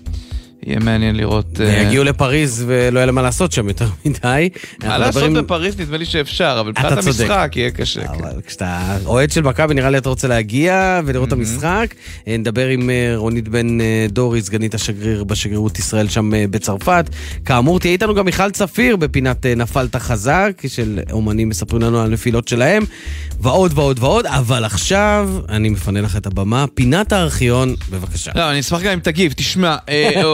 [0.67, 1.61] יהיה מעניין לראות...
[1.61, 4.49] אה, יגיעו לפריז ולא יהיה להם מה לעשות שם יותר מדי.
[4.85, 6.93] מה לעשות בפריז נדמה לי שאפשר, אבל מבחינת.
[6.93, 8.01] המשחק יהיה קשה.
[8.01, 8.25] כן.
[8.25, 11.95] אבל כשאתה אוהד של מכבי, נראה לי אתה רוצה להגיע ולראות את המשחק.
[12.29, 17.11] אה, נדבר עם אה, רונית בן דורי, סגנית השגריר בשגרירות ישראל שם בצרפת.
[17.45, 22.49] כאמור, תהיה איתנו גם מיכל צפיר בפינת נפלת חזק, של אומנים מספרים לנו על הנפילות
[22.49, 22.83] שלהם,
[23.41, 26.65] ועוד ועוד ועוד, אבל עכשיו אני מפנה לך את הבמה.
[26.75, 28.31] פינת הארכיון, בבקשה.
[28.35, 29.33] לא, אני אשמח גם אם תגיב.
[29.33, 29.77] תשמע,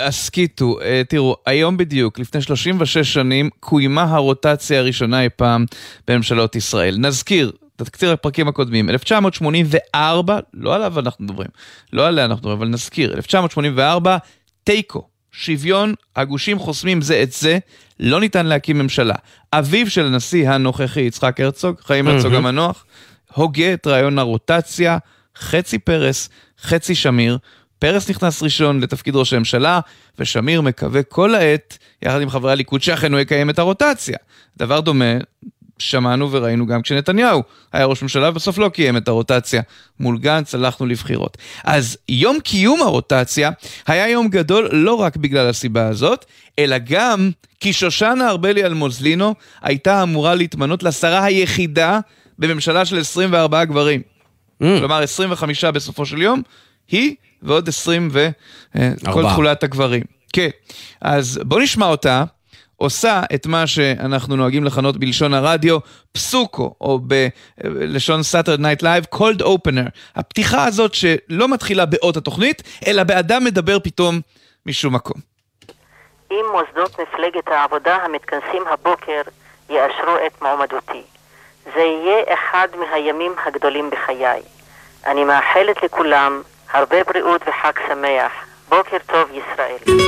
[0.00, 5.64] הסכיתו, אה, תראו, היום בדיוק, לפני 36 שנים, קוימה הרוטציה הראשונה אי פעם
[6.08, 6.96] בממשלות ישראל.
[6.98, 11.48] נזכיר, תקציר הפרקים הקודמים, 1984, לא עליו אנחנו מדברים,
[11.92, 14.16] לא עליה אנחנו מדברים, אבל נזכיר, 1984,
[14.64, 15.02] תיקו,
[15.32, 17.58] שוויון, הגושים חוסמים זה את זה,
[18.00, 19.14] לא ניתן להקים ממשלה.
[19.52, 22.34] אביו של הנשיא הנוכחי, יצחק הרצוג, חיים הרצוג.
[22.34, 22.84] המנוח,
[23.34, 24.98] הוגה את רעיון הרוטציה,
[25.38, 26.28] חצי פרס,
[26.62, 27.38] חצי שמיר.
[27.82, 29.80] פרס נכנס ראשון לתפקיד ראש הממשלה,
[30.18, 34.18] ושמיר מקווה כל העת, יחד עם חברי הליכוד, שאכן הוא יקיים את הרוטציה.
[34.56, 35.14] דבר דומה,
[35.78, 37.42] שמענו וראינו גם כשנתניהו
[37.72, 39.62] היה ראש ממשלה ובסוף לא קיים את הרוטציה.
[40.00, 41.38] מול גנץ הלכנו לבחירות.
[41.64, 43.50] אז יום קיום הרוטציה
[43.86, 46.24] היה יום גדול לא רק בגלל הסיבה הזאת,
[46.58, 47.30] אלא גם
[47.60, 52.00] כי שושנה ארבלי אלמוזלינו הייתה אמורה להתמנות לשרה היחידה
[52.38, 54.00] בממשלה של 24 גברים.
[54.62, 54.66] Mm.
[54.78, 56.42] כלומר 25 בסופו של יום,
[56.88, 59.32] היא ועוד 20 וכל ארבעה.
[59.32, 60.02] תכולת הגברים.
[60.32, 60.48] כן,
[61.00, 62.24] אז בוא נשמע אותה.
[62.76, 65.78] עושה את מה שאנחנו נוהגים לכנות בלשון הרדיו
[66.12, 69.90] פסוקו, או בלשון Saturday Night Live, cold opener.
[70.16, 74.20] הפתיחה הזאת שלא מתחילה באות התוכנית, אלא באדם מדבר פתאום
[74.66, 75.20] משום מקום.
[76.30, 79.22] אם מוסדות מפלגת העבודה המתכנסים הבוקר
[79.70, 81.02] יאשרו את מועמדותי.
[81.64, 84.42] זה יהיה אחד מהימים הגדולים בחיי.
[85.06, 86.42] אני מאחלת לכולם
[86.72, 88.32] הרבה בריאות וחג שמח.
[88.68, 89.98] בוקר טוב ישראל.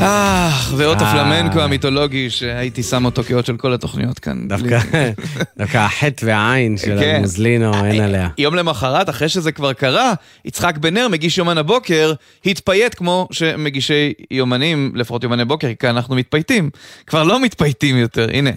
[0.00, 1.10] אה, ואות אה.
[1.10, 4.48] הפלמנקו המיתולוגי שהייתי שם אותו כאות של כל התוכניות כאן.
[4.48, 4.78] דווקא,
[5.58, 7.14] דווקא החטא והעין של כן.
[7.16, 8.28] המוזלינו, אין עליה.
[8.38, 10.12] יום למחרת, אחרי שזה כבר קרה,
[10.44, 12.12] יצחק בן נר, מגיש יומן הבוקר,
[12.46, 16.70] התפייט כמו שמגישי יומנים, לפחות יומני בוקר, כי אנחנו מתפייטים.
[17.06, 18.50] כבר לא מתפייטים יותר, הנה.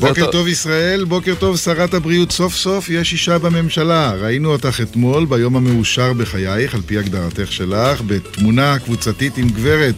[0.00, 4.12] בוקר אותו- טוב ישראל, בוקר טוב שרת הבריאות, סוף סוף יש אישה בממשלה.
[4.14, 9.94] ראינו אותך אתמול ביום המאושר בחייך, על פי הגדרתך שלך, בתמונה קבוצתית עם גברת.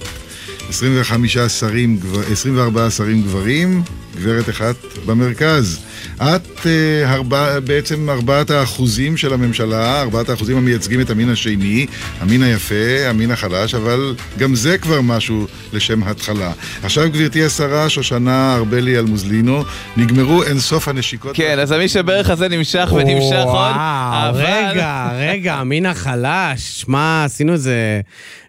[0.68, 3.82] 25 שרים, גב- 24 שרים גברים,
[4.16, 5.78] גברת אחת במרכז.
[6.16, 11.86] את אה, ארבע, בעצם ארבעת האחוזים של הממשלה, ארבעת האחוזים המייצגים את המין השני,
[12.20, 16.52] המין היפה, המין החלש, אבל גם זה כבר משהו לשם התחלה.
[16.82, 19.64] עכשיו גברתי השרה שושנה ארבלי אלמוזלינו,
[19.96, 21.36] נגמרו אינסוף הנשיקות.
[21.36, 24.42] כן, אז המי שברך הזה נמשך ונמשך עוד, אבל...
[24.42, 26.80] רגע, רגע, המין החלש.
[26.80, 28.00] שמע, עשינו איזה,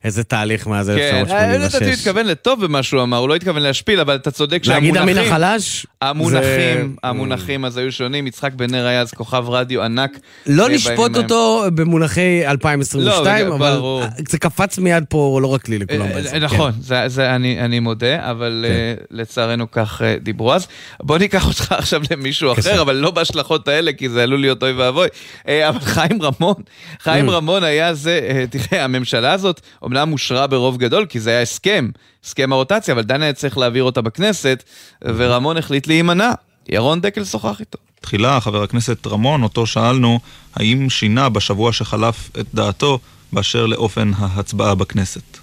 [0.03, 1.99] איזה תהליך מאז כן, אה, לדעתי הוא 1986.
[1.99, 5.17] התכוון לטוב במה שהוא אמר, הוא לא התכוון להשפיל, אבל אתה צודק להגיד שהמונחים...
[5.17, 5.85] המין החלש?
[6.01, 6.41] המונחים,
[6.87, 8.27] זה- המונחים אז היו שונים.
[8.27, 10.19] יצחק בן נר היה אז כוכב רדיו ענק.
[10.47, 11.17] לא אה, נשפוט.
[11.17, 14.03] אותו במונחי 2022, לא, אבל ברור.
[14.29, 16.01] זה קפץ מיד פה, לא רק לי, לכולם.
[16.01, 18.71] אה, בעצם, אה, נכון, זה- זה אני אני מודה, אבל כן.
[18.73, 20.67] אה, לצערנו כך אה, דיברו אז.
[21.03, 24.71] בוא ניקח אותך עכשיו למישהו אחר, אבל לא בהשלכות האלה, כי זה עלול להיות אוי
[24.71, 25.07] ואבוי.
[25.47, 26.55] אה, אבל חיים רמון,
[26.99, 27.31] חיים Mm.
[27.31, 31.89] רמון היה זה, אה, תראה, הממשלה הזאת אומנם אושרה ברוב גדול, כי זה היה הסכם,
[32.25, 34.63] הסכם הרוטציה, אבל דן היה צריך להעביר אותה בכנסת,
[35.01, 36.31] ורמון החליט להימנע.
[36.69, 37.77] ירון דקל שוחח איתו.
[38.01, 40.19] תחילה חבר הכנסת רמון, אותו שאלנו,
[40.55, 42.99] האם שינה בשבוע שחלף את דעתו
[43.33, 45.37] באשר לאופן ההצבעה בכנסת.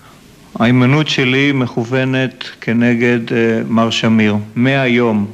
[0.58, 4.36] ההימנעות שלי מכוונת כנגד אה, מר שמיר.
[4.54, 5.26] מהיום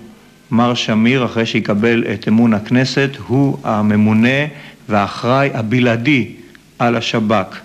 [0.51, 4.47] מר שמיר, אחרי שיקבל את אמון הכנסת, הוא הממונה
[4.89, 6.33] והאחראי הבלעדי
[6.79, 7.57] על השב"כ.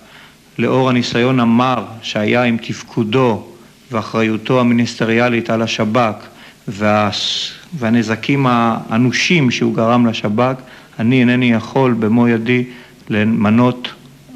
[0.57, 3.47] לאור הניסיון המר שהיה עם תפקודו
[3.91, 6.26] ואחריותו המיניסטריאלית על השב"כ
[6.68, 7.10] וה...
[7.78, 10.53] והנזקים האנושים שהוא גרם לשב"כ,
[10.99, 12.64] אני אינני יכול במו ידי
[13.10, 13.88] למנות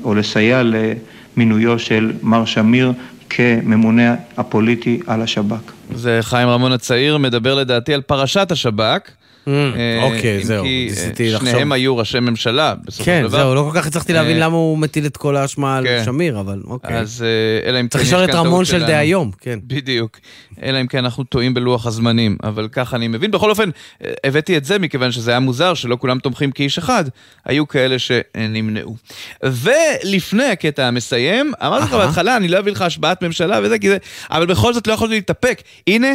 [0.03, 2.93] או לסייע למינויו של מר שמיר
[3.29, 5.71] כממונה הפוליטי על השב"כ.
[5.95, 9.09] זה חיים רמון הצעיר, מדבר לדעתי על פרשת השב"כ.
[9.47, 11.49] אה, אוקיי, אם זהו, ניסיתי אה, לחשוב.
[11.49, 13.37] שניהם היו ראשי ממשלה, בסופו כן, של דבר.
[13.37, 16.01] זהו, לא כל כך הצלחתי להבין אה, למה הוא מטיל את כל האשמה על כן.
[16.05, 16.97] שמיר, אבל אוקיי.
[16.97, 18.85] אז אה, אלא אם כן צריך לשאול את רמון של.
[18.85, 19.59] דהיום, כן.
[19.67, 20.17] בדיוק.
[20.63, 23.31] אלא אם כן אנחנו טועים בלוח הזמנים, אבל ככה אני מבין.
[23.31, 23.69] בכל אופן,
[24.03, 27.03] אה, הבאתי את זה מכיוון שזה היה מוזר שלא כולם תומכים כאיש אחד,
[27.45, 28.95] היו כאלה שנמנעו.
[29.43, 31.93] ולפני הקטע המסיים, אמרתי לך.
[31.93, 33.97] בהתחלה, אני לא אביא לך השבעת ממשלה וזה, כי זה...
[34.31, 35.61] אבל בכל זאת לא יכולתי להתאפק.
[35.87, 36.07] הנה,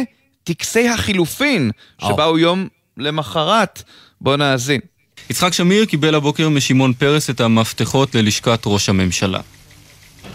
[0.43, 2.67] טקסי החילופין, שבאו יום
[2.99, 3.83] למחרת.
[4.21, 4.79] בוא נאזין.
[5.29, 9.39] יצחק שמיר קיבל הבוקר משמעון פרס את המפתחות ללשכת ראש הממשלה.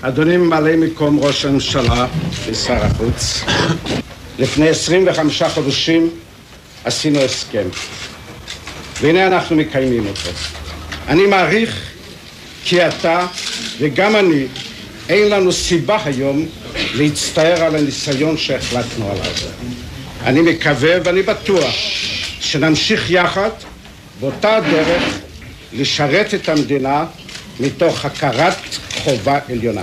[0.02, 2.06] אדוני ממלא מקום ראש הממשלה
[2.46, 3.44] ושר החוץ,
[4.38, 6.10] לפני 25 חודשים
[6.84, 7.68] עשינו הסכם,
[9.00, 10.30] והנה אנחנו מקיימים אותו.
[11.08, 11.90] אני מעריך
[12.64, 13.26] כי אתה
[13.78, 14.46] וגם אני,
[15.08, 16.46] אין לנו סיבה היום
[16.94, 19.32] להצטער על הניסיון שהחלטנו עליו.
[20.24, 21.74] אני מקווה ואני בטוח
[22.40, 23.50] שנמשיך יחד
[24.20, 25.02] באותה הדרך
[25.72, 27.04] לשרת את המדינה
[27.60, 28.56] מתוך הכרת
[28.94, 29.82] חובה עליונה.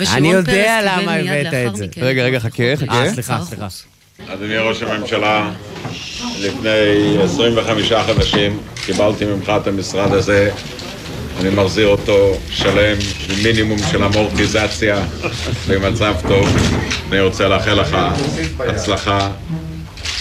[0.00, 1.86] אני יודע למה הבאת את זה.
[1.96, 2.92] רגע, רגע, חכה, חכה.
[2.92, 3.66] אה, סליחה, סליחה.
[4.26, 5.50] אדוני ראש הממשלה,
[6.40, 10.50] לפני 25 חודשים קיבלתי ממך את המשרד הזה,
[11.40, 12.98] אני מחזיר אותו שלם,
[13.42, 15.04] מינימום של אמורטיזציה,
[15.68, 16.56] במצב טוב.
[17.12, 17.96] אני רוצה לאחל לך
[18.58, 19.30] הצלחה,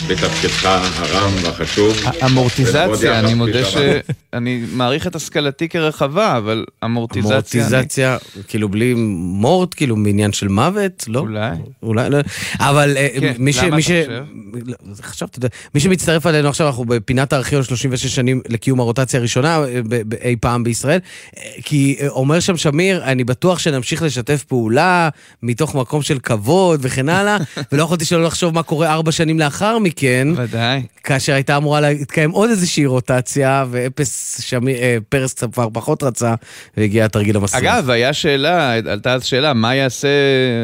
[0.08, 1.98] בתפקידך הרם והחשוב.
[2.26, 7.62] אמורטיזציה, אני מודה שאני מעריך את השכלתי כרחבה, אבל אמורטיזציה...
[7.62, 8.18] אמורטיזציה,
[8.48, 11.04] כאילו בלי מורט, כאילו מעניין של מוות?
[11.08, 11.20] לא.
[11.20, 11.50] אולי.
[11.84, 12.18] אולי, לא.
[12.60, 13.58] אבל אה, כן, מי ש...
[13.58, 13.86] למה מי אתה ש...
[13.86, 14.24] חושב?
[14.66, 19.20] לא, חשבתי, אתה יודע, מי שמצטרף אלינו עכשיו, אנחנו בפינת הארכיון 36 שנים לקיום הרוטציה
[19.20, 19.82] הראשונה אה,
[20.22, 21.00] אי פעם בישראל.
[21.38, 25.10] אה, כי אומר שם שמיר, אני בטוח שנמשיך לשתף פעולה
[25.44, 27.38] מתוך מקום של כבוד וכן הלאה,
[27.72, 30.28] ולא יכולתי שלא לחשוב מה קורה ארבע שנים לאחר מכן.
[30.36, 30.82] ודאי.
[31.04, 36.34] כאשר הייתה אמורה להתקיים עוד איזושהי רוטציה, ואפס שמיר, אה, פרס כבר פחות רצה,
[36.78, 37.64] והגיע התרגיל המסריח.
[37.64, 40.08] אגב, היה שאלה, עלתה אז שאלה, מה יעשה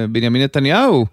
[0.09, 1.05] בנימין נתניהו?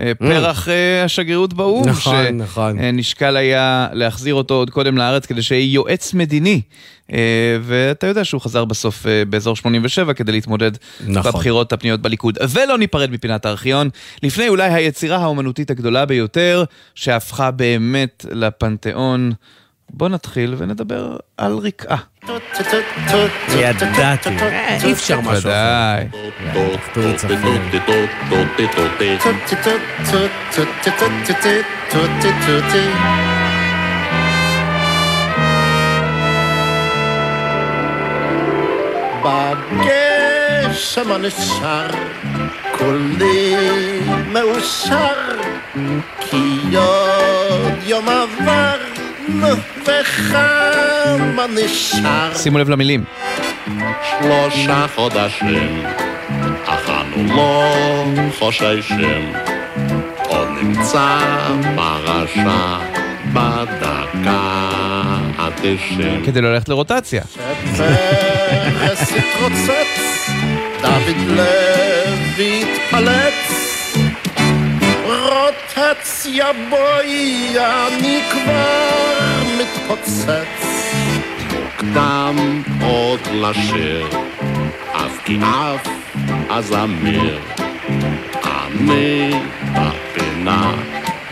[0.00, 1.88] אה, פרח אה, השגרירות באו"ם, Mm.
[1.88, 2.78] נכון, נכון.
[2.78, 6.60] שנשקל היה להחזיר אותו עוד קודם לארץ כדי שיהיה יועץ מדיני.
[7.12, 10.72] אה, ואתה יודע שהוא חזר בסוף אה, באזור 87 כדי להתמודד
[11.06, 11.32] נכון.
[11.32, 12.38] בבחירות הפנימיות בליכוד.
[12.50, 13.90] ולא ניפרד מפינת הארכיון,
[14.22, 16.64] לפני אולי היצירה האומנותית הגדולה ביותר,
[16.94, 19.32] שהפכה באמת לפנתיאון.
[19.92, 21.96] בוא נתחיל ונדבר על רקעה.
[23.48, 25.48] ידעתי, אה, אי אפשר משהו אחר.
[25.48, 26.06] ודאי.
[39.22, 41.86] בגשם הנשר
[42.78, 43.54] כולי
[44.32, 45.14] מאושר
[46.20, 48.76] כי עוד יום עבר
[49.82, 53.04] וכמה נשאר שימו לב למילים.
[54.02, 55.82] שלושה חודשים
[56.66, 57.64] אך אנו לא
[58.38, 59.32] חוששים
[60.28, 61.18] עוד נמצא
[61.76, 62.78] פרשה
[63.32, 64.59] בדקה
[65.54, 67.22] התשעים כדי לא ללכת לרוטציה.
[67.76, 70.30] פרס התרוצץ,
[70.82, 73.34] דוד לוי התפלץ,
[75.04, 80.70] רוטץ יבואי, אני כבר מתפוצץ.
[81.82, 84.06] מוקדם עוד לשיר,
[84.92, 85.88] אף כי אף
[86.50, 87.38] הזמיר.
[88.44, 89.30] אני
[89.72, 90.72] בפינה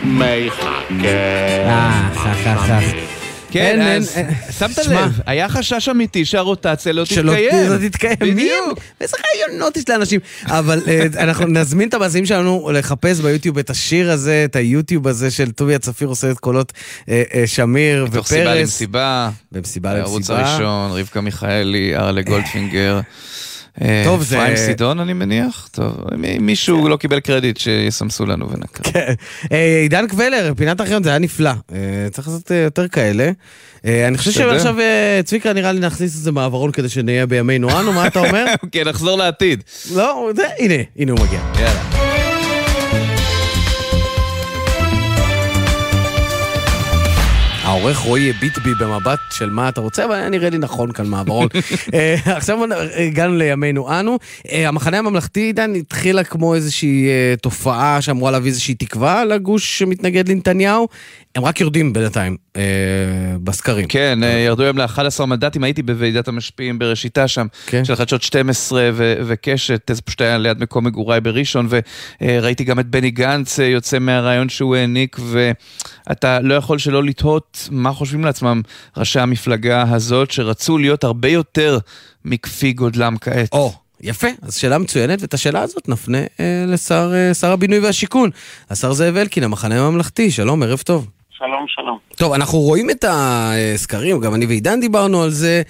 [0.03, 0.75] מחכה.
[1.05, 3.08] אה, חך, חך, חך.
[3.51, 4.17] כן, אז.
[4.59, 4.77] שמת.
[4.77, 7.71] לב, היה חשש אמיתי שהרוטציה לא שלא תתקיים.
[7.71, 8.17] לא תתקיים.
[8.21, 8.29] הם?
[8.29, 8.79] בדיוק.
[9.01, 10.19] איזה רעיונות יש לאנשים.
[10.45, 15.31] אבל אה, אנחנו נזמין את המאזינים שלנו לחפש ביוטיוב את השיר הזה, את היוטיוב הזה
[15.31, 16.73] של טוביה צפיר עושה את קולות
[17.09, 18.15] אה, אה, שמיר ופרס.
[18.15, 19.29] תוך סיבה למסיבה.
[19.51, 20.39] במסיבה למסיבה.
[20.39, 22.99] הראשון, רבקה מיכאלי, ארלה גולדפינגר.
[23.81, 25.69] אה, טוב, זה- אפרים סידון, אני מניח?
[25.71, 28.91] טוב, מי- מישהו לא קיבל קרדיט, שיסמסו לנו ונקרא.
[28.93, 29.13] כן.
[29.51, 31.49] אה, עידן קבלר, פינת הארכיון, זה היה נפלא.
[31.71, 31.77] אה,
[32.11, 33.31] צריך לעשות יותר כאלה.
[33.85, 34.31] אני חושב.
[34.31, 34.75] שעכשיו,
[35.25, 38.45] צביקה, נראה לי נכניס את זה מעברון כדי שנהיה בימינו אנו, מה אתה אומר?
[38.71, 39.63] כן, נחזור לעתיד.
[39.95, 40.29] לא,
[40.59, 41.39] הנה, הנה הוא מגיע.
[41.55, 42.08] יאללה.
[47.69, 51.07] העורך רועי הביט בי במבט של מה אתה רוצה, אבל היה נראה לי נכון כאן
[51.07, 51.47] מעברון.
[51.93, 52.59] אה, עכשיו
[52.97, 54.17] הגענו לימינו אנו.
[54.51, 60.29] אה, המחנה הממלכתי, עידן, התחילה כמו איזושהי אה, תופעה שאמורה להביא איזושהי תקווה לגוש שמתנגד
[60.29, 60.87] לנתניהו.
[61.35, 62.61] הם רק יורדים בינתיים אה,
[63.43, 63.87] בסקרים.
[63.87, 67.85] כן, אה, ירדו היום ל-11 מנדטים, הייתי בוועידת המשפיעים בראשיתה שם, כן.
[67.85, 71.67] של חדשות 12 ו- וקשת, זה פשוט היה ליד מקום מגוריי בראשון,
[72.21, 77.67] וראיתי גם את בני גנץ אה, יוצא מהרעיון שהוא העניק, ואתה לא יכול שלא לתהות
[77.71, 78.61] מה חושבים לעצמם
[78.97, 81.79] ראשי המפלגה הזאת, שרצו להיות הרבה יותר
[82.25, 83.49] מכפי גודלם כעת.
[83.51, 83.73] או.
[84.01, 88.29] יפה, אז שאלה מצוינת, ואת השאלה הזאת נפנה אה, לשר אה, הבינוי והשיכון,
[88.69, 91.07] השר זאב אלקין, המחנה הממלכתי, שלום, ערב טוב.
[91.39, 91.97] שלום, שלום.
[92.17, 95.61] טוב, אנחנו רואים את הסקרים, גם אני ועידן דיברנו על זה.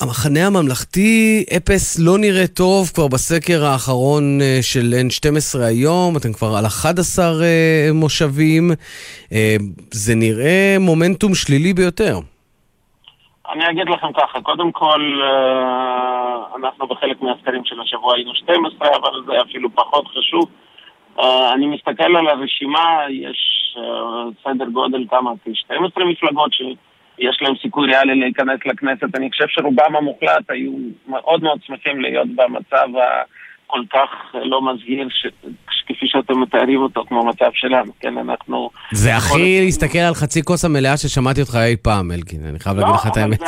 [0.00, 6.56] המחנה הממלכתי, אפס לא נראה טוב כבר בסקר האחרון אה, של N12 היום, אתם כבר
[6.58, 8.70] על 11 אה, מושבים.
[9.32, 9.56] אה,
[9.90, 12.14] זה נראה מומנטום שלילי ביותר.
[13.52, 15.20] אני אגיד לכם ככה, קודם כל,
[16.56, 20.46] אנחנו בחלק מהסקרים של השבוע היינו 12, אבל זה אפילו פחות חשוב.
[21.18, 25.30] אה, אני מסתכל על הרשימה, יש אה, סדר גודל כמה?
[25.44, 29.16] כ-12 מפלגות שיש להן סיכוי ריאלי להיכנס לכנסת.
[29.16, 30.72] אני חושב שרובם המוחלט היו
[31.06, 32.88] מאוד מאוד שמחים להיות במצב
[33.66, 35.26] הכל כך לא מזהיר, ש...
[35.86, 37.92] כפי שאתם מתארים אותו, כמו המצב שלנו.
[38.00, 38.70] כן, אנחנו...
[38.92, 42.94] זה הכי להסתכל על חצי כוס המלאה ששמעתי אותך אי פעם, אלקין, אני חייב להגיד
[42.94, 43.40] לך את האמת.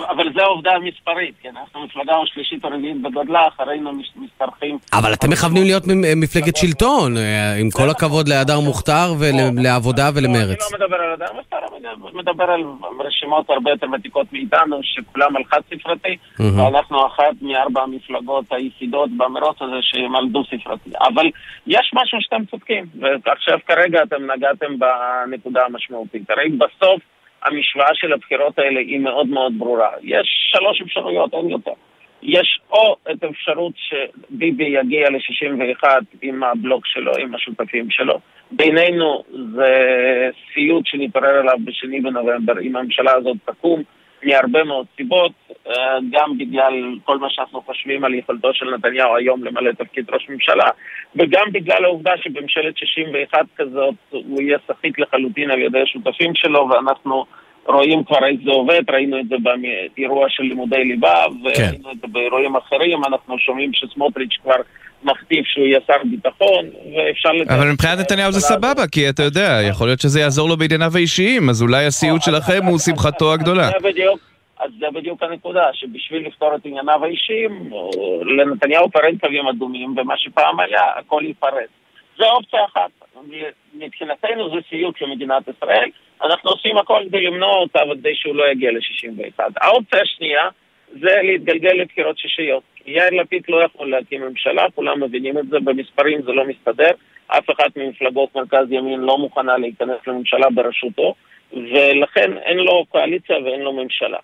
[0.00, 1.52] זה- אבל זו העובדה המספרית, כן?
[1.60, 4.78] אנחנו מפלגה השלישית או רביעית בגודלה, אחרינו משתרכים.
[4.92, 5.82] אבל אתם מכוונים להיות
[6.16, 10.72] מפלגת שלטון, אה, עם כל הכבוד להדר מוכתר ולעבודה ולמרץ.
[10.72, 12.60] אני לא מדבר על הדר מוכתר, אני מדבר על
[13.06, 16.16] רשימות הרבה יותר ותיקות מאיתנו, שכולם על חד ספרתי,
[16.56, 20.90] ואנחנו אחת מארבע המפלגות היחידות במרוץ הזה שהן על דו ספרתי.
[21.00, 21.26] אבל
[21.66, 22.84] יש משהו שאתם צודקים,
[23.24, 26.30] ועכשיו כרגע אתם נגעתם בנקודה המשמעותית.
[26.30, 27.00] הרי בסוף
[27.44, 29.90] המשוואה של הבחירות האלה היא מאוד מאוד ברורה.
[30.02, 31.72] יש שלוש אפשרויות, אין יותר.
[32.22, 35.84] יש או את האפשרות שביבי יגיע ל-61
[36.22, 38.20] עם הבלוק שלו, עם השותפים שלו.
[38.50, 39.72] בינינו זה
[40.54, 43.82] סיוט שנתעורר עליו בשני בנובמבר, אם הממשלה הזאת תקום.
[44.24, 45.32] מהרבה מאוד סיבות,
[45.66, 46.74] אה, גם בגלל
[47.04, 50.70] כל מה שאנחנו חושבים על יכולתו של נתניהו היום למלא תפקיד ראש ממשלה,
[51.16, 57.24] וגם בגלל העובדה שבממשלת 61 כזאת הוא יהיה סחיט לחלוטין על ידי השותפים שלו, ואנחנו
[57.68, 59.36] רואים כבר איך זה עובד, ראינו את זה
[59.96, 64.56] באירוע של לימודי ליבה, וראינו את זה באירועים אחרים, אנחנו שומעים שסמוטריץ' כבר
[65.02, 66.64] מכתיב שהוא יהיה שר ביטחון,
[66.96, 67.30] ואפשר...
[67.48, 71.50] אבל מבחינת נתניהו זה סבבה, כי אתה יודע, יכול להיות שזה יעזור לו בענייניו האישיים,
[71.50, 73.70] אז אולי הסיוט שלכם הוא שמחתו הגדולה.
[74.58, 77.70] אז זה בדיוק הנקודה, שבשביל לפתור את ענייניו האישיים,
[78.38, 81.68] לנתניהו פרט קווים אדומים, ומה שפעם היה, הכל ייפרץ.
[82.18, 82.90] זו אופציה אחת.
[83.74, 85.88] מבחינתנו זה סיוט למדינת ישראל,
[86.24, 89.40] אנחנו עושים הכל כדי למנוע אותה וכדי שהוא לא יגיע ל-61.
[89.60, 90.48] האופציה השנייה
[91.00, 92.62] זה להתגלגל לבחירות שישיות.
[92.86, 96.90] יאיר לפיד לא יכול להקים ממשלה, כולם מבינים את זה, במספרים זה לא מסתדר,
[97.26, 101.14] אף אחת ממפלגות מרכז ימין לא מוכנה להיכנס לממשלה בראשותו,
[101.52, 104.18] ולכן אין לו קואליציה ואין לו ממשלה.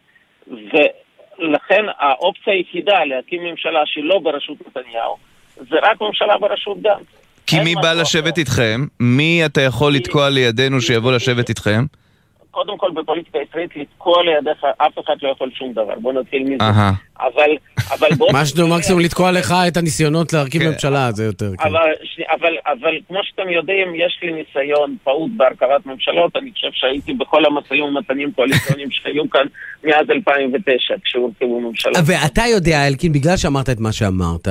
[0.47, 5.17] ולכן האופציה היחידה להקים ממשלה שהיא לא בראשות נתניהו,
[5.57, 7.20] זה רק ממשלה בראשות גנץ.
[7.51, 8.87] כי מי בא לשבת איתכם?
[9.01, 11.85] מי אתה יכול לתקוע לידינו שיבוא לשבת איתכם?
[12.51, 15.95] קודם כל בפוליטיקה הישראלית לתקוע לידיך, אף אחד לא יכול שום דבר.
[16.01, 16.65] בוא נתחיל מזה.
[17.21, 17.51] אבל,
[17.91, 18.29] אבל בוא...
[18.43, 20.69] משהו מקסימום לתקוע לך את הניסיונות להרכיב כן.
[20.69, 21.51] ממשלה, זה יותר.
[21.61, 26.37] אבל, כמו שאתם יודעים, יש לי ניסיון פעוט בהרכבת ממשלות.
[26.37, 29.47] אני חושב שהייתי בכל המשאים ומתנים קואליציוניים שהיו כאן
[29.85, 31.97] מאז 2009, כשהורכבו ממשלות.
[32.07, 34.49] ואתה יודע, אלקין, בגלל שאמרת את מה שאמרת,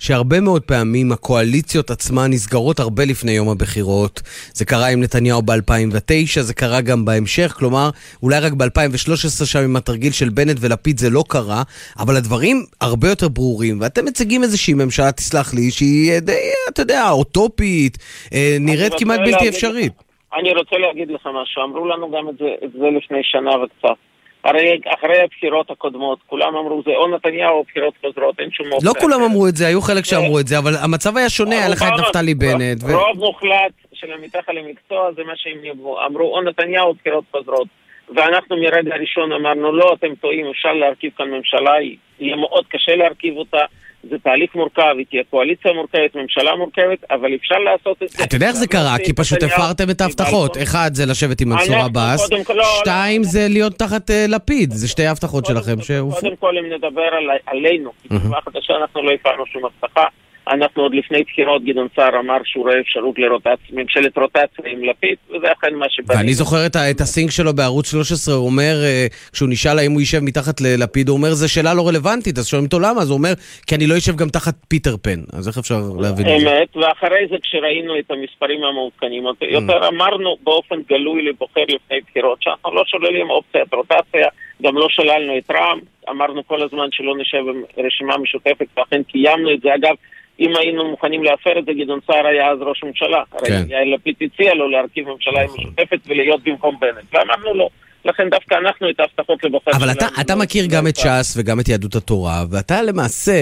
[0.00, 4.20] שהרבה מאוד פעמים הקואליציות עצמן נסגרות הרבה לפני יום הבחירות.
[4.54, 7.90] זה קרה עם נתניהו ב-2009, זה קרה גם בהמשך, כלומר,
[8.22, 11.62] אולי רק ב-2013 שם עם התרגיל של בנט ולפיד זה לא קרה,
[11.98, 16.32] אבל הדברים הרבה יותר ברורים, ואתם מציגים איזושהי ממשלה, תסלח לי, שהיא די,
[16.68, 17.98] אתה יודע, אוטופית,
[18.32, 19.92] אה, נראית כמעט בלתי אפשרית.
[20.38, 24.09] אני רוצה להגיד לך משהו, אמרו לנו גם את זה, את זה לפני שנה וקצת.
[24.44, 28.88] הרי אחרי הבחירות הקודמות, כולם אמרו זה או נתניהו או בחירות חוזרות, אין שום אופציה.
[28.88, 31.68] לא כולם אמרו את זה, היו חלק שאמרו את זה, אבל המצב היה שונה, היה
[31.68, 32.82] לך את נפתלי בנט.
[32.82, 35.58] רוב מוחלט של המתחת למקצוע זה מה שהם
[36.06, 37.68] אמרו, או נתניהו או בחירות חוזרות.
[38.14, 41.72] ואנחנו מרגע הראשון אמרנו, לא, אתם טועים, אפשר להרכיב כאן ממשלה,
[42.20, 43.64] יהיה מאוד קשה להרכיב אותה.
[44.02, 48.24] זה תהליך מורכב, היא תהיה קואליציה מורכבת, ממשלה מורכבת, אבל אפשר לעשות את זה.
[48.24, 48.96] אתה יודע איך זה קרה?
[49.04, 50.56] כי פשוט הפרתם את ההבטחות.
[50.62, 54.70] אחד זה לשבת עם מנסור עבאס, לא, שתיים זה להיות תחת אה, לפיד.
[54.70, 56.20] זה שתי ההבטחות שלכם שהופרו.
[56.20, 57.08] קודם כל, אם נדבר
[57.46, 60.04] עלינו, כי תקווה חדשה אנחנו לא הפרנו שום הבטחה.
[60.50, 65.52] אנחנו עוד לפני בחירות, גדעון סער אמר שהוא רואה אפשרות לממשלת רוטציה עם לפיד, וזה
[65.52, 66.20] אכן מה שבנינו.
[66.20, 70.00] ואני זוכר את, את הסינק שלו בערוץ 13, הוא אומר, אה, כשהוא נשאל האם הוא
[70.00, 73.18] יישב מתחת ללפיד, הוא אומר, זו שאלה לא רלוונטית, אז שואלים אותו למה, אז הוא
[73.18, 73.32] אומר,
[73.66, 75.20] כי אני לא אשב גם תחת פיטר פן.
[75.32, 76.60] אז איך אפשר להבין את זה?
[76.60, 82.74] אמת, ואחרי זה כשראינו את המספרים המעודכנים, יותר אמרנו באופן גלוי לבוחר לפני בחירות, שאנחנו
[82.74, 84.28] לא שוללים אופציית רוטציה,
[84.62, 89.54] גם לא שללנו את רע"מ, אמרנו כל הזמן שלא נשב עם רשימה משותפת, ואכן קיימנו
[89.54, 89.74] את זה.
[89.74, 89.94] אגב,
[90.40, 93.22] אם היינו מוכנים להפר את זה, גדעון סער היה אז ראש ממשלה.
[93.44, 93.54] כן.
[93.54, 97.68] הרי יאיר לפיד הציע לו להרכיב ממשלה עם משותפת ולהיות במקום בנט, ואמרנו לא.
[98.04, 101.68] לכן דווקא אנחנו את ההבטחות לבוחר אבל אתה, אתה מכיר גם את ש"ס וגם את
[101.68, 103.32] יהדות התורה, ואתה למעשה,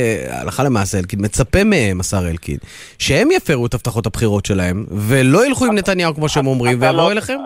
[0.42, 2.56] הלכה למעשה, אלקין, מצפה מהם, השר אלקין,
[2.98, 7.12] שהם יפרו את הבטחות הבחירות שלהם, ולא ילכו עם נתניהו כמו שהם אומרים, ויבואו לא-
[7.12, 7.38] אליכם?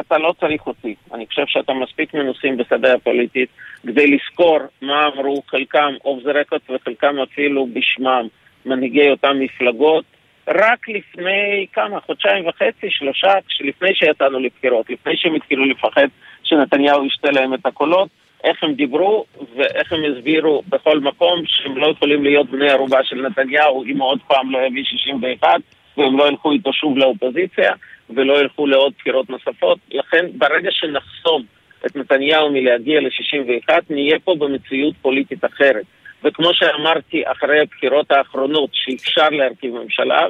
[0.00, 0.94] אתה לא צריך אותי.
[1.14, 3.48] אני חושב שאתם מספיק מנוסים בשדה הפוליטית
[3.82, 8.28] כדי לזכור מה אמרו חלקם אוף זה רקורד וחלקם אפילו בשמם.
[8.66, 10.04] מנהיגי אותן מפלגות,
[10.48, 16.06] רק לפני כמה, חודשיים וחצי, שלושה, לפני שיצאנו לבחירות, לפני שהם התחילו לפחד
[16.42, 18.08] שנתניהו ישתה להם את הקולות,
[18.44, 19.24] איך הם דיברו
[19.56, 24.08] ואיך הם הסבירו בכל מקום שהם לא יכולים להיות בני ערובה של נתניהו אם הוא
[24.08, 25.48] עוד פעם לא יביא 61
[25.96, 27.72] והם לא ילכו איתו שוב לאופוזיציה
[28.10, 29.78] ולא ילכו לעוד בחירות נוספות.
[29.92, 31.42] לכן ברגע שנחסום
[31.86, 35.84] את נתניהו מלהגיע ל-61 נהיה פה במציאות פוליטית אחרת.
[36.24, 40.26] וכמו שאמרתי אחרי הבחירות האחרונות שאפשר להרכיב ממשלה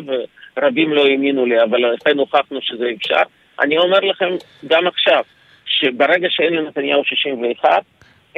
[0.56, 3.22] ורבים לא האמינו לי אבל לכן הוכחנו שזה אפשר
[3.60, 4.28] אני אומר לכם
[4.66, 5.22] גם עכשיו
[5.66, 7.82] שברגע שאין לנתניהו 61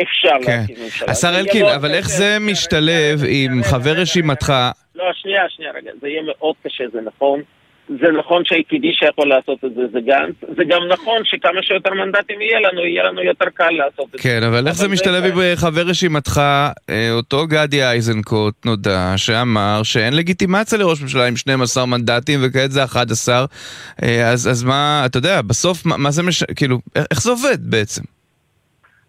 [0.03, 0.61] אפשר כן.
[0.61, 1.11] להקים ממשלה.
[1.11, 2.09] השר אלקין, אבל איך.
[2.09, 4.53] זה משתלב עם חבר רשימתך?
[4.95, 7.43] לא, שנייה, שנייה, רגע, זה יהיה מאוד קשה, זה נכון.
[7.89, 10.57] זה נכון שהיחידי שיכול לעשות את זה זה גנץ.
[10.57, 14.19] זה גם נכון שכמה שיותר מנדטים יהיה לנו, יהיה לנו יותר קל לעשות את זה.
[14.19, 16.41] כן, אבל איך זה משתלב עם אה, חבר רשימתך,
[16.91, 22.85] אה, אותו גדי איזנקוט, נודע, שאמר שאין לגיטימציה לראש ממשלה עם 12 מנדטים וכעת זה
[22.85, 23.45] 11,
[24.03, 26.45] אה, אז אז מה, אתה יודע, בסוף מה מה זה מש...
[26.45, 26.79] כאילו,
[27.11, 28.03] איך זה עובד בעצם?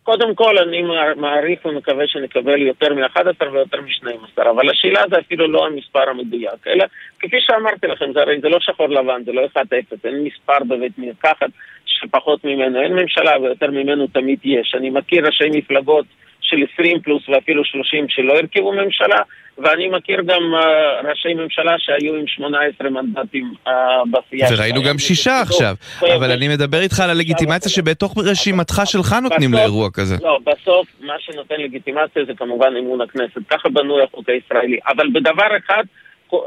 [0.08, 5.48] קודם כל, אני מע- מעריך ומקווה שנקבל יותר מ-11 ויותר מ-12, אבל השאלה זה אפילו
[5.48, 6.86] לא המספר המדויק, אלא
[7.20, 9.60] כפי שאמרתי לכם, זה הרי זה לא שחור לבן, זה לא 1-0,
[10.04, 11.50] אין מספר בבית מרקחת
[11.86, 14.76] שפחות ממנו, אין ממשלה ויותר ממנו תמיד יש.
[14.76, 16.06] אני מכיר ראשי מפלגות
[16.48, 19.20] של 20 פלוס ואפילו 30 שלא הרכיבו ממשלה,
[19.58, 23.72] ואני מכיר גם uh, ראשי ממשלה שהיו עם 18 מנדטים uh,
[24.12, 24.50] בסיעה.
[24.54, 24.82] וראינו.
[24.84, 25.76] גם שישה עכשיו,
[26.16, 30.16] אבל אני מדבר איתך על הלגיטימציה שבתוך רשימתך שלך נותנים לאירוע כזה.
[30.24, 33.42] לא, בסוף מה שנותן לגיטימציה זה כמובן אמון הכנסת.
[33.50, 34.78] ככה בנוי החוק הישראלי.
[34.88, 35.84] אבל בדבר אחד,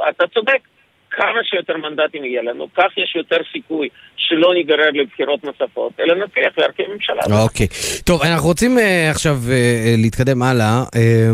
[0.08, 0.58] אתה צודק,
[1.20, 6.58] כמה שיותר מנדטים יהיה לנו, כך יש יותר סיכוי שלא ניגרר לבחירות נוספות, אלא נצליח
[6.58, 7.42] להרכיב ממשלה.
[7.42, 7.66] אוקיי.
[8.04, 11.30] טוב, אנחנו רוצים אה, עכשיו אה, להתקדם הלאה אה,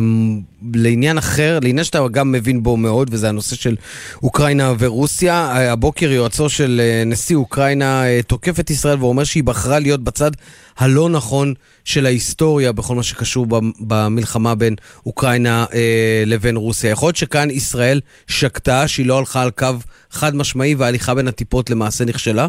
[0.74, 3.74] לעניין אחר, לעניין שאתה גם מבין בו מאוד, וזה הנושא של
[4.22, 5.52] אוקראינה ורוסיה.
[5.72, 10.30] הבוקר יועצו של נשיא אוקראינה תוקף את ישראל ואומר שהיא בחרה להיות בצד
[10.78, 11.55] הלא נכון
[11.85, 14.74] של ההיסטוריה בכל מה שקשור במ- במלחמה בין
[15.07, 16.90] אוקראינה אה, לבין רוסיה.
[16.90, 18.01] יכול להיות שכאן ישראל
[18.31, 19.66] שקטה, שהיא לא הלכה על קו
[20.11, 22.47] חד משמעי וההליכה בין הטיפות למעשה נכשלה?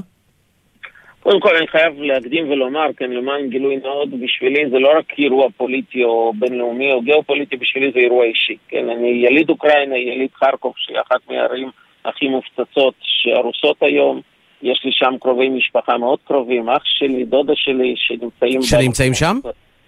[1.19, 5.47] קודם כל אני חייב להקדים ולומר, כן, למען גילוי נאות, בשבילי זה לא רק אירוע
[5.57, 8.57] פוליטי או בינלאומי או גיאופוליטי, בשבילי זה אירוע אישי.
[8.67, 11.69] כן, אני יליד אוקראינה, יליד חרקוב, שהיא אחת מהערים
[12.05, 14.21] הכי מופצצות שהרוסות היום.
[14.63, 18.61] יש לי שם קרובי משפחה מאוד קרובים, אח שלי, דודה שלי, שנמצאים...
[18.61, 19.39] שנמצאים שם?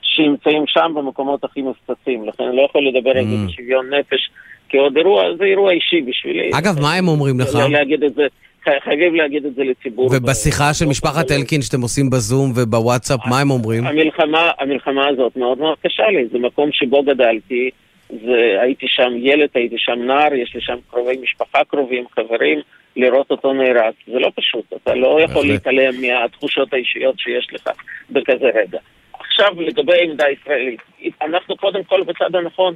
[0.01, 2.27] שנמצאים שם במקומות הכי מופצצים.
[2.27, 3.49] לכן אני לא יכול לדבר על זה Mm.
[3.51, 4.29] בשוויון נפש
[4.69, 6.49] כעוד אירוע, זה אירוע אישי בשבילי.
[6.59, 7.55] אגב, מה הם אומרים לך?
[7.55, 8.27] לא להגיד את זה,
[8.63, 10.09] חי- חייבים להגיד את זה לציבור.
[10.13, 13.87] ובשיחה של משפחת אלקין שאתם עושים בזום ובוואטסאפ, מה הם אומרים?
[13.87, 17.69] המלחמה, המלחמה הזאת מאוד מאוד קשה לי, זה מקום שבו גדלתי,
[18.09, 22.59] זה, הייתי שם ילד, הייתי שם נער, יש לי שם קרובי משפחה קרובים, חברים,
[22.95, 25.45] לראות אותו נהרג, זה לא פשוט, אתה לא יכול.
[25.47, 27.69] להתעלם מהתחושות האישיות שיש לך
[28.09, 28.79] בכזה רגע.
[29.19, 30.81] עכשיו לגבי העמדה הישראלית,
[31.21, 32.75] אנחנו קודם כל בצד הנכון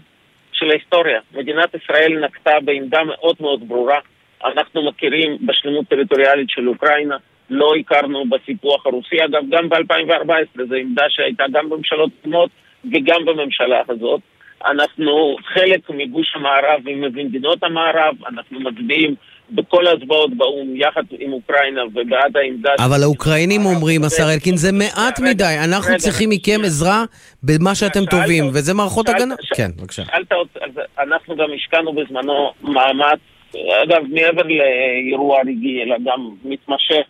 [0.52, 1.20] של ההיסטוריה.
[1.34, 4.00] מדינת ישראל נקטה בעמדה מאוד מאוד ברורה.
[4.46, 7.18] אנחנו מכירים בשלמות טריטוריאלית של אוקראינה,
[7.50, 9.26] לא הכרנו בסיפוח הרוסי.
[9.26, 12.50] אגב, גם ב-2014 זו עמדה שהייתה גם בממשלות קודמות
[12.94, 14.22] וגם בממשלה הזאת.
[14.66, 19.16] אנחנו חלק מגוש המערב וממדינות המערב, אנחנו מצביעים
[19.52, 22.70] בכל ההצבעות באו"ם יחד עם אוקראינה ובעד העמדה...
[22.80, 27.04] אבל האוקראינים אומרים, השר אלקין, זה מעט מדי, אנחנו צריכים מכם עזרה
[27.44, 29.36] במה שאתם טובים, וזה מערכות הגנה.
[29.56, 30.04] כן, בבקשה.
[31.00, 33.20] אנחנו גם השקענו בזמנו מאמץ,
[33.84, 37.06] אגב, מעבר לאירוע רגעי, אלא גם מתמשך,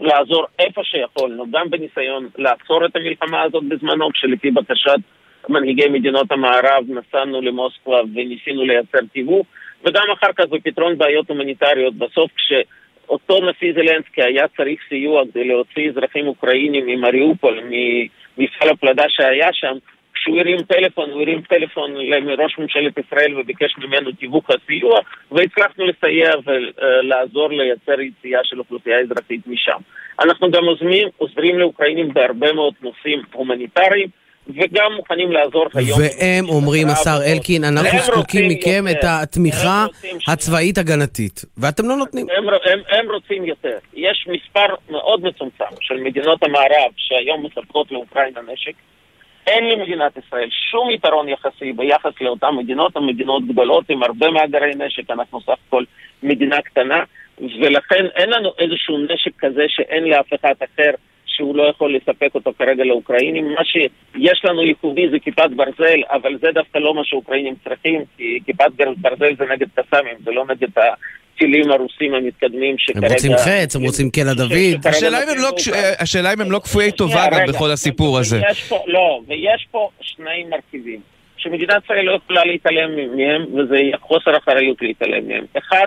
[0.00, 5.00] לעזור איפה שיכולנו, גם בניסיון לעצור את המלחמה הזאת בזמנו, כשלפי בקשת
[5.48, 9.46] מנהיגי מדינות המערב נסענו למוסקבה וניסינו לייצר תיווך,
[9.84, 11.94] וגם אחר כך בפתרון בעיות הומניטריות.
[11.94, 19.48] בסוף כשאותו נשיא זלנסקי היה צריך סיוע כדי להוציא אזרחים אוקראינים ממריופול, ממפעל הפלדה שהיה
[19.52, 19.76] שם,
[20.14, 25.00] כשהוא הרים טלפון, הוא הרים טלפון לראש ממשלת ישראל וביקש ממנו תיווך הסיוע,
[25.32, 29.78] והצלחנו לסייע ולעזור לייצר יציאה של אוכלוסייה אזרחית משם.
[30.20, 34.08] אנחנו גם עוזרים, עוזרים לאוקראינים בהרבה מאוד נושאים הומניטריים,
[34.48, 35.98] וגם מוכנים לעזור היום.
[36.00, 39.08] והם אומרים, השר אלקין, אנחנו זקוקים מכם את יותר.
[39.22, 42.26] התמיכה רוצים ש- הצבאית הגנתית, ואתם לא נותנים.
[42.36, 43.78] הם, הם, הם רוצים יותר.
[43.94, 48.72] יש מספר מאוד מצומצם של מדינות המערב שהיום מספקות לאוקראינה נשק.
[49.46, 54.74] אין למדינת ישראל שום יתרון יחסי ביחס לאותן מדינות, הן מדינות גדולות עם הרבה מאגרי
[54.74, 55.84] נשק, אנחנו סך הכל
[56.22, 57.04] מדינה קטנה,
[57.38, 60.90] ולכן אין לנו איזשהו נשק כזה שאין לאף אחד אחר
[61.32, 63.44] שהוא לא יכול לספק אותו כרגע לאוקראינים.
[63.48, 68.38] מה שיש לנו ייחודי זה כיפת ברזל, אבל זה דווקא לא מה שאוקראינים צריכים, כי
[68.46, 73.08] כיפת ברזל זה נגד קסאמים, זה לא נגד הטילים הרוסים המתקדמים הם שכרגע...
[73.08, 74.86] רוצים חץ, הם רוצים קלע דוד.
[74.88, 77.46] השאלה אם הם לא אה, השאלה אם הם לא כפויי טובה גם.
[77.48, 78.40] בכל הסיפור הזה.
[78.86, 81.00] לא, ויש פה שני מרכיבים
[81.36, 85.44] שמדינת ישראל לא יכולה להתעלם מהם, וזה חוסר אחריות להתעלם מהם.
[85.58, 85.86] אחד,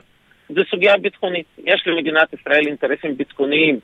[0.49, 1.45] זה סוגיה ביטחונית.
[1.65, 3.79] יש למדינת ישראל אינטרסים ביטחוניים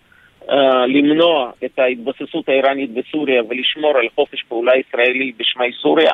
[0.88, 6.12] למנוע את ההתבססות האיראנית בסוריה ולשמור על חופש פעולה ישראלי בשמי סוריה.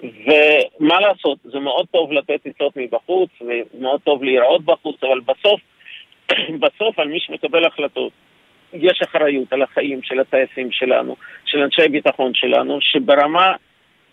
[0.00, 5.60] ומה לעשות, זה מאוד טוב לתת עצות מבחוץ, ומאוד טוב להיראות בחוץ, אבל בסוף,
[6.62, 8.12] בסוף על מי שמקבל החלטות
[8.72, 13.54] יש אחריות על החיים של הטייסים שלנו, של אנשי ביטחון שלנו, שברמה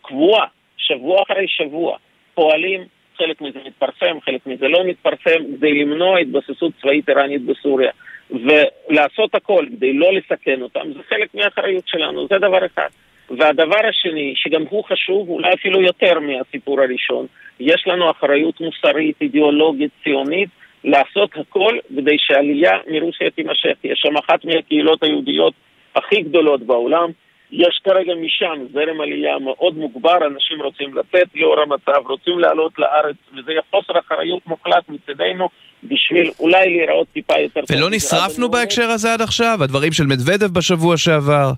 [0.02, 0.46] קבועה,
[0.78, 1.98] שבוע אחרי שבוע,
[2.34, 2.84] פועלים,
[3.18, 7.92] חלק מזה מתפרסם, חלק מזה לא מתפרסם, כדי למנוע התבססות צבאית איראנית בסוריה.
[8.32, 12.88] ולעשות הכל כדי לא לסכן אותם, זה חלק מהאחריות שלנו, זה דבר אחד.
[13.30, 17.26] והדבר השני, שגם הוא חשוב, אולי אפילו יותר מהסיפור הראשון,
[17.60, 20.50] יש לנו אחריות מוסרית, אידיאולוגית, ציונית,
[20.84, 23.74] לעשות הכל כדי שהעלייה מרוסיה תימשך.
[23.84, 25.54] יש שם אחת מהקהילות היהודיות
[25.96, 27.10] הכי גדולות בעולם.
[27.52, 33.16] יש כרגע משם זרם עלייה מאוד מוגבר, אנשים רוצים לצאת לאור המצב, רוצים לעלות לארץ,
[33.32, 35.50] וזה יהיה חוסר אחריות מוחלט מצדנו
[35.84, 37.62] בשביל אולי להיראות טיפה יותר...
[37.70, 39.58] ולא נשרפנו בהקשר הזה עד עכשיו?
[39.62, 41.52] הדברים של מדוודב בשבוע שעבר?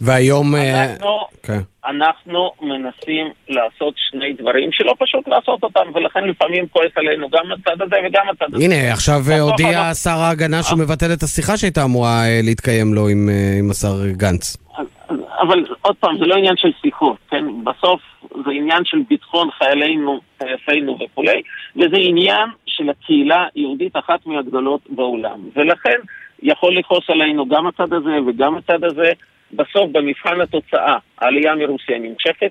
[0.00, 0.54] והיום...
[0.54, 1.46] אה, אנחנו, okay.
[1.46, 1.60] כן.
[1.86, 7.82] אנחנו מנסים לעשות שני דברים שלא פשוט לעשות אותם, ולכן לפעמים כועס עלינו גם הצד
[7.82, 8.64] הזה וגם הצד הזה.
[8.64, 13.28] הנה, עכשיו הודיע שר ההגנה שהוא מבטל את השיחה שהייתה אמורה אה, להתקיים לו עם,
[13.28, 14.56] אה, עם השר גנץ.
[15.40, 17.44] אבל עוד פעם, זה לא עניין של שיחות, כן?
[17.64, 18.00] בסוף
[18.44, 21.42] זה עניין של ביטחון חיילינו, טייסינו וכולי,
[21.76, 25.40] וזה עניין של הקהילה היהודית אחת מהגדולות בעולם.
[25.56, 25.98] ולכן
[26.42, 29.12] יכול לכעוס עלינו גם הצד הזה וגם הצד הזה.
[29.52, 32.50] בסוף, במבחן התוצאה, העלייה מרוסיה נמשכת,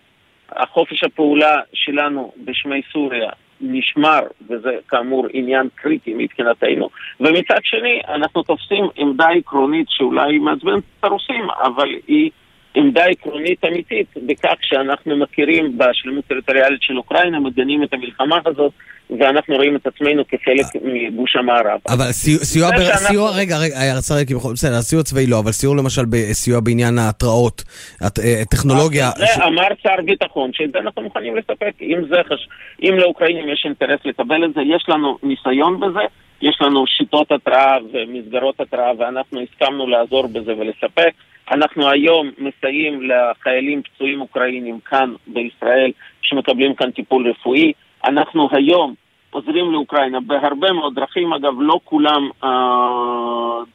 [0.49, 3.30] החופש הפעולה שלנו בשמי סוריה
[3.61, 4.19] נשמר,
[4.49, 6.89] וזה כאמור עניין קריטי מבחינתנו,
[7.19, 12.31] ומצד שני אנחנו תופסים עמדה עקרונית שאולי מעצבנת את הרוסים, אבל היא
[12.76, 18.72] עמדה עקרונית אמיתית בכך שאנחנו מכירים בשלמות טריטוריאלית של אוקראינה, מגנים את המלחמה הזאת,
[19.19, 21.80] ואנחנו רואים את עצמנו כחלק מגוש המערב.
[21.89, 23.76] אבל סיוע, סיוע, רגע, רגע,
[24.19, 27.64] אלקין, בסדר, סיוע צבאי לא, אבל סיוע למשל בסיוע בעניין ההתראות,
[28.02, 29.10] אה, טכנולוגיה...
[29.15, 31.72] זה אמר שר ביטחון, שאת זה אנחנו מוכנים לספק.
[31.81, 32.47] אם זה חש...
[32.84, 36.06] אם לאוקראינים יש אינטרס לקבל את זה, יש לנו ניסיון בזה,
[36.41, 41.11] יש לנו שיטות התראה ומסגרות התראה, ואנחנו הסכמנו לעזור בזה ולספק.
[41.51, 45.91] אנחנו היום מסייעים לחיילים פצועים אוקראינים כאן בישראל
[46.22, 47.73] שמקבלים כאן טיפול רפואי.
[48.05, 48.93] אנחנו היום
[49.30, 52.49] עוזרים לאוקראינה בהרבה מאוד דרכים, אגב, לא כולם אה,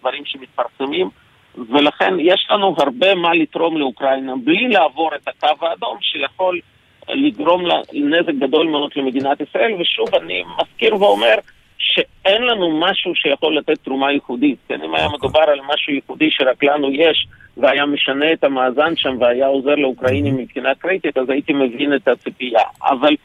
[0.01, 1.11] דברים שמתפרסמים,
[1.55, 6.61] ולכן יש לנו הרבה מה לתרום לאוקראינה בלי לעבור את הקו האדום שיכול
[7.09, 11.35] לגרום לנזק גדול מאוד למדינת ישראל, ושוב, אני מזכיר ואומר,
[11.79, 14.59] שאין לנו משהו שיכול לתת תרומה ייחודית.
[14.69, 15.19] כן, אם היה אוקיי.
[15.19, 17.27] מדובר על משהו ייחודי שרק לנו יש,
[17.61, 22.63] והיה משנה את המאזן שם והיה עוזר לאוקראינים מבחינה קריטית, אז הייתי מבין את הציפייה.
[22.83, 23.17] אבל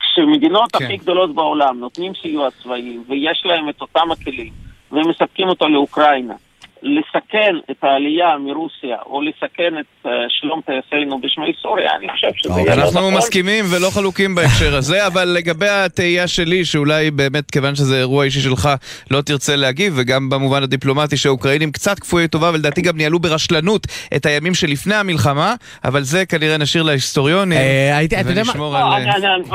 [0.00, 0.84] כשמדינות כן.
[0.84, 4.52] הכי גדולות בעולם נותנים סיוע צבאי ויש להם את אותם הכלים
[4.92, 6.34] והם מספקים אותו לאוקראינה,
[6.82, 12.60] לסכן את העלייה מרוסיה או לסכן את uh, שלום טייסינו בשמי סוריה, אני חושב שזה
[12.60, 12.96] יהיה לא נכון.
[12.96, 18.24] אנחנו מסכימים ולא חלוקים בהקשר הזה, אבל לגבי התהייה שלי, שאולי באמת, כיוון שזה אירוע
[18.24, 18.68] אישי שלך,
[19.10, 23.86] לא תרצה להגיב, וגם במובן הדיפלומטי שהאוקראינים קצת כפויי טובה, ולדעתי גם ניהלו ברשלנות
[24.16, 25.54] את הימים שלפני המלחמה,
[25.84, 29.02] אבל זה כנראה נשאיר להיסטוריונים, אה, ונשמור על...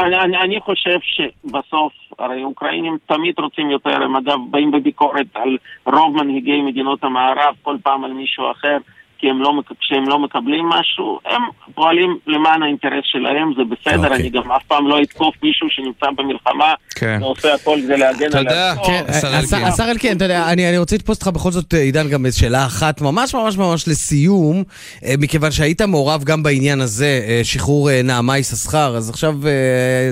[0.10, 1.92] לא, אני חושב שבסוף...
[2.20, 7.78] הרי אוקראינים תמיד רוצים יותר, הם אגב באים בביקורת על רוב מנהיגי מדינות המערב, כל
[7.84, 8.78] פעם על מישהו אחר.
[9.18, 11.42] כי הם לא, כשהם לא מקבלים משהו, הם
[11.76, 14.06] פועלים למען האינטרס שלהם, זה בסדר, okay.
[14.06, 14.22] אוקיי.
[14.22, 17.20] אני גם אף פעם לא אתקוף מישהו שנמצא במלחמה, כן.
[17.22, 18.50] ועושה הכל כדי להגן על עצמו.
[18.50, 22.26] תודה, כן, השר אלקין, אתה יודע, אני, אני רוצה לתפוס אותך בכל זאת, עידן, גם
[22.32, 24.64] שאלה אחת, ממש ממש ממש לסיום,
[25.06, 29.36] אה, מכיוון שהיית מעורב גם בעניין הזה, אה, שחרור אה, נעמה יששכר, אז עכשיו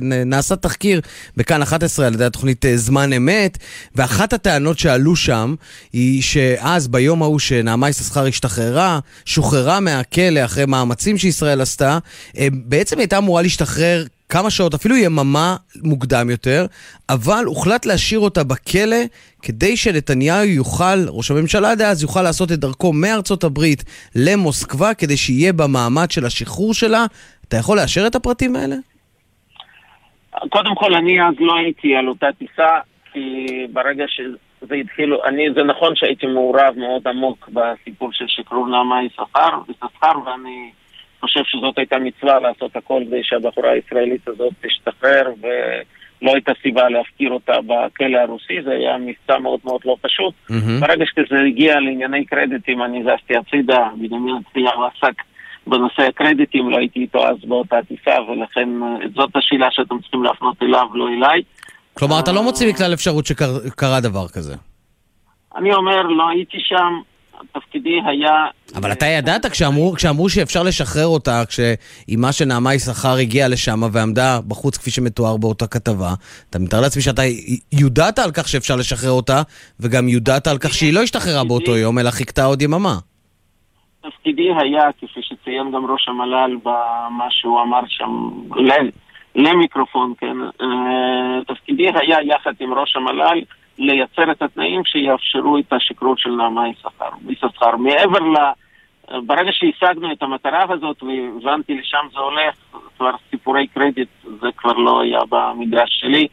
[0.02, 1.02] נעשה תחקיר
[1.38, 3.58] בכאן 11 על ידי התוכנית זמן אמת,
[3.96, 5.56] ואחת הטענות שעלו שם,
[5.94, 8.93] היא שאז, ביום ההוא שנעמה יששכר השתחררה,
[9.26, 11.98] שוחררה מהכלא אחרי מאמצים שישראל עשתה,
[12.38, 16.66] אה, בעצם הייתה אמורה להשתחרר כמה שעות, אפילו יממה מוקדם יותר,
[17.10, 18.98] אבל הוחלט להשאיר אותה בכלא
[19.42, 23.84] כדי שנתניהו יוכל, ראש הממשלה דאז, יוכל לעשות את דרכו מארצות הברית
[24.16, 27.06] למוסקבה, כדי שיהיה במעמד של השחרור שלה.
[27.48, 28.76] אתה יכול לאשר את הפרטים האלה?
[30.50, 32.70] קודם כל, אני אז לא הייתי על אותה טיסה,
[33.14, 34.22] כי ברגע ש...
[34.70, 40.20] זה התחיל, אני, זה נכון שהייתי מעורב מאוד עמוק בסיפור של שחרור נעמה יששכר, יששכר,
[40.26, 40.72] ואני
[41.22, 47.32] חושב שזאת הייתה מצווה לעשות הכל כדי שהבחורה הישראלית הזאת תשתחרר, ולא הייתה סיבה להפקיר
[47.32, 50.34] אותה בכלא הרוסי, זה היה מבצע מאוד מאוד לא פשוט.
[50.50, 50.82] Mm-hmm.
[50.88, 55.22] ברגע שזה הגיע לענייני קרדיטים, אני זזתי הצידה, בנימין צביהו עסק
[55.68, 58.70] בנושא הקרדיטים, לא הייתי איתו אז באותה טיסה, ולכן
[59.16, 61.42] זאת השאלה שאתם צריכים להפנות אליו, לא אליי.
[61.94, 64.56] כלומר, אתה לא מוציא מכלל אפשרות שקרה דבר כזה.
[65.56, 67.02] אני אומר, לא הייתי שם,
[67.52, 68.46] תפקידי היה...
[68.76, 74.40] אבל אתה ידעת כשאמרו, כשאמרו שאפשר לשחרר אותה, כשאימה של נעמה יששכר הגיעה לשם ועמדה
[74.48, 76.14] בחוץ כפי שמתואר באותה כתבה,
[76.50, 77.22] אתה מתאר לעצמי שאתה
[77.72, 79.42] יודעת על כך שאפשר לשחרר אותה,
[79.80, 82.98] וגם יודעת על כך שהיא לא השתחררה באותו יום, אלא חיכתה עוד יממה.
[84.02, 88.30] תפקידי היה, כפי שציין גם ראש המל"ל במה שהוא אמר שם
[89.36, 93.42] למיקרופון, כן, אה, תפקידי היה יחד עם ראש המל"ל
[93.78, 97.78] לייצר את התנאים שיאפשרו את השכרות של נעמה יששכר.
[97.78, 98.38] מעבר ל...
[99.12, 102.56] ברגע שהשגנו את המטרה הזאת והבנתי לשם זה הולך,
[102.98, 106.28] כבר סיפורי קרדיט זה כבר לא היה במגרש שלי.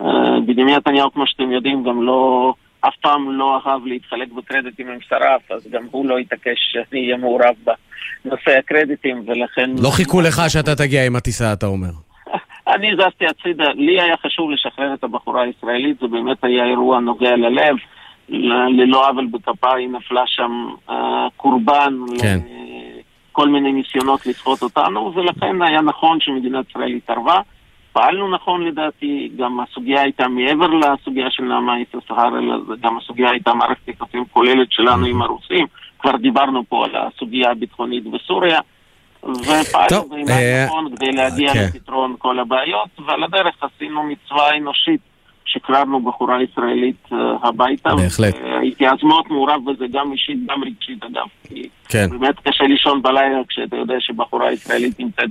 [0.00, 4.98] אה, בנימין נתניהו, כמו שאתם יודעים, גם לא, אף פעם לא אהב להתחלק בקרדיטים עם
[5.08, 7.54] שריו, אז גם הוא לא התעקש שאני אהיה מעורב
[8.24, 9.70] בנושא הקרדיטים, ולכן...
[9.82, 11.90] לא חיכו לך שאתה תגיע עם הטיסה, אתה אומר.
[12.74, 17.36] אני זזתי הצידה, לי היה חשוב לשחרר את הבחורה הישראלית, זה באמת היה אירוע נוגע
[17.36, 17.76] ללב.
[18.28, 22.38] ללא עוול בכפה היא נפלה שם אה, קורבן כן.
[23.30, 27.40] לכל מיני ניסיונות לסחוט אותנו, ולכן היה נכון שמדינת ישראל התערבה.
[27.92, 33.54] פעלנו נכון לדעתי, גם הסוגיה הייתה מעבר לסוגיה של נעמה יששכר, אלא גם הסוגיה הייתה
[33.54, 35.66] מערכת יחסים כוללת שלנו עם הרוסים.
[35.98, 38.60] כבר דיברנו פה על הסוגיה הביטחונית בסוריה.
[39.24, 41.66] ופעלנו בעיניי אה, נכון כדי להגיע כן.
[41.66, 45.00] לפתרון כל הבעיות, ועל הדרך עשינו מצווה אנושית.
[45.46, 47.18] שחררנו בחורה ישראלית אה,
[47.48, 47.94] הביתה.
[47.94, 48.34] בהחלט.
[48.60, 51.26] הייתי אז מאוד מעורב בזה, גם אישית, גם רגשית אגב.
[51.88, 52.10] כן.
[52.10, 55.30] באמת קשה לישון בלילה כשאתה יודע שבחורה ישראלית נמצאת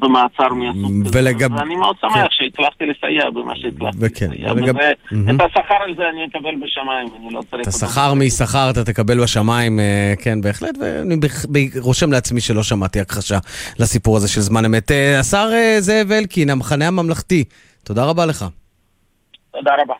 [0.00, 1.18] במעצר מהסוג הזה.
[1.18, 1.52] ולגב...
[1.52, 4.52] ואני מאוד שמח שהצלחתי לסייע במה שהצלחתי וכן, לסייע.
[4.52, 4.76] ולגב...
[4.76, 5.36] וזה- מהמם.
[5.36, 9.22] את השכר על זה אני אקבל בשמיים, אני לא צריך את השכר משכר אתה תקבל
[9.22, 11.16] בשמיים, אה, כן, בהחלט, ואני
[11.80, 13.38] רושם לעצמי שלא שמעתי הכחשה
[13.78, 14.90] לסיפור הזה של זמן אמת.
[14.90, 17.44] אה, השר אה, זאב אלקין, המחנה הממלכתי,
[17.84, 18.44] תודה רבה לך.
[19.52, 19.94] תודה רבה.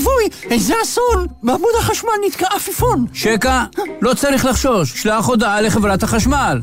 [0.00, 1.26] אוי ואבוי, איזה אסון!
[1.42, 3.06] בעמוד החשמל נתקע עפיפון.
[3.12, 3.64] שקע,
[4.00, 6.60] לא צריך לחשוש, שלח הודעה לחברת החשמל.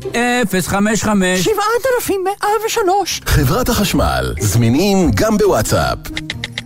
[0.66, 5.98] 055 7103 חברת החשמל, זמינים גם בוואטסאפ.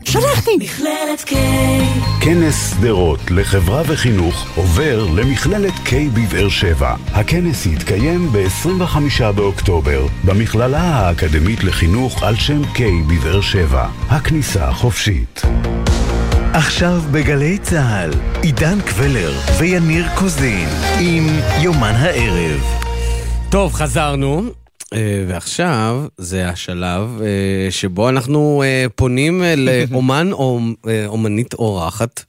[0.04, 0.50] שלחתי!
[0.58, 1.32] מכללת K
[2.20, 6.94] כנס שדרות לחברה וחינוך עובר למכללת K בבאר שבע.
[7.12, 13.86] הכנס יתקיים ב-25 באוקטובר במכללה האקדמית לחינוך על שם K בבאר שבע.
[14.08, 15.42] הכניסה חופשית.
[16.54, 18.10] עכשיו בגלי צה"ל,
[18.42, 20.68] עידן קבלר ויניר קוזין
[21.00, 21.26] עם
[21.62, 22.60] יומן הערב.
[23.50, 24.42] טוב, חזרנו.
[24.94, 30.60] אה, ועכשיו זה השלב אה, שבו אנחנו אה, פונים לאומן או
[31.06, 32.24] אומנית אורחת,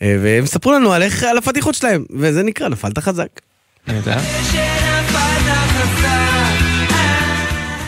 [0.00, 3.40] והם יספרו לנו על איך, על הפדיחות שלהם, וזה נקרא נפלת חזק.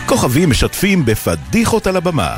[0.05, 2.37] כוכבים משתפים בפדיחות על הבמה.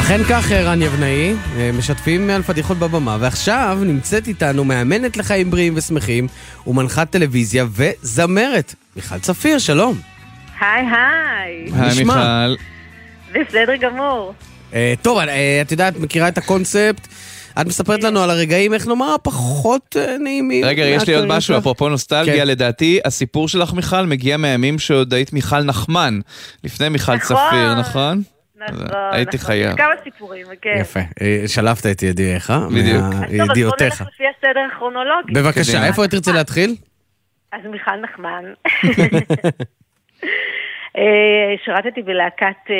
[0.00, 5.72] אכן כך, רן יבנאי, אה, משתפים על פדיחות בבמה, ועכשיו נמצאת איתנו מאמנת לחיים בריאים
[5.76, 6.26] ושמחים,
[6.66, 10.00] ומנחת טלוויזיה וזמרת, מיכל צפיר, שלום.
[10.60, 11.70] היי היי.
[11.74, 12.56] היי, מיכל.
[13.32, 14.34] בסדר גמור.
[14.74, 17.08] אה, טוב, אה, את יודעת, מכירה את הקונספט?
[17.60, 20.64] את מספרת לנו על הרגעים, איך נאמר, הפחות אה, נעימים.
[20.64, 21.58] רגע, יש לי עוד משהו.
[21.58, 22.48] אפרופו נוסטלגיה, כן.
[22.48, 26.20] לדעתי, הסיפור שלך, מיכל, מגיע מהימים שעוד היית מיכל נחמן,
[26.64, 27.36] לפני מיכל נכון.
[27.36, 28.22] צפיר, נכון?
[28.60, 28.88] נכון.
[29.12, 29.46] הייתי נכון.
[29.46, 29.76] חייב.
[29.76, 30.78] כמה סיפורים, כן.
[30.80, 33.04] יפה, אה, שלפת את ידיעך, בדיוק.
[33.04, 33.76] אז טוב, אז בוא.
[33.80, 35.32] נלך לפי הסדר הכרונולוגי.
[35.32, 36.74] בבקשה, איפה תרצה להתחיל?
[37.52, 38.44] אז מיכל נחמן.
[40.96, 42.74] אה, שירתתי בלהקת אה,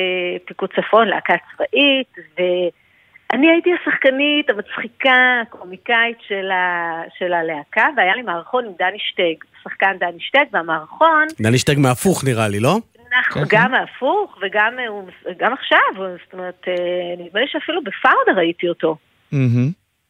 [0.44, 7.02] פיקוד צפון, להקה צבאית, ואני הייתי השחקנית המצחיקה, הקומיקאית של, ה...
[7.18, 12.24] של הלהקה, והיה לי מערכון עם דני שטג, שחקן דני שטג, והמערכון, דני שטג מהפוך
[12.24, 12.76] נראה לי, לא?
[13.12, 15.78] אנחנו גם הפוך וגם אה, גם עכשיו,
[16.24, 18.96] זאת אומרת, אה, נדמה לי שאפילו בפאודה ראיתי אותו.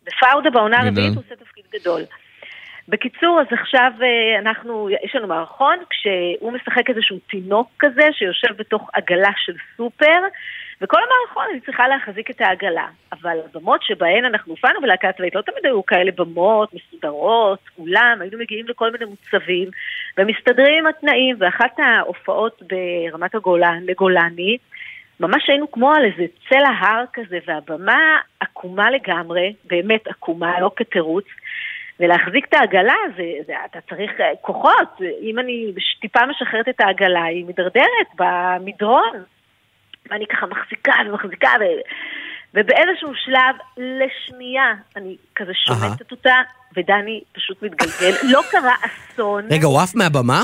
[0.06, 0.80] בפאודה בעונה.
[0.80, 2.02] הרביעית הוא עושה תפקיד גדול.
[2.88, 8.90] בקיצור, אז עכשיו אה, אנחנו, יש לנו מערכון, כשהוא משחק איזשהו תינוק כזה שיושב בתוך
[8.92, 10.20] עגלה של סופר,
[10.80, 12.86] וכל המערכון אני צריכה להחזיק את העגלה.
[13.12, 18.38] אבל הבמות שבהן אנחנו הופענו בלהקה צבאית לא תמיד היו כאלה במות, מסודרות, אולם, היינו
[18.38, 19.68] מגיעים לכל מיני מוצבים,
[20.18, 24.56] ומסתדרים עם התנאים, ואחת ההופעות ברמת הגולן, לגולני,
[25.20, 31.24] ממש היינו כמו על איזה צלע הר כזה, והבמה עקומה לגמרי, באמת עקומה, לא כתירוץ.
[32.00, 35.00] ולהחזיק את העגלה, זה, זה, אתה צריך אה, כוחות.
[35.22, 39.24] אם אני טיפה משחררת את העגלה, היא מידרדרת במדרון.
[40.10, 41.64] ואני ככה מחזיקה ומחזיקה, ו...
[42.54, 46.34] ובאיזשהו שלב, לשנייה, אני כזה שומטת אותה,
[46.76, 48.16] ודני פשוט מתגלגל.
[48.32, 49.44] לא קרה אסון.
[49.50, 50.42] רגע, הוא עף מהבמה?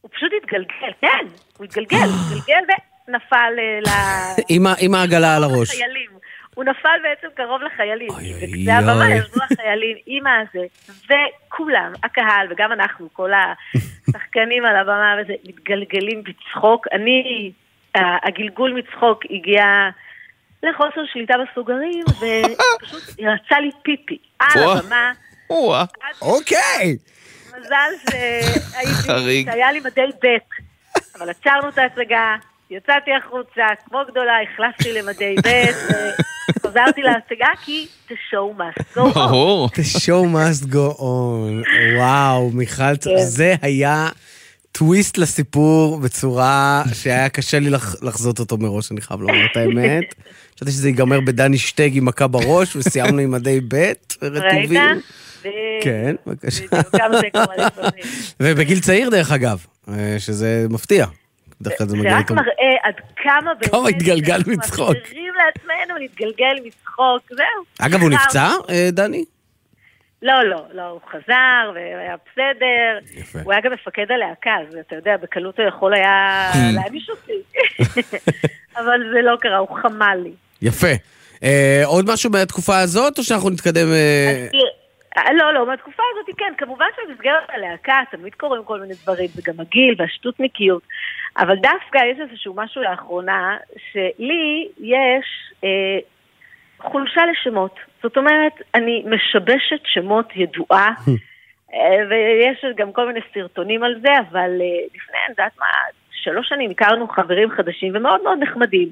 [0.00, 1.26] הוא פשוט התגלגל, כן,
[1.56, 2.74] הוא התגלגל, הוא התגלגל
[3.08, 4.74] ונפל אה, ל...
[4.80, 5.80] עם העגלה על הראש.
[6.54, 8.08] הוא נפל בעצם קרוב לחיילים.
[8.08, 9.14] בקצה הבמה.
[9.14, 10.66] ישבו החיילים עם הזה,
[11.04, 16.86] וכולם, הקהל וגם אנחנו, כל השחקנים על הבמה וזה, מתגלגלים בצחוק.
[16.92, 17.52] אני,
[17.94, 19.64] הגלגול מצחוק הגיע
[20.62, 25.12] לחוסר שליטה בסוגרים, ופשוט יצא לי פיפי על הבמה.
[26.22, 26.96] אוקיי.
[27.48, 30.26] מזל שהייתי, שהיה לי מדי ב',
[31.18, 32.36] אבל עצרנו את ההצגה,
[32.70, 35.66] יצאתי החוצה, כמו גדולה, החלפתי למדי ב',
[36.56, 39.70] וחזרתי להצגה כי the show must go on.
[39.76, 41.68] The show must go on.
[41.96, 44.08] וואו, מיכל, זה היה
[44.72, 47.70] טוויסט לסיפור בצורה שהיה קשה לי
[48.02, 50.14] לחזות אותו מראש, אני חייב לומר את האמת.
[50.54, 55.00] חשבתי שזה ייגמר בדני שטג עם מכה בראש, וסיימנו עם מדי ב' רטובים.
[55.82, 56.64] כן, בבקשה.
[58.40, 59.66] ובגיל צעיר, דרך אגב,
[60.18, 61.06] שזה מפתיע.
[61.60, 63.70] בדרך כלל זה מגיע רק מראה עד כמה באמת...
[63.70, 64.80] כמה התגלגל מצחוק.
[64.80, 67.64] אנחנו מאפשרים לעצמנו להתגלגל מצחוק, זהו.
[67.78, 68.48] אגב, הוא נפצע,
[68.92, 69.24] דני?
[70.22, 73.20] לא, לא, לא, הוא חזר והיה בסדר.
[73.20, 73.38] יפה.
[73.42, 77.32] הוא היה גם מפקד הלהקה, אז אתה יודע, בקלות הוא יכול היה להעניש אותי.
[78.78, 80.32] אבל זה לא קרה, הוא חמל לי.
[80.62, 80.92] יפה.
[81.84, 83.88] עוד משהו מהתקופה הזאת, או שאנחנו נתקדם...
[85.16, 89.60] לא, לא, מהתקופה הזאת כן, כמובן שבמסגרת הלהקה תמיד קורים כל מיני דברים, זה גם
[89.60, 90.82] הגיל והשטותניקיות,
[91.38, 93.56] אבל דווקא יש איזשהו משהו לאחרונה,
[93.92, 95.98] שלי יש אה,
[96.78, 97.78] חולשה לשמות.
[98.02, 100.88] זאת אומרת, אני משבשת שמות ידועה,
[101.74, 105.66] אה, ויש גם כל מיני סרטונים על זה, אבל אה, לפני, אני יודעת מה,
[106.12, 108.88] שלוש שנים הכרנו חברים חדשים ומאוד מאוד נחמדים.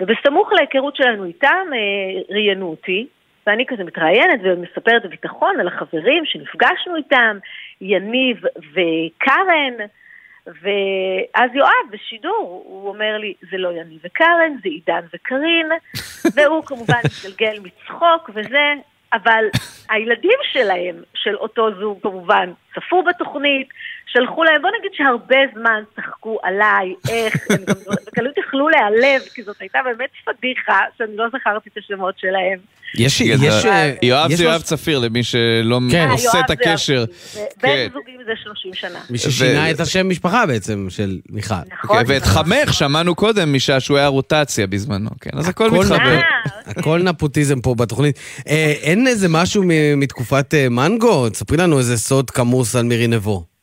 [0.00, 3.06] ובסמוך להיכרות שלנו איתם, אה, ראיינו אותי,
[3.46, 7.38] ואני כזה מתראיינת ומספרת בביטחון על החברים שנפגשנו איתם,
[7.80, 8.36] יניב
[8.72, 9.86] וקארן,
[10.46, 15.68] ואז יואב בשידור, הוא אומר לי, זה לא יניב וקארן, זה עידן וקארין,
[16.34, 18.74] והוא כמובן מתגלגל מצחוק וזה,
[19.12, 19.44] אבל
[19.90, 23.68] הילדים שלהם, של אותו זוג כמובן, צפו בתוכנית,
[24.06, 27.74] שלחו להם, בוא נגיד שהרבה זמן צחקו עליי, איך, הם גם
[28.06, 32.58] בקלות יכלו להיעלב, כי זאת הייתה באמת פדיחה, שאני לא זכרתי את השמות שלהם.
[32.94, 33.64] יש, יש...
[34.02, 35.80] יואב זה יואב צפיר, למי שלא
[36.10, 37.04] עושה את הקשר.
[37.62, 38.98] בן זוגים זה 30 שנה.
[39.10, 41.54] מי ששינה את השם משפחה בעצם, של מיכל.
[41.84, 42.02] נכון.
[42.06, 46.20] ואת חמך שמענו קודם משעשועי הרוטציה בזמנו, כן, אז הכל מתחבר.
[46.66, 48.18] הכל נפוטיזם פה בתוכנית.
[48.82, 49.62] אין איזה משהו
[49.96, 51.28] מתקופת מנגו?
[51.28, 53.55] תספרי לנו איזה סוד כמוס על מירי נבו.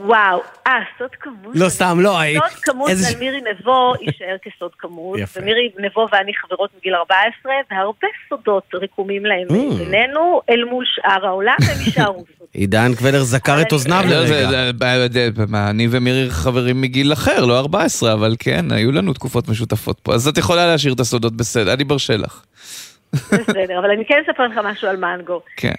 [0.00, 1.56] וואו, אה, סוד כמוס.
[1.56, 2.18] לא, סתם, לא.
[2.34, 5.36] סוד כמוס על מירי נבו יישאר כסוד כמוס.
[5.36, 9.48] ומירי נבו ואני חברות מגיל 14, והרבה סודות רקומים להם
[9.78, 12.24] בינינו, אל מול שאר העולם, והם יישארו.
[12.52, 14.70] עידן קבלר זכר את אוזניו לרגע.
[15.70, 20.14] אני ומירי חברים מגיל אחר, לא 14, אבל כן, היו לנו תקופות משותפות פה.
[20.14, 22.42] אז את יכולה להשאיר את הסודות בסדר, אני מרשה לך.
[23.12, 25.40] בסדר, אבל אני כן אספר לך משהו על מנגו.
[25.56, 25.74] כן.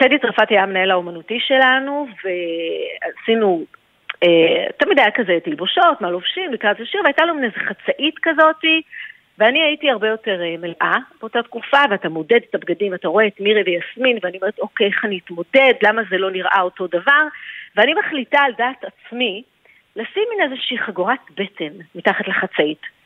[0.00, 3.64] צדי צרפתי היה המנהל האומנותי שלנו, ועשינו,
[4.22, 8.82] אה, תמיד היה כזה תלבושות, מה לובשים, לקראת השיר, והייתה לנו איזה חצאית כזאתי,
[9.38, 13.40] ואני הייתי הרבה יותר אה, מלאה באותה תקופה, ואתה מודד את הבגדים, אתה רואה את
[13.40, 17.22] מירי ויסמין, ואני אומרת, אוקיי, איך אני אתמודד, למה זה לא נראה אותו דבר?
[17.76, 19.42] ואני מחליטה על דעת עצמי
[19.96, 22.96] לשים מין איזושהי חגורת בטן מתחת לחצאית.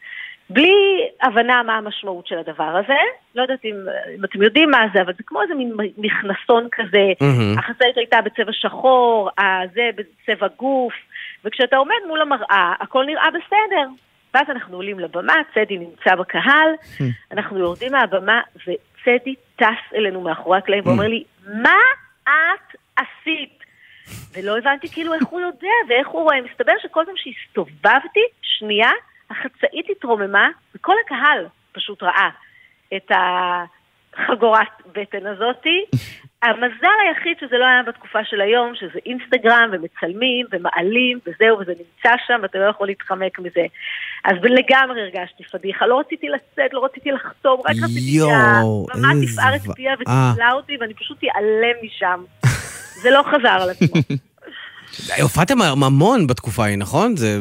[0.53, 2.99] בלי הבנה מה המשמעות של הדבר הזה,
[3.35, 3.75] לא יודעת אם,
[4.19, 7.59] אם אתם יודעים מה זה, אבל זה כמו איזה מין מכנסון כזה, mm-hmm.
[7.59, 10.95] החצאית הייתה בצבע שחור, הזה בצבע גוף,
[11.45, 13.89] וכשאתה עומד מול המראה, הכל נראה בסדר.
[14.35, 17.05] ואז אנחנו עולים לבמה, צדי נמצא בקהל, mm-hmm.
[17.33, 21.25] אנחנו יורדים מהבמה, וצדי טס אלינו מאחורי הקלעים ואומר לי,
[21.63, 21.79] מה
[22.25, 23.61] את עשית?
[24.35, 26.37] ולא הבנתי כאילו איך הוא יודע ואיך הוא רואה.
[26.51, 28.91] מסתבר שכל פעם שהסתובבתי, שנייה,
[29.31, 32.29] החצאית התרוממה, וכל הקהל פשוט ראה
[32.97, 35.85] את החגורת בטן הזאתי.
[36.43, 42.17] המזל היחיד שזה לא היה בתקופה של היום, שזה אינסטגרם ומצלמים ומעלים וזהו, וזה נמצא
[42.27, 43.65] שם ואתה לא יכול להתחמק מזה.
[44.25, 49.61] אז לגמרי הרגשתי פדיחה, לא רציתי לצאת, לא רציתי לחתום, רק רציתי שהבמה תפער את
[49.75, 52.25] פיה ותפלה אותי ואני פשוט אעלם משם.
[53.03, 54.01] זה לא חזר על עצמו.
[55.23, 57.17] הופעתם המון בתקופה ההיא, נכון?
[57.17, 57.39] זה...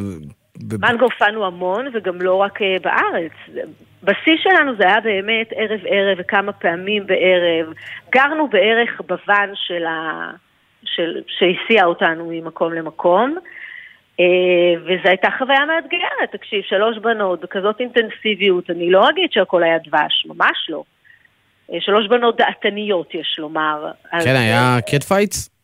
[0.79, 3.31] מנגו הופענו המון, וגם לא רק בארץ.
[4.03, 7.73] בשיא שלנו זה היה באמת ערב-ערב וכמה פעמים בערב.
[8.11, 10.31] גרנו בערך בוואן של ה...
[10.83, 11.21] של...
[11.27, 13.37] שהסיע אותנו ממקום למקום.
[14.83, 20.25] וזו הייתה חוויה מאתגרת, תקשיב, שלוש בנות בכזאת אינטנסיביות, אני לא אגיד שהכל היה דבש,
[20.25, 20.83] ממש לא.
[21.79, 23.91] שלוש בנות דעתניות, יש לומר.
[24.11, 25.58] כן, היה cat fights?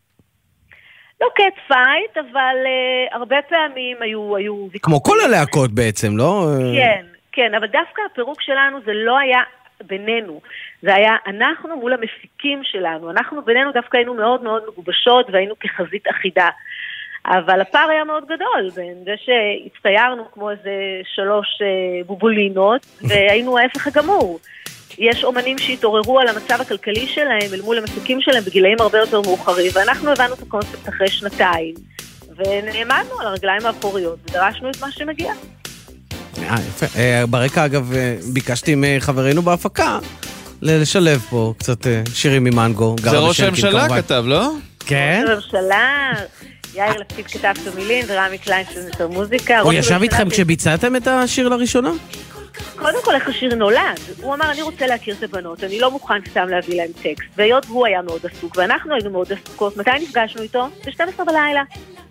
[1.22, 6.48] לא cat fight, אבל uh, הרבה פעמים היו, היו כמו כל הלהקות בעצם, לא?
[6.76, 9.40] כן, כן, אבל דווקא הפירוק שלנו זה לא היה
[9.84, 10.42] בינינו.
[10.82, 13.12] זה היה אנחנו מול המפיקים שלנו.
[13.12, 16.50] אנחנו בינינו דווקא היינו מאוד מאוד מגובשות והיינו כחזית אחידה.
[17.28, 20.72] אבל הפער היה מאוד גדול בין זה שהצטיירנו כמו איזה
[21.16, 24.40] שלוש אה, בובולינות והיינו ההפך הגמור.
[24.98, 29.72] יש אומנים שהתעוררו על המצב הכלכלי שלהם אל מול המפיקים שלהם בגילאים הרבה יותר מאוחרים,
[29.76, 31.74] ואנחנו הבנו את הקונספט אחרי שנתיים,
[32.38, 35.34] ונעמדנו על הרגליים האחוריות ודרשנו את מה שמגיע.
[36.38, 36.86] אה, יפה.
[37.00, 40.00] אה, ברקע, אגב, אה, ביקשתי מחברינו בהפקה
[40.62, 42.96] לשלב פה קצת אה, שירים ממנגו.
[43.02, 44.52] זה ראש הממשלה כתב, לא?
[44.80, 45.26] כן?
[45.28, 46.12] ראש הממשלה,
[46.76, 49.60] יאיר לפיד כתב את המילים ורמי קליינשטיין את המוזיקה.
[49.60, 51.92] הוא ישב איתכם כשביצעתם את השיר לראשונה?
[52.76, 54.00] קודם כל, איך השיר נולד.
[54.22, 57.30] הוא אמר, אני רוצה להכיר את הבנות, אני לא מוכן סתם להביא להם טקסט.
[57.36, 60.68] והיות והוא היה מאוד עסוק, ואנחנו היינו מאוד עסוקות, מתי נפגשנו איתו?
[60.86, 61.64] ב-12 בלילה,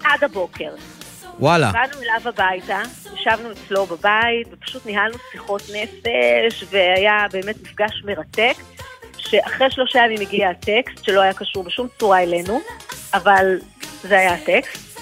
[0.04, 0.70] עד הבוקר.
[1.38, 1.72] וואלה.
[1.72, 2.80] באנו אליו הביתה,
[3.14, 8.54] ישבנו אצלו בבית, ופשוט ניהלנו שיחות נפש, והיה באמת מפגש מרתק,
[9.18, 12.60] שאחרי שלושה ימים הגיע הטקסט, שלא היה קשור בשום צורה אלינו,
[13.14, 13.58] אבל
[14.02, 14.93] זה היה הטקסט.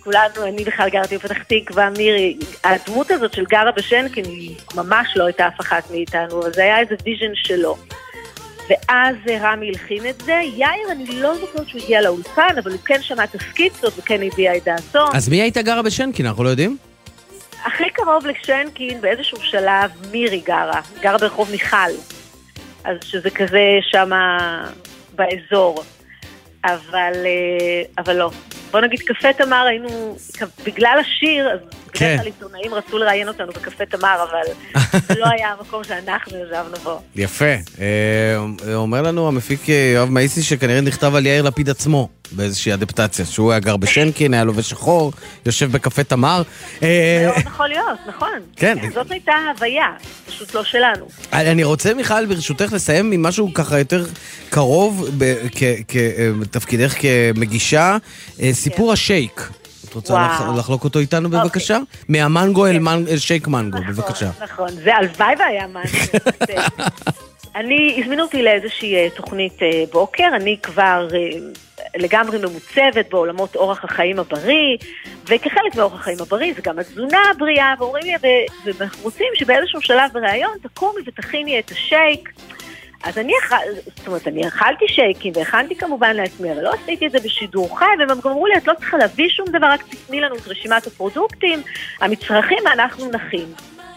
[0.00, 5.24] כולנו, אני בכלל גרתי בפתח תקווה, מירי, הדמות הזאת של גרה בשנקין היא ממש לא
[5.24, 7.76] הייתה אף אחת מאיתנו, אבל זה היה איזה vision שלו.
[8.70, 12.80] ואז אה, רמי הלחין את זה, יאיר, אני לא זוכרת שהוא הגיע לאולפן, אבל הוא
[12.84, 15.04] כן שמע את הסקיצות וכן הביע את דעתו.
[15.14, 16.26] אז מי הייתה גרה בשנקין?
[16.26, 16.76] אנחנו לא יודעים?
[17.64, 21.76] הכי קרוב לשנקין, באיזשהו שלב, מירי גרה, גרה ברחוב מיכל.
[22.84, 24.38] אז שזה כזה שמה
[25.14, 25.84] באזור.
[26.64, 28.30] אבל, אה, אבל לא.
[28.70, 30.16] בוא נגיד, קפה תמר היינו,
[30.66, 31.58] בגלל השיר, אז
[31.92, 32.06] כן.
[32.06, 34.52] בדרך כלל עיתונאים רצו לראיין אותנו בקפה תמר, אבל
[35.08, 37.00] זה לא היה המקום שאנחנו ישבנו בו.
[37.16, 37.44] יפה.
[37.80, 38.36] אה,
[38.74, 43.50] אומר לנו המפיק אה, יואב מאיסי שכנראה נכתב על יאיר לפיד עצמו באיזושהי אדפטציה, שהוא
[43.52, 45.12] היה גר בשנקין, היה לובש שחור,
[45.46, 46.42] יושב בקפה תמר.
[46.82, 48.38] אה, מאוד יכול להיות, נכון.
[48.56, 48.76] כן.
[48.94, 49.86] זאת הייתה ההוויה,
[50.26, 51.06] פשוט לא שלנו.
[51.32, 54.04] אני רוצה, מיכל, ברשותך, לסיים עם משהו ככה יותר
[54.50, 57.96] קרוב ב- כ- כ- אה, בתפקידך כמגישה,
[58.42, 59.50] אה, סיפור השייק.
[59.88, 60.24] את רוצה וואו.
[60.52, 61.78] לח- לחלוק אותו איתנו בבקשה?
[62.08, 64.30] מהמנגו אל מנ- אל שייק מנגו, בבקשה.
[64.42, 66.06] נכון, זה הלוואי והיה מעניין.
[67.56, 71.38] אני, הזמינו אותי לאיזושהי אה, תוכנית אה, בוקר, אני כבר אה,
[71.96, 74.76] לגמרי ממוצבת בעולמות אורח החיים הבריא,
[75.24, 78.12] וכחלק מאורח החיים הבריא זה גם התזונה הבריאה, ואומרים לי,
[78.78, 82.28] ואנחנו רוצים שבאיזשהו שלב בריאיון תקומי ותכיני את השייק.
[83.04, 83.32] אז אני,
[83.96, 87.84] זאת אומרת, אני אכלתי שייקים והכנתי כמובן לעצמי, אבל לא עשיתי את זה בשידור חי,
[87.98, 90.86] והם גם אמרו לי, את לא צריכה להביא שום דבר, רק תתני לנו את רשימת
[90.86, 91.62] הפרודוקטים,
[92.00, 93.52] המצרכים, ואנחנו נכין.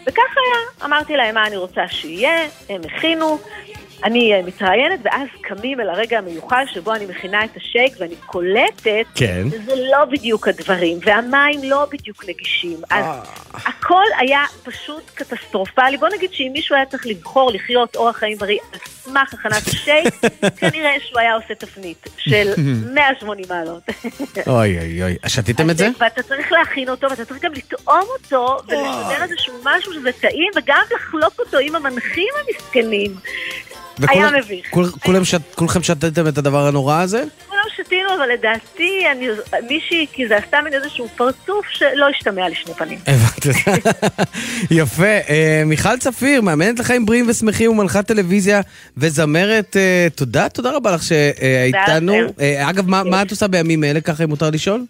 [0.06, 3.38] וככה היה, אמרתי להם מה אני רוצה שיהיה, הם הכינו,
[4.04, 9.06] אני אה, מתראיינת, ואז קמים אל הרגע המיוחל שבו אני מכינה את השייק ואני קולטת,
[9.14, 9.48] כן.
[9.48, 12.78] זה לא בדיוק הדברים, והמים לא בדיוק נגישים.
[12.90, 13.04] אז
[13.54, 15.96] הכל היה פשוט קטסטרופלי.
[15.96, 20.14] בוא נגיד שאם מישהו היה צריך לבחור לחיות אורח חיים בריא על סמך הכנת השייק,
[20.60, 22.52] כנראה שהוא היה עושה תפנית של
[22.94, 23.82] 180 מעלות.
[24.46, 25.16] אוי אוי אוי.
[25.26, 25.88] שתיתם את זה?
[26.00, 30.82] ואתה צריך להכין אותו, ואתה צריך גם לטעום אותו, ולשדר איזשהו משהו שזה טעים, וגם
[30.94, 33.14] לחלוק אותו עם המנחים המסכנים.
[34.08, 34.66] היה מביך.
[35.54, 37.24] כולכם שתתם את הדבר הנורא הזה?
[37.76, 39.28] שתינו, אבל לדעתי, אני,
[39.68, 42.98] מישהי, כי זה עשתה מין איזשהו פרצוף שלא השתמע לשני פנים.
[43.06, 43.70] הבנתי.
[44.80, 45.04] יפה.
[45.04, 48.60] אה, מיכל צפיר, מאמנת לחיים בריאים ושמחים ומנחת טלוויזיה
[48.96, 49.76] וזמרת.
[49.76, 52.12] אה, תודה, תודה רבה לך שהיית תודה איתנו.
[52.12, 52.26] לכם.
[52.40, 54.84] אה, אגב, מה מה את עושה בימים אלה, ככה אם מותר לשאול?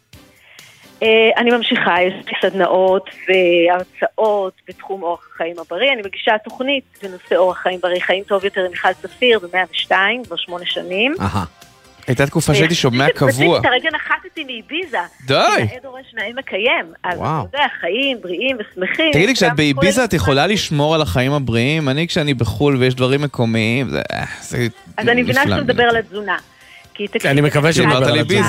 [1.02, 5.92] אה, אני ממשיכה, יש לי סדנאות והרצאות בתחום אורח החיים הבריא.
[5.92, 9.92] אני מגישה תוכנית בנושא אורח חיים בריא, חיים טוב יותר עם מיכל צפיר ב-102,
[10.26, 11.14] כבר שמונה שנים.
[11.20, 11.44] אהה.
[12.06, 13.30] הייתה תקופה שהייתי שומע קבוע.
[13.32, 14.98] ספציפית, הרגע נחתתי מאביזה.
[15.26, 15.34] די.
[15.34, 16.92] נאה דורש נאה מקיים.
[17.04, 17.18] אז.
[17.18, 19.12] אתה יודע, חיים בריאים ושמחים.
[19.12, 21.88] תגידי, כשאת באביזה את יכולה לשמור על החיים הבריאים?
[21.88, 24.02] אני, כשאני בחו"ל ויש דברים מקומיים, זה...
[24.12, 24.24] אה,
[24.96, 26.36] אז אני מבינה שאתה מדבר על התזונה.
[27.24, 28.40] אני מקווה שנדבר דיברת על התזונה.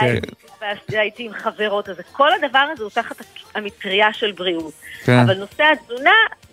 [0.00, 0.20] אביזה.
[0.88, 3.16] והייתי- עם חברות, אז כל הדבר הזה הוא תחת
[3.54, 4.72] המטריה של בריאות.
[5.04, 5.18] כן.
[5.18, 6.10] אבל נושא התזונה,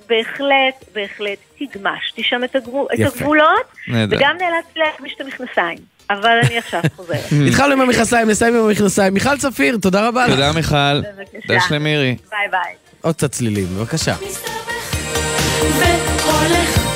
[0.09, 3.15] בהחלט, בהחלט הגמשתי שם את את.
[3.15, 3.65] הגבולות.
[4.09, 5.96] וגם נאלצתי להגמיש את המכנסיים.
[6.09, 7.19] אבל אני עכשיו חוזרת.
[7.47, 9.13] התחלנו עם המכנסיים, נסיים עם המכנסיים.
[9.13, 10.33] מיכל צפיר, תודה רבה לך.
[10.33, 11.01] תודה מיכל.
[11.01, 11.47] בבקשה.
[11.47, 12.15] תודה למירי.
[12.29, 12.73] ביי ביי.
[13.01, 14.15] עוד קצת צלילים, בבקשה.
[15.61, 16.86] והולך.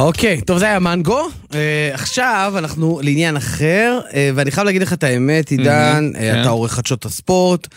[0.00, 1.28] אוקיי, טוב זה היה מנגו.
[1.54, 6.40] אה, עכשיו אנחנו לעניין אחר, אה, ואני חייב להגיד לך את האמת, עידן, אה, כן.
[6.40, 7.68] אתה עורך חדשות הספורט,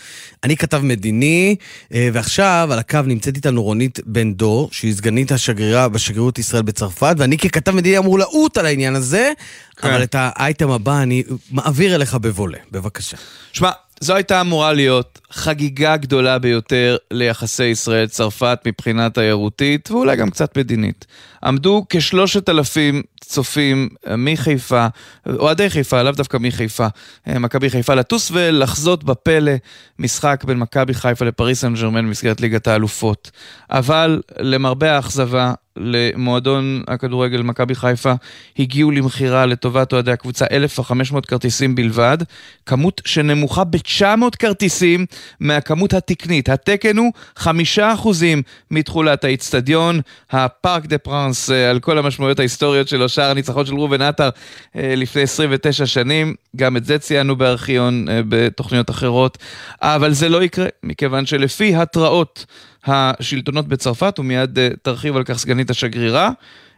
[0.44, 1.56] אני כתב מדיני,
[1.90, 7.38] ועכשיו על הקו נמצאת איתנו רונית בן דור, שהיא סגנית השגרירה בשגרירות ישראל בצרפת, ואני
[7.38, 9.32] ככתב מדיני אמור לעוט על העניין הזה,
[9.76, 9.88] כן.
[9.88, 13.16] אבל את האייטם הבא אני מעביר אליך בבולה, בבקשה.
[13.52, 13.70] שמע,
[14.00, 21.04] זו הייתה אמורה להיות חגיגה גדולה ביותר ליחסי ישראל-צרפת מבחינה תיירותית, ואולי גם קצת מדינית.
[21.44, 24.86] עמדו כשלושת אלפים צופים אה, מחיפה,
[25.26, 26.86] אוהדי חיפה, לאו דווקא מחיפה,
[27.28, 29.52] אה, מכבי חיפה, לטוס ולחזות בפלא
[29.98, 33.30] משחק בין מכבי חיפה לפריס סן ג'רמן במסגרת ליגת האלופות.
[33.70, 38.12] אבל למרבה האכזבה, למועדון הכדורגל מכבי חיפה
[38.58, 42.18] הגיעו למכירה לטובת אוהדי הקבוצה 1,500 כרטיסים בלבד,
[42.66, 45.06] כמות שנמוכה ב-900 כרטיסים
[45.40, 46.48] מהכמות התקנית.
[46.48, 47.48] התקן הוא 5%
[48.70, 50.00] מתכולת האיצטדיון,
[50.30, 54.30] הפארק דה פרנס, אה, על כל המשמעויות ההיסטוריות שלו, שער הניצחון של ראובן עטר
[54.76, 59.38] אה, לפני 29 שנים, גם את זה ציינו בארכיון אה, בתוכניות אחרות,
[59.82, 62.46] אבל זה לא יקרה, מכיוון שלפי התראות
[62.86, 66.30] השלטונות בצרפת, ומיד תרחיב על כך סגנית השגרירה,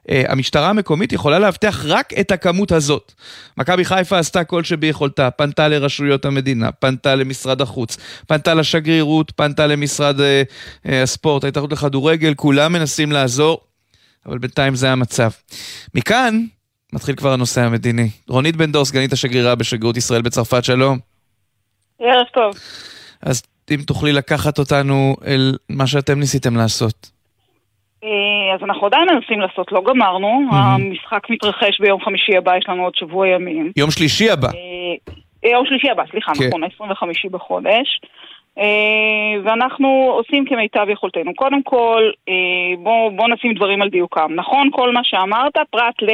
[0.09, 3.13] המשטרה המקומית יכולה לאבטח רק את הכמות הזאת.
[3.57, 7.97] מכבי חיפה עשתה כל שביכולתה, פנתה לרשויות המדינה, פנתה למשרד החוץ,
[8.27, 10.43] פנתה לשגרירות, פנתה למשרד אה,
[10.85, 13.61] הספורט, ההתאחדות לכדורגל, כולם מנסים לעזור,
[14.29, 15.31] אבל בינתיים זה המצב.
[15.95, 16.35] מכאן
[16.93, 18.09] מתחיל כבר הנושא המדיני.
[18.29, 20.99] רונית בן דור, סגנית השגרירה בשגרירות ישראל בצרפת, שלום.
[22.01, 22.55] ערב טוב.
[23.23, 27.11] אז אם תוכלי לקחת אותנו אל מה שאתם ניסיתם לעשות.
[28.05, 30.41] אה, אז אנחנו עדיין מנסים לעשות, לא גמרנו.
[30.53, 33.73] המשחק מתרחש ביום חמישי הבא, יש לנו עוד שבוע ימים.
[33.77, 34.49] יום שלישי הבא.
[34.49, 36.49] אה, יום שלישי הבא, סליחה, כן.
[36.49, 38.01] נכון, ה-25 בחודש.
[38.59, 41.35] אה, ואנחנו עושים כמיטב יכולתנו.
[41.35, 42.35] קודם כל, אה,
[42.79, 44.35] בואו בוא נשים דברים על דיוקם.
[44.35, 46.11] נכון כל מה שאמרת, פרט ל...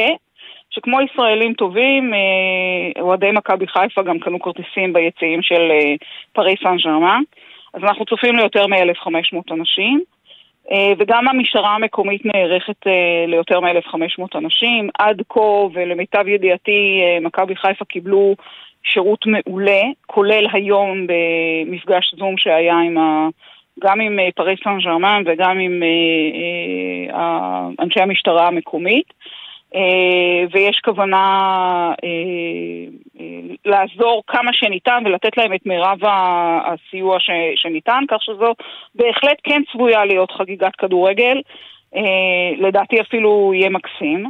[0.69, 5.71] שכמו ישראלים טובים, אה, אוהדי מכבי חיפה גם קנו כרטיסים ביציעים של
[6.33, 7.21] פריס סן ג'רמן.
[7.73, 10.03] אז אנחנו צופים ליותר מ-1,500 אנשים.
[10.97, 12.87] וגם המשטרה המקומית נערכת
[13.27, 14.89] ליותר מ-1,500 אנשים.
[14.99, 15.39] עד כה,
[15.73, 18.35] ולמיטב ידיעתי, מכבי חיפה קיבלו
[18.85, 23.27] שירות מעולה, כולל היום במפגש זום שהיה עם ה...
[23.83, 29.13] גם עם אה, פריס סן ג'רמן וגם עם אה, אה, אנשי המשטרה המקומית.
[30.51, 31.93] ויש כוונה
[33.65, 35.99] לעזור כמה שניתן ולתת להם את מירב
[36.65, 37.17] הסיוע
[37.55, 38.53] שניתן, כך שזו
[38.95, 41.41] בהחלט כן צפויה להיות חגיגת כדורגל,
[42.57, 44.25] לדעתי אפילו יהיה מקסים.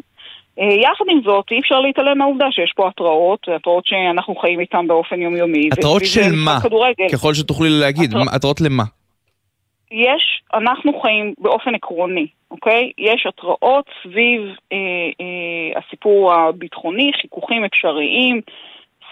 [0.60, 4.88] אה, יחד עם זאת, אי אפשר להתעלם מהעובדה שיש פה התראות, התראות שאנחנו חיים איתן
[4.88, 5.70] באופן יומיומי.
[5.72, 6.60] התראות של מה?
[6.64, 7.10] כדורגל.
[7.14, 8.84] ככל שתוכלי להגיד, התראות- התראות למה?
[9.92, 12.92] יש, אנחנו חיים באופן עקרוני, אוקיי?
[12.98, 14.42] יש התראות סביב
[14.72, 14.78] אה,
[15.22, 18.42] אה, הסיפור הביטחוני, חיכוכים אפשריים,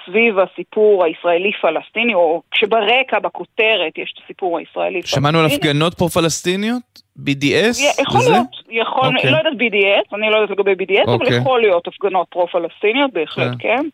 [0.06, 5.22] סביב הסיפור הישראלי-פלסטיני, או כשברקע, בכותרת, יש את הסיפור הישראלי-פלסטיני.
[5.22, 7.03] שמענו על הפגנות פרו-פלסטיניות?
[7.20, 8.02] BDS?
[8.02, 8.30] יכול וזה?
[8.30, 9.32] להיות, יכול, אוקיי.
[9.32, 11.38] לא יודעת BDS, אני לא יודעת לגבי BDS, אבל אוקיי.
[11.38, 13.68] יכול להיות הפגנות פרו-פלסטיניות, בהחלט כן.
[13.78, 13.88] כן.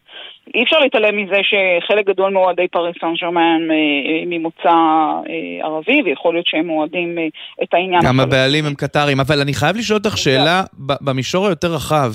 [0.56, 6.02] אי אפשר להתעלם מזה שחלק גדול מאוהדי פריס סן ג'רמן אה, אה, ממוצא אה, ערבי,
[6.06, 7.18] ויכול להיות שהם אוהדים
[7.64, 8.20] את העניין גם.
[8.20, 12.12] הבעלים הם קטרים, אבל אני חייב לשאול אותך שאלה ב- במישור היותר רחב.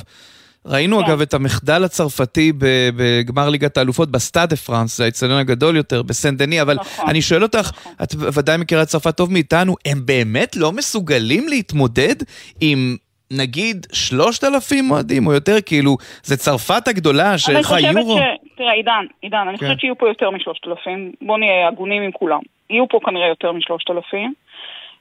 [0.66, 1.04] ראינו כן.
[1.04, 2.52] אגב את המחדל הצרפתי
[2.96, 7.08] בגמר ליגת האלופות בסטאד דה פרנס, זה האצטדיון הגדול יותר, בסן דני, אבל נכון.
[7.08, 7.70] אני שואל אותך,
[8.02, 12.14] את ודאי מכירה את צרפת טוב מאיתנו, הם באמת לא מסוגלים להתמודד
[12.60, 12.96] עם...
[13.30, 18.18] נגיד שלושת אלפים אוהדים או יותר, כאילו, זה צרפת הגדולה אני שאיך חושבת היורו...
[18.18, 18.20] ש...
[18.56, 19.66] תראה, עידן, עידן, אני כן.
[19.66, 21.12] חושבת שיהיו פה יותר משלושת אלפים.
[21.22, 22.40] בוא נהיה הגונים עם כולם.
[22.70, 24.34] יהיו פה כנראה יותר משלושת אלפים.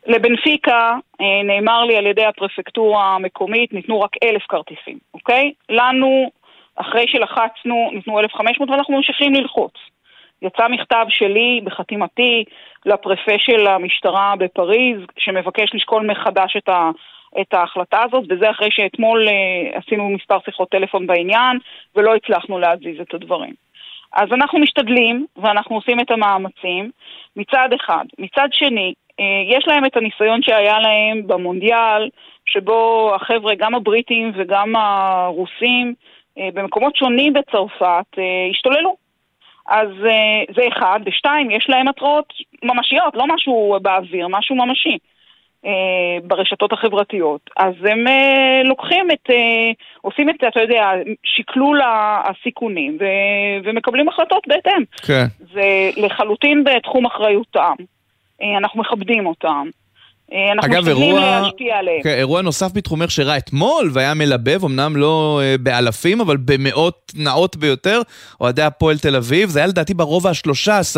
[0.07, 5.53] לבנפיקה, אה, נאמר לי על ידי הפרפקטורה המקומית, ניתנו רק אלף כרטיסים, אוקיי?
[5.69, 6.31] לנו,
[6.75, 9.73] אחרי שלחצנו, ניתנו 1,500 ואנחנו ממשיכים ללחוץ.
[10.41, 12.43] יצא מכתב שלי בחתימתי
[12.85, 16.89] לפרפה של המשטרה בפריז, שמבקש לשקול מחדש את, ה,
[17.41, 21.57] את ההחלטה הזאת, וזה אחרי שאתמול אה, עשינו מספר שיחות טלפון בעניין,
[21.95, 23.53] ולא הצלחנו להזיז את הדברים.
[24.13, 26.91] אז אנחנו משתדלים, ואנחנו עושים את המאמצים,
[27.35, 28.05] מצד אחד.
[28.19, 28.93] מצד שני,
[29.49, 32.09] יש להם את הניסיון שהיה להם במונדיאל,
[32.45, 35.93] שבו החבר'ה, גם הבריטים וגם הרוסים,
[36.37, 38.95] אה, במקומות שונים בצרפת, אה, השתוללו.
[39.67, 42.33] אז אה, זה אחד, ושתיים, יש להם התראות
[42.63, 44.97] ממשיות, לא משהו באוויר, משהו ממשי.
[45.65, 47.49] אה, ברשתות החברתיות.
[47.57, 49.71] אז הם אה, לוקחים את, אה,
[50.01, 50.91] עושים את, אתה יודע,
[51.23, 51.81] שקלול
[52.25, 54.83] הסיכונים ו- ומקבלים החלטות בהתאם.
[55.07, 55.25] כן.
[55.53, 57.73] זה לחלוטין בתחום אחריותם.
[58.43, 59.69] אה, אנחנו מכבדים אותם.
[60.33, 62.03] אה, אנחנו אגב, אירוע, להשפיע עליהם.
[62.03, 67.55] כן, אירוע נוסף בתחומך שראה אתמול והיה מלבב, אמנם לא אה, באלפים, אבל במאות נאות
[67.55, 68.01] ביותר,
[68.41, 70.97] אוהדי הפועל תל אביב, זה היה לדעתי ברובע ה-13,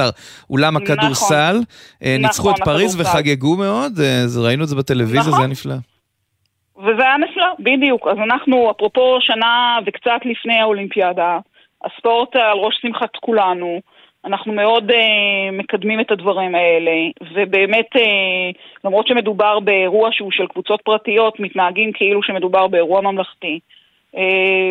[0.50, 0.88] אולם נכון.
[0.88, 1.60] הכדורסל.
[2.04, 3.18] אה, ניצחו את נכון, פריז הכדורסל.
[3.18, 5.32] וחגגו מאוד, אה, ראינו את זה בטלוויזיה, נכון.
[5.32, 5.76] זה היה נפלא.
[6.78, 8.08] וזה היה נפלא, בדיוק.
[8.08, 11.40] אז אנחנו, אפרופו שנה וקצת לפני האולימפיאדה,
[11.86, 13.80] הספורט על ראש שמחת כולנו,
[14.26, 16.92] אנחנו מאוד אה, מקדמים את הדברים האלה,
[17.36, 18.02] ובאמת, אה,
[18.86, 23.60] למרות שמדובר באירוע שהוא של קבוצות פרטיות, מתנהגים כאילו שמדובר באירוע ממלכתי.
[24.18, 24.22] אה,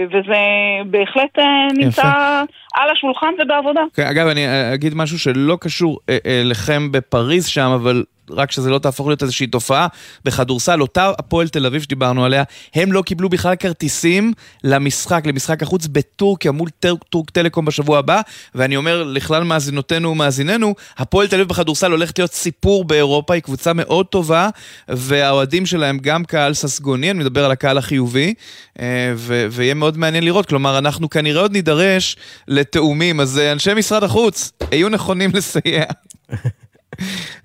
[0.06, 0.40] וזה
[0.86, 1.38] בהחלט
[1.78, 2.42] נמצא
[2.74, 3.80] על השולחן ובעבודה.
[3.94, 5.98] כן, אגב, אני אגיד משהו שלא קשור
[6.44, 9.86] לכם בפריז שם, אבל רק שזה לא תהפוך להיות איזושהי תופעה.
[10.24, 12.42] בכדורסל, אותה הפועל תל אביב שדיברנו עליה,
[12.74, 14.32] הם לא קיבלו בכלל כרטיסים
[14.64, 16.68] למשחק, למשחק החוץ בטורקיה מול
[17.10, 18.20] טורק טלקום בשבוע הבא,
[18.54, 23.72] ואני אומר לכלל מאזינותינו ומאזיננו, הפועל תל אביב בכדורסל הולכת להיות סיפור באירופה, היא קבוצה
[23.72, 24.48] מאוד טובה,
[24.88, 28.34] והאוהדים שלהם גם קהל ססגוני, אני מדבר על הקהל החיובי,
[28.80, 32.16] אה, ו- ויהיה מאוד מעניין לראות, כלומר, אנחנו כנראה עוד נידרש
[32.48, 35.84] לתאומים, אז אנשי משרד החוץ, היו נכונים לסייע.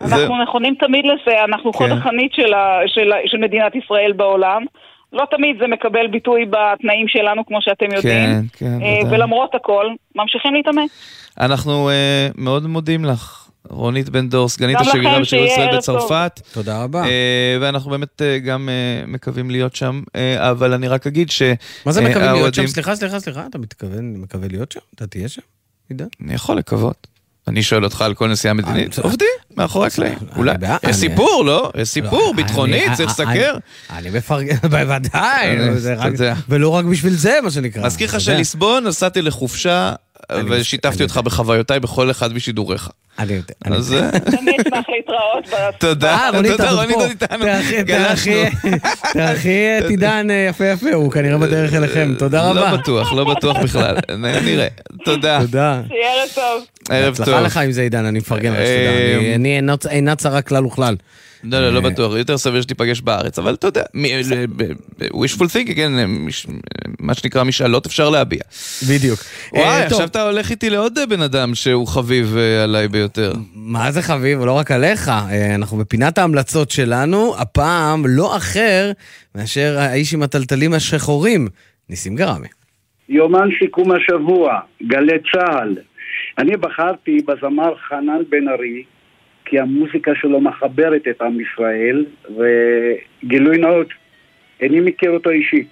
[0.01, 1.97] אנחנו נכונים תמיד לזה, אנחנו חוד כן.
[1.97, 4.65] החנית של, ה, של, של מדינת ישראל בעולם.
[5.13, 8.29] לא תמיד זה מקבל ביטוי בתנאים שלנו, כמו שאתם יודעים.
[8.29, 9.17] כן, כן, אה, ודאי.
[9.17, 9.85] ולמרות הכל,
[10.15, 10.89] ממשיכים להתאמץ.
[11.39, 13.49] אנחנו אה, מאוד מודים לך.
[13.69, 15.77] רונית בן דור, סגנית השגרירה שיהיה ישראל.
[15.77, 16.41] בצרפת.
[16.53, 17.03] תודה רבה.
[17.03, 21.41] אה, ואנחנו באמת אה, גם אה, מקווים להיות שם, אה, אבל אני רק אגיד ש...
[21.85, 22.67] מה זה מקווים להיות שם?
[22.67, 24.79] סליחה, סליחה, סליחה, אתה מתכוון, מקווה להיות שם?
[24.95, 25.41] אתה תהיה שם?
[25.89, 26.05] עידן?
[26.23, 27.07] אני יכול לקוות.
[27.49, 28.99] אני שואל אותך על כל נסיעה מדינית.
[28.99, 29.27] עובדים,
[29.57, 30.17] מאחורי הקלעים.
[30.35, 30.55] אולי.
[30.89, 31.71] יש סיפור, לא?
[31.77, 33.57] יש סיפור, ביטחונית, אני- צריך לסקר.
[33.89, 35.57] אני מפרגן, בוודאי.
[36.49, 37.85] ולא רק בשביל זה, מה שנקרא.
[37.85, 38.21] מזכיר לך.
[38.21, 39.93] שליסבון, נסעתי לחופשה,
[40.49, 42.89] ושיתפתי אותך בחוויותיי בכל אחד משידוריך.
[43.19, 43.53] אני יודע.
[43.65, 45.47] אז אני אשמח להתראות.
[45.79, 47.27] תודה, אה, רונית, עוד רונית פה.
[47.27, 47.83] תארחי-
[49.13, 52.13] תארחי את עידן אה, יפה יפה, הוא כנראה בדרך אליכם.
[52.17, 52.71] תודה רבה.
[52.71, 53.95] לא בטוח, לא בטוח בכלל.
[54.45, 54.67] נראה.
[55.05, 55.39] תודה.
[55.41, 55.81] תודה.
[55.87, 56.63] שיהיה ערב טוב.
[56.89, 57.21] ערב טוב.
[57.21, 58.69] הצלחה לך עם זה, עידן, אני מפרגן לך, שתדע.
[58.69, 60.95] אה, אני- אני אינו- אינה צרה כלל וכלל.
[61.43, 63.83] לא, לא, לא בטוח, יותר סביר שתיפגש בארץ, אבל אתה יודע,
[65.03, 66.47] wishful thinking, כן, מש-
[66.99, 68.39] מה שנקרא משאלות אפשר להביע.
[68.89, 69.19] בדיוק.
[69.53, 69.85] וואי, אה.
[69.85, 73.33] עכשיו אתה הולך איתי לעוד אה, בן אדם שהוא חביב אה, עליי ביותר.
[73.55, 74.39] מה זה חביב?
[74.45, 75.09] לא רק עליך.
[75.09, 78.91] אה, אנחנו בפינת ההמלצות שלנו, הפעם לא אחר
[79.35, 81.47] מאשר האיש עם הטלטלים השחורים,
[81.89, 82.47] ניסים גרמי.
[83.09, 84.53] יומן שיקום השבוע,
[84.87, 85.75] גלי צה"ל.
[86.37, 88.83] אני בחרתי בזמר חנן בן ארי,
[89.49, 93.87] כי המוזיקה שלו מחברת את עם ישראל, וגילוי נאות,
[94.61, 95.67] איני מכיר אותו אישית.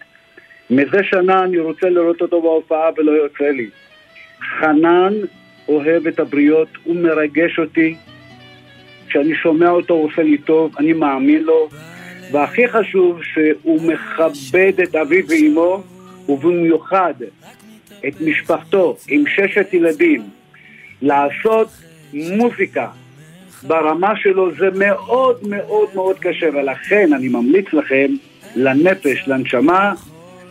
[0.70, 3.70] מזה שנה אני רוצה לראות אותו בהופעה ולא יוצא לי.
[4.60, 5.14] חנן
[5.68, 7.96] אוהב את הבריות, הוא מרגש אותי.
[9.08, 11.70] כשאני שומע אותו הוא עושה לי טוב, אני מאמין לו.
[12.32, 15.84] והכי חשוב שהוא מכבד את אביו ואימו,
[16.30, 17.14] ובמיוחד
[18.08, 20.22] את משפחתו עם ששת ילדים.
[21.02, 21.68] לעשות
[22.14, 22.88] מוזיקה
[23.64, 28.08] ברמה שלו זה מאוד מאוד מאוד קשה, ולכן אני ממליץ לכם,
[28.56, 29.94] לנפש, לנשמה,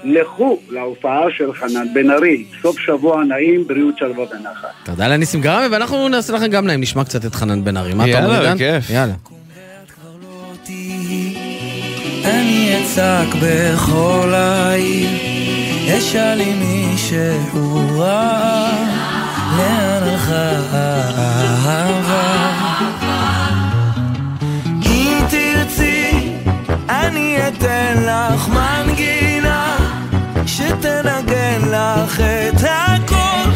[0.05, 2.45] לכו להופעה של חנן בן ארי.
[2.63, 4.69] סוף שבוע נעים, בריאות שלווה ונחת.
[4.85, 7.95] תודה לניסים גרמי, ואנחנו נעשה לכם גם להם, נשמע קצת את חנן בן ארי.
[7.95, 8.55] מה אתה אומר, יאללה, עידן?
[8.55, 8.91] בכיף.
[8.91, 9.15] יאללה.
[12.25, 15.09] אני אצעק בכל העיר,
[15.99, 18.73] אשאל אם מישהו ראה,
[19.59, 22.56] לאן הלכה האהבה.
[26.89, 29.77] אני אתן לך מנגינה,
[30.47, 33.51] שתנגן לך את הכל.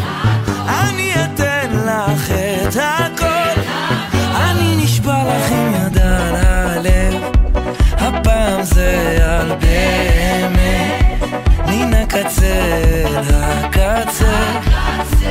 [0.67, 3.61] אני אתן לך את הכל.
[4.35, 7.23] אני נשבע לך עם יד על הלב.
[7.97, 11.03] הפעם זה על באמת,
[11.67, 12.61] מן הקצה
[13.05, 14.59] אל הקצה.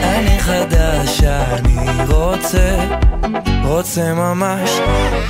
[0.02, 2.77] אני חדש, אני רוצה,
[3.64, 4.70] רוצה ממש.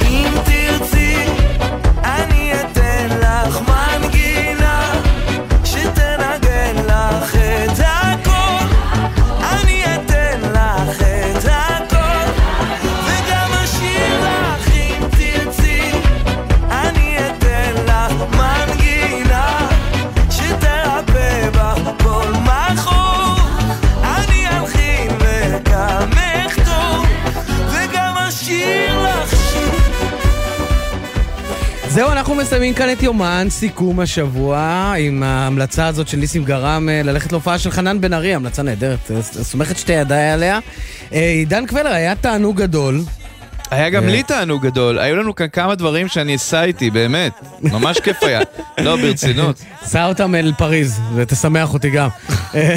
[0.09, 1.10] אם תרצי,
[32.01, 34.59] זהו, אנחנו מסיימים כאן את יומן, סיכום השבוע,
[34.99, 39.11] עם ההמלצה הזאת של ניסים גרם אה, ללכת להופעה של חנן בן ארי, המלצה נהדרת,
[39.11, 40.59] אה, סומכת שתי ידיי עליה.
[41.13, 43.01] אה, עידן קבלר, היה תענוג גדול.
[43.71, 47.33] היה גם לי תענוג גדול, היו לנו כאן כמה דברים שאני אסע איתי, באמת.
[47.63, 48.41] ממש כיף היה.
[48.85, 49.63] לא, ברצינות.
[49.85, 52.09] סע אותם אל פריז, ותשמח אותי גם.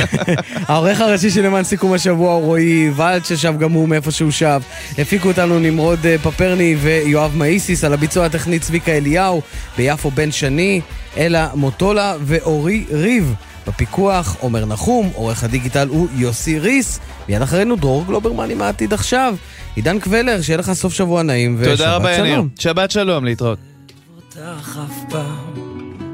[0.67, 4.61] העורך הראשי של למען סיכום השבוע הוא רועי ולד, ששב גם הוא מאיפה שהוא שב.
[4.97, 9.41] הפיקו אותנו נמרוד אה, פפרני ויואב מאיסיס, על הביצוע הטכני צביקה אליהו,
[9.77, 10.81] ביפו בן שני,
[11.17, 13.35] אלה מוטולה ואורי ריב.
[13.67, 16.99] בפיקוח עומר נחום, עורך הדיגיטל הוא יוסי ריס,
[17.29, 19.35] מיד אחרינו דרור גלוברמן עם העתיד עכשיו.
[19.75, 21.77] עידן קבלר, שיהיה לך סוף שבוע נעים ושבת שלום.
[21.77, 22.43] תודה רבה, יניר.
[22.59, 23.59] שבת שלום, להתראות.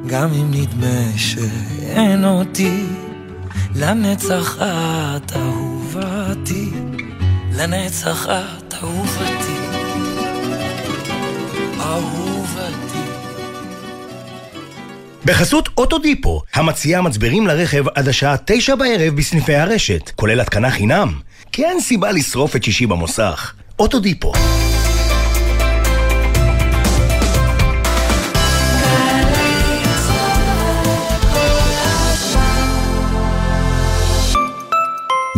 [0.07, 2.83] גם אם נדמה שאין אותי,
[3.75, 6.69] לנצח את אהובתי,
[7.53, 9.57] לנצח את אהובתי,
[11.79, 12.99] אהובתי.
[15.25, 21.19] בחסות אוטודיפו, המציעה מצברים לרכב עד השעה תשע בערב בסניפי הרשת, כולל התקנה חינם.
[21.51, 23.53] כי אין סיבה לשרוף את שישי במוסך.
[23.79, 24.31] אוטודיפו.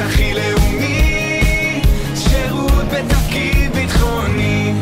[0.00, 1.82] הכי לאומי,
[2.14, 4.74] שירות בתפקיד ביטחוני.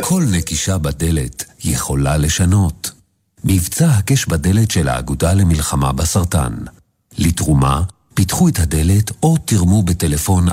[0.00, 2.90] כל נקישה בדלת יכולה לשנות.
[3.44, 6.52] מבצע הקש בדלת של האגודה למלחמה בסרטן.
[7.18, 7.82] לתרומה,
[8.14, 10.52] פיתחו את הדלת או תרמו בטלפון 1-800-35-46-46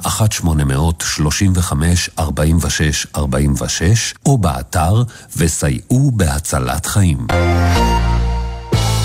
[4.26, 5.04] או באתר
[5.38, 7.28] וסייעו בהצלת חיים.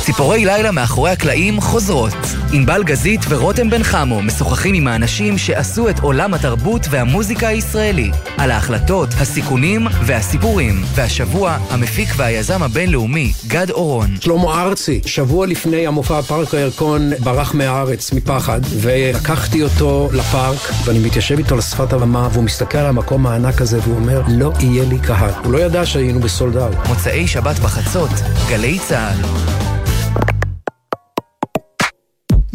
[0.00, 2.14] ציפורי לילה מאחורי הקלעים חוזרות.
[2.52, 8.10] ענבל גזית ורותם בן חמו משוחחים עם האנשים שעשו את עולם התרבות והמוזיקה הישראלי.
[8.38, 10.82] על ההחלטות, הסיכונים והסיפורים.
[10.94, 14.16] והשבוע, המפיק והיזם הבינלאומי, גד אורון.
[14.20, 21.38] שלמה ארצי, שבוע לפני המופע פארק הירקון, ברח מהארץ מפחד, ולקחתי אותו לפארק, ואני מתיישב
[21.38, 24.98] איתו על שפת הבמה, והוא מסתכל על המקום הענק הזה, והוא אומר, לא יהיה לי
[24.98, 25.30] קהל.
[25.44, 26.88] הוא לא ידע שהיינו בסולד אאוט.
[26.88, 28.10] מוצאי שבת בחצות,
[28.48, 29.79] גלי צה"ל.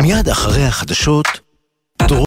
[0.05, 1.25] מיד אחרי החדשות,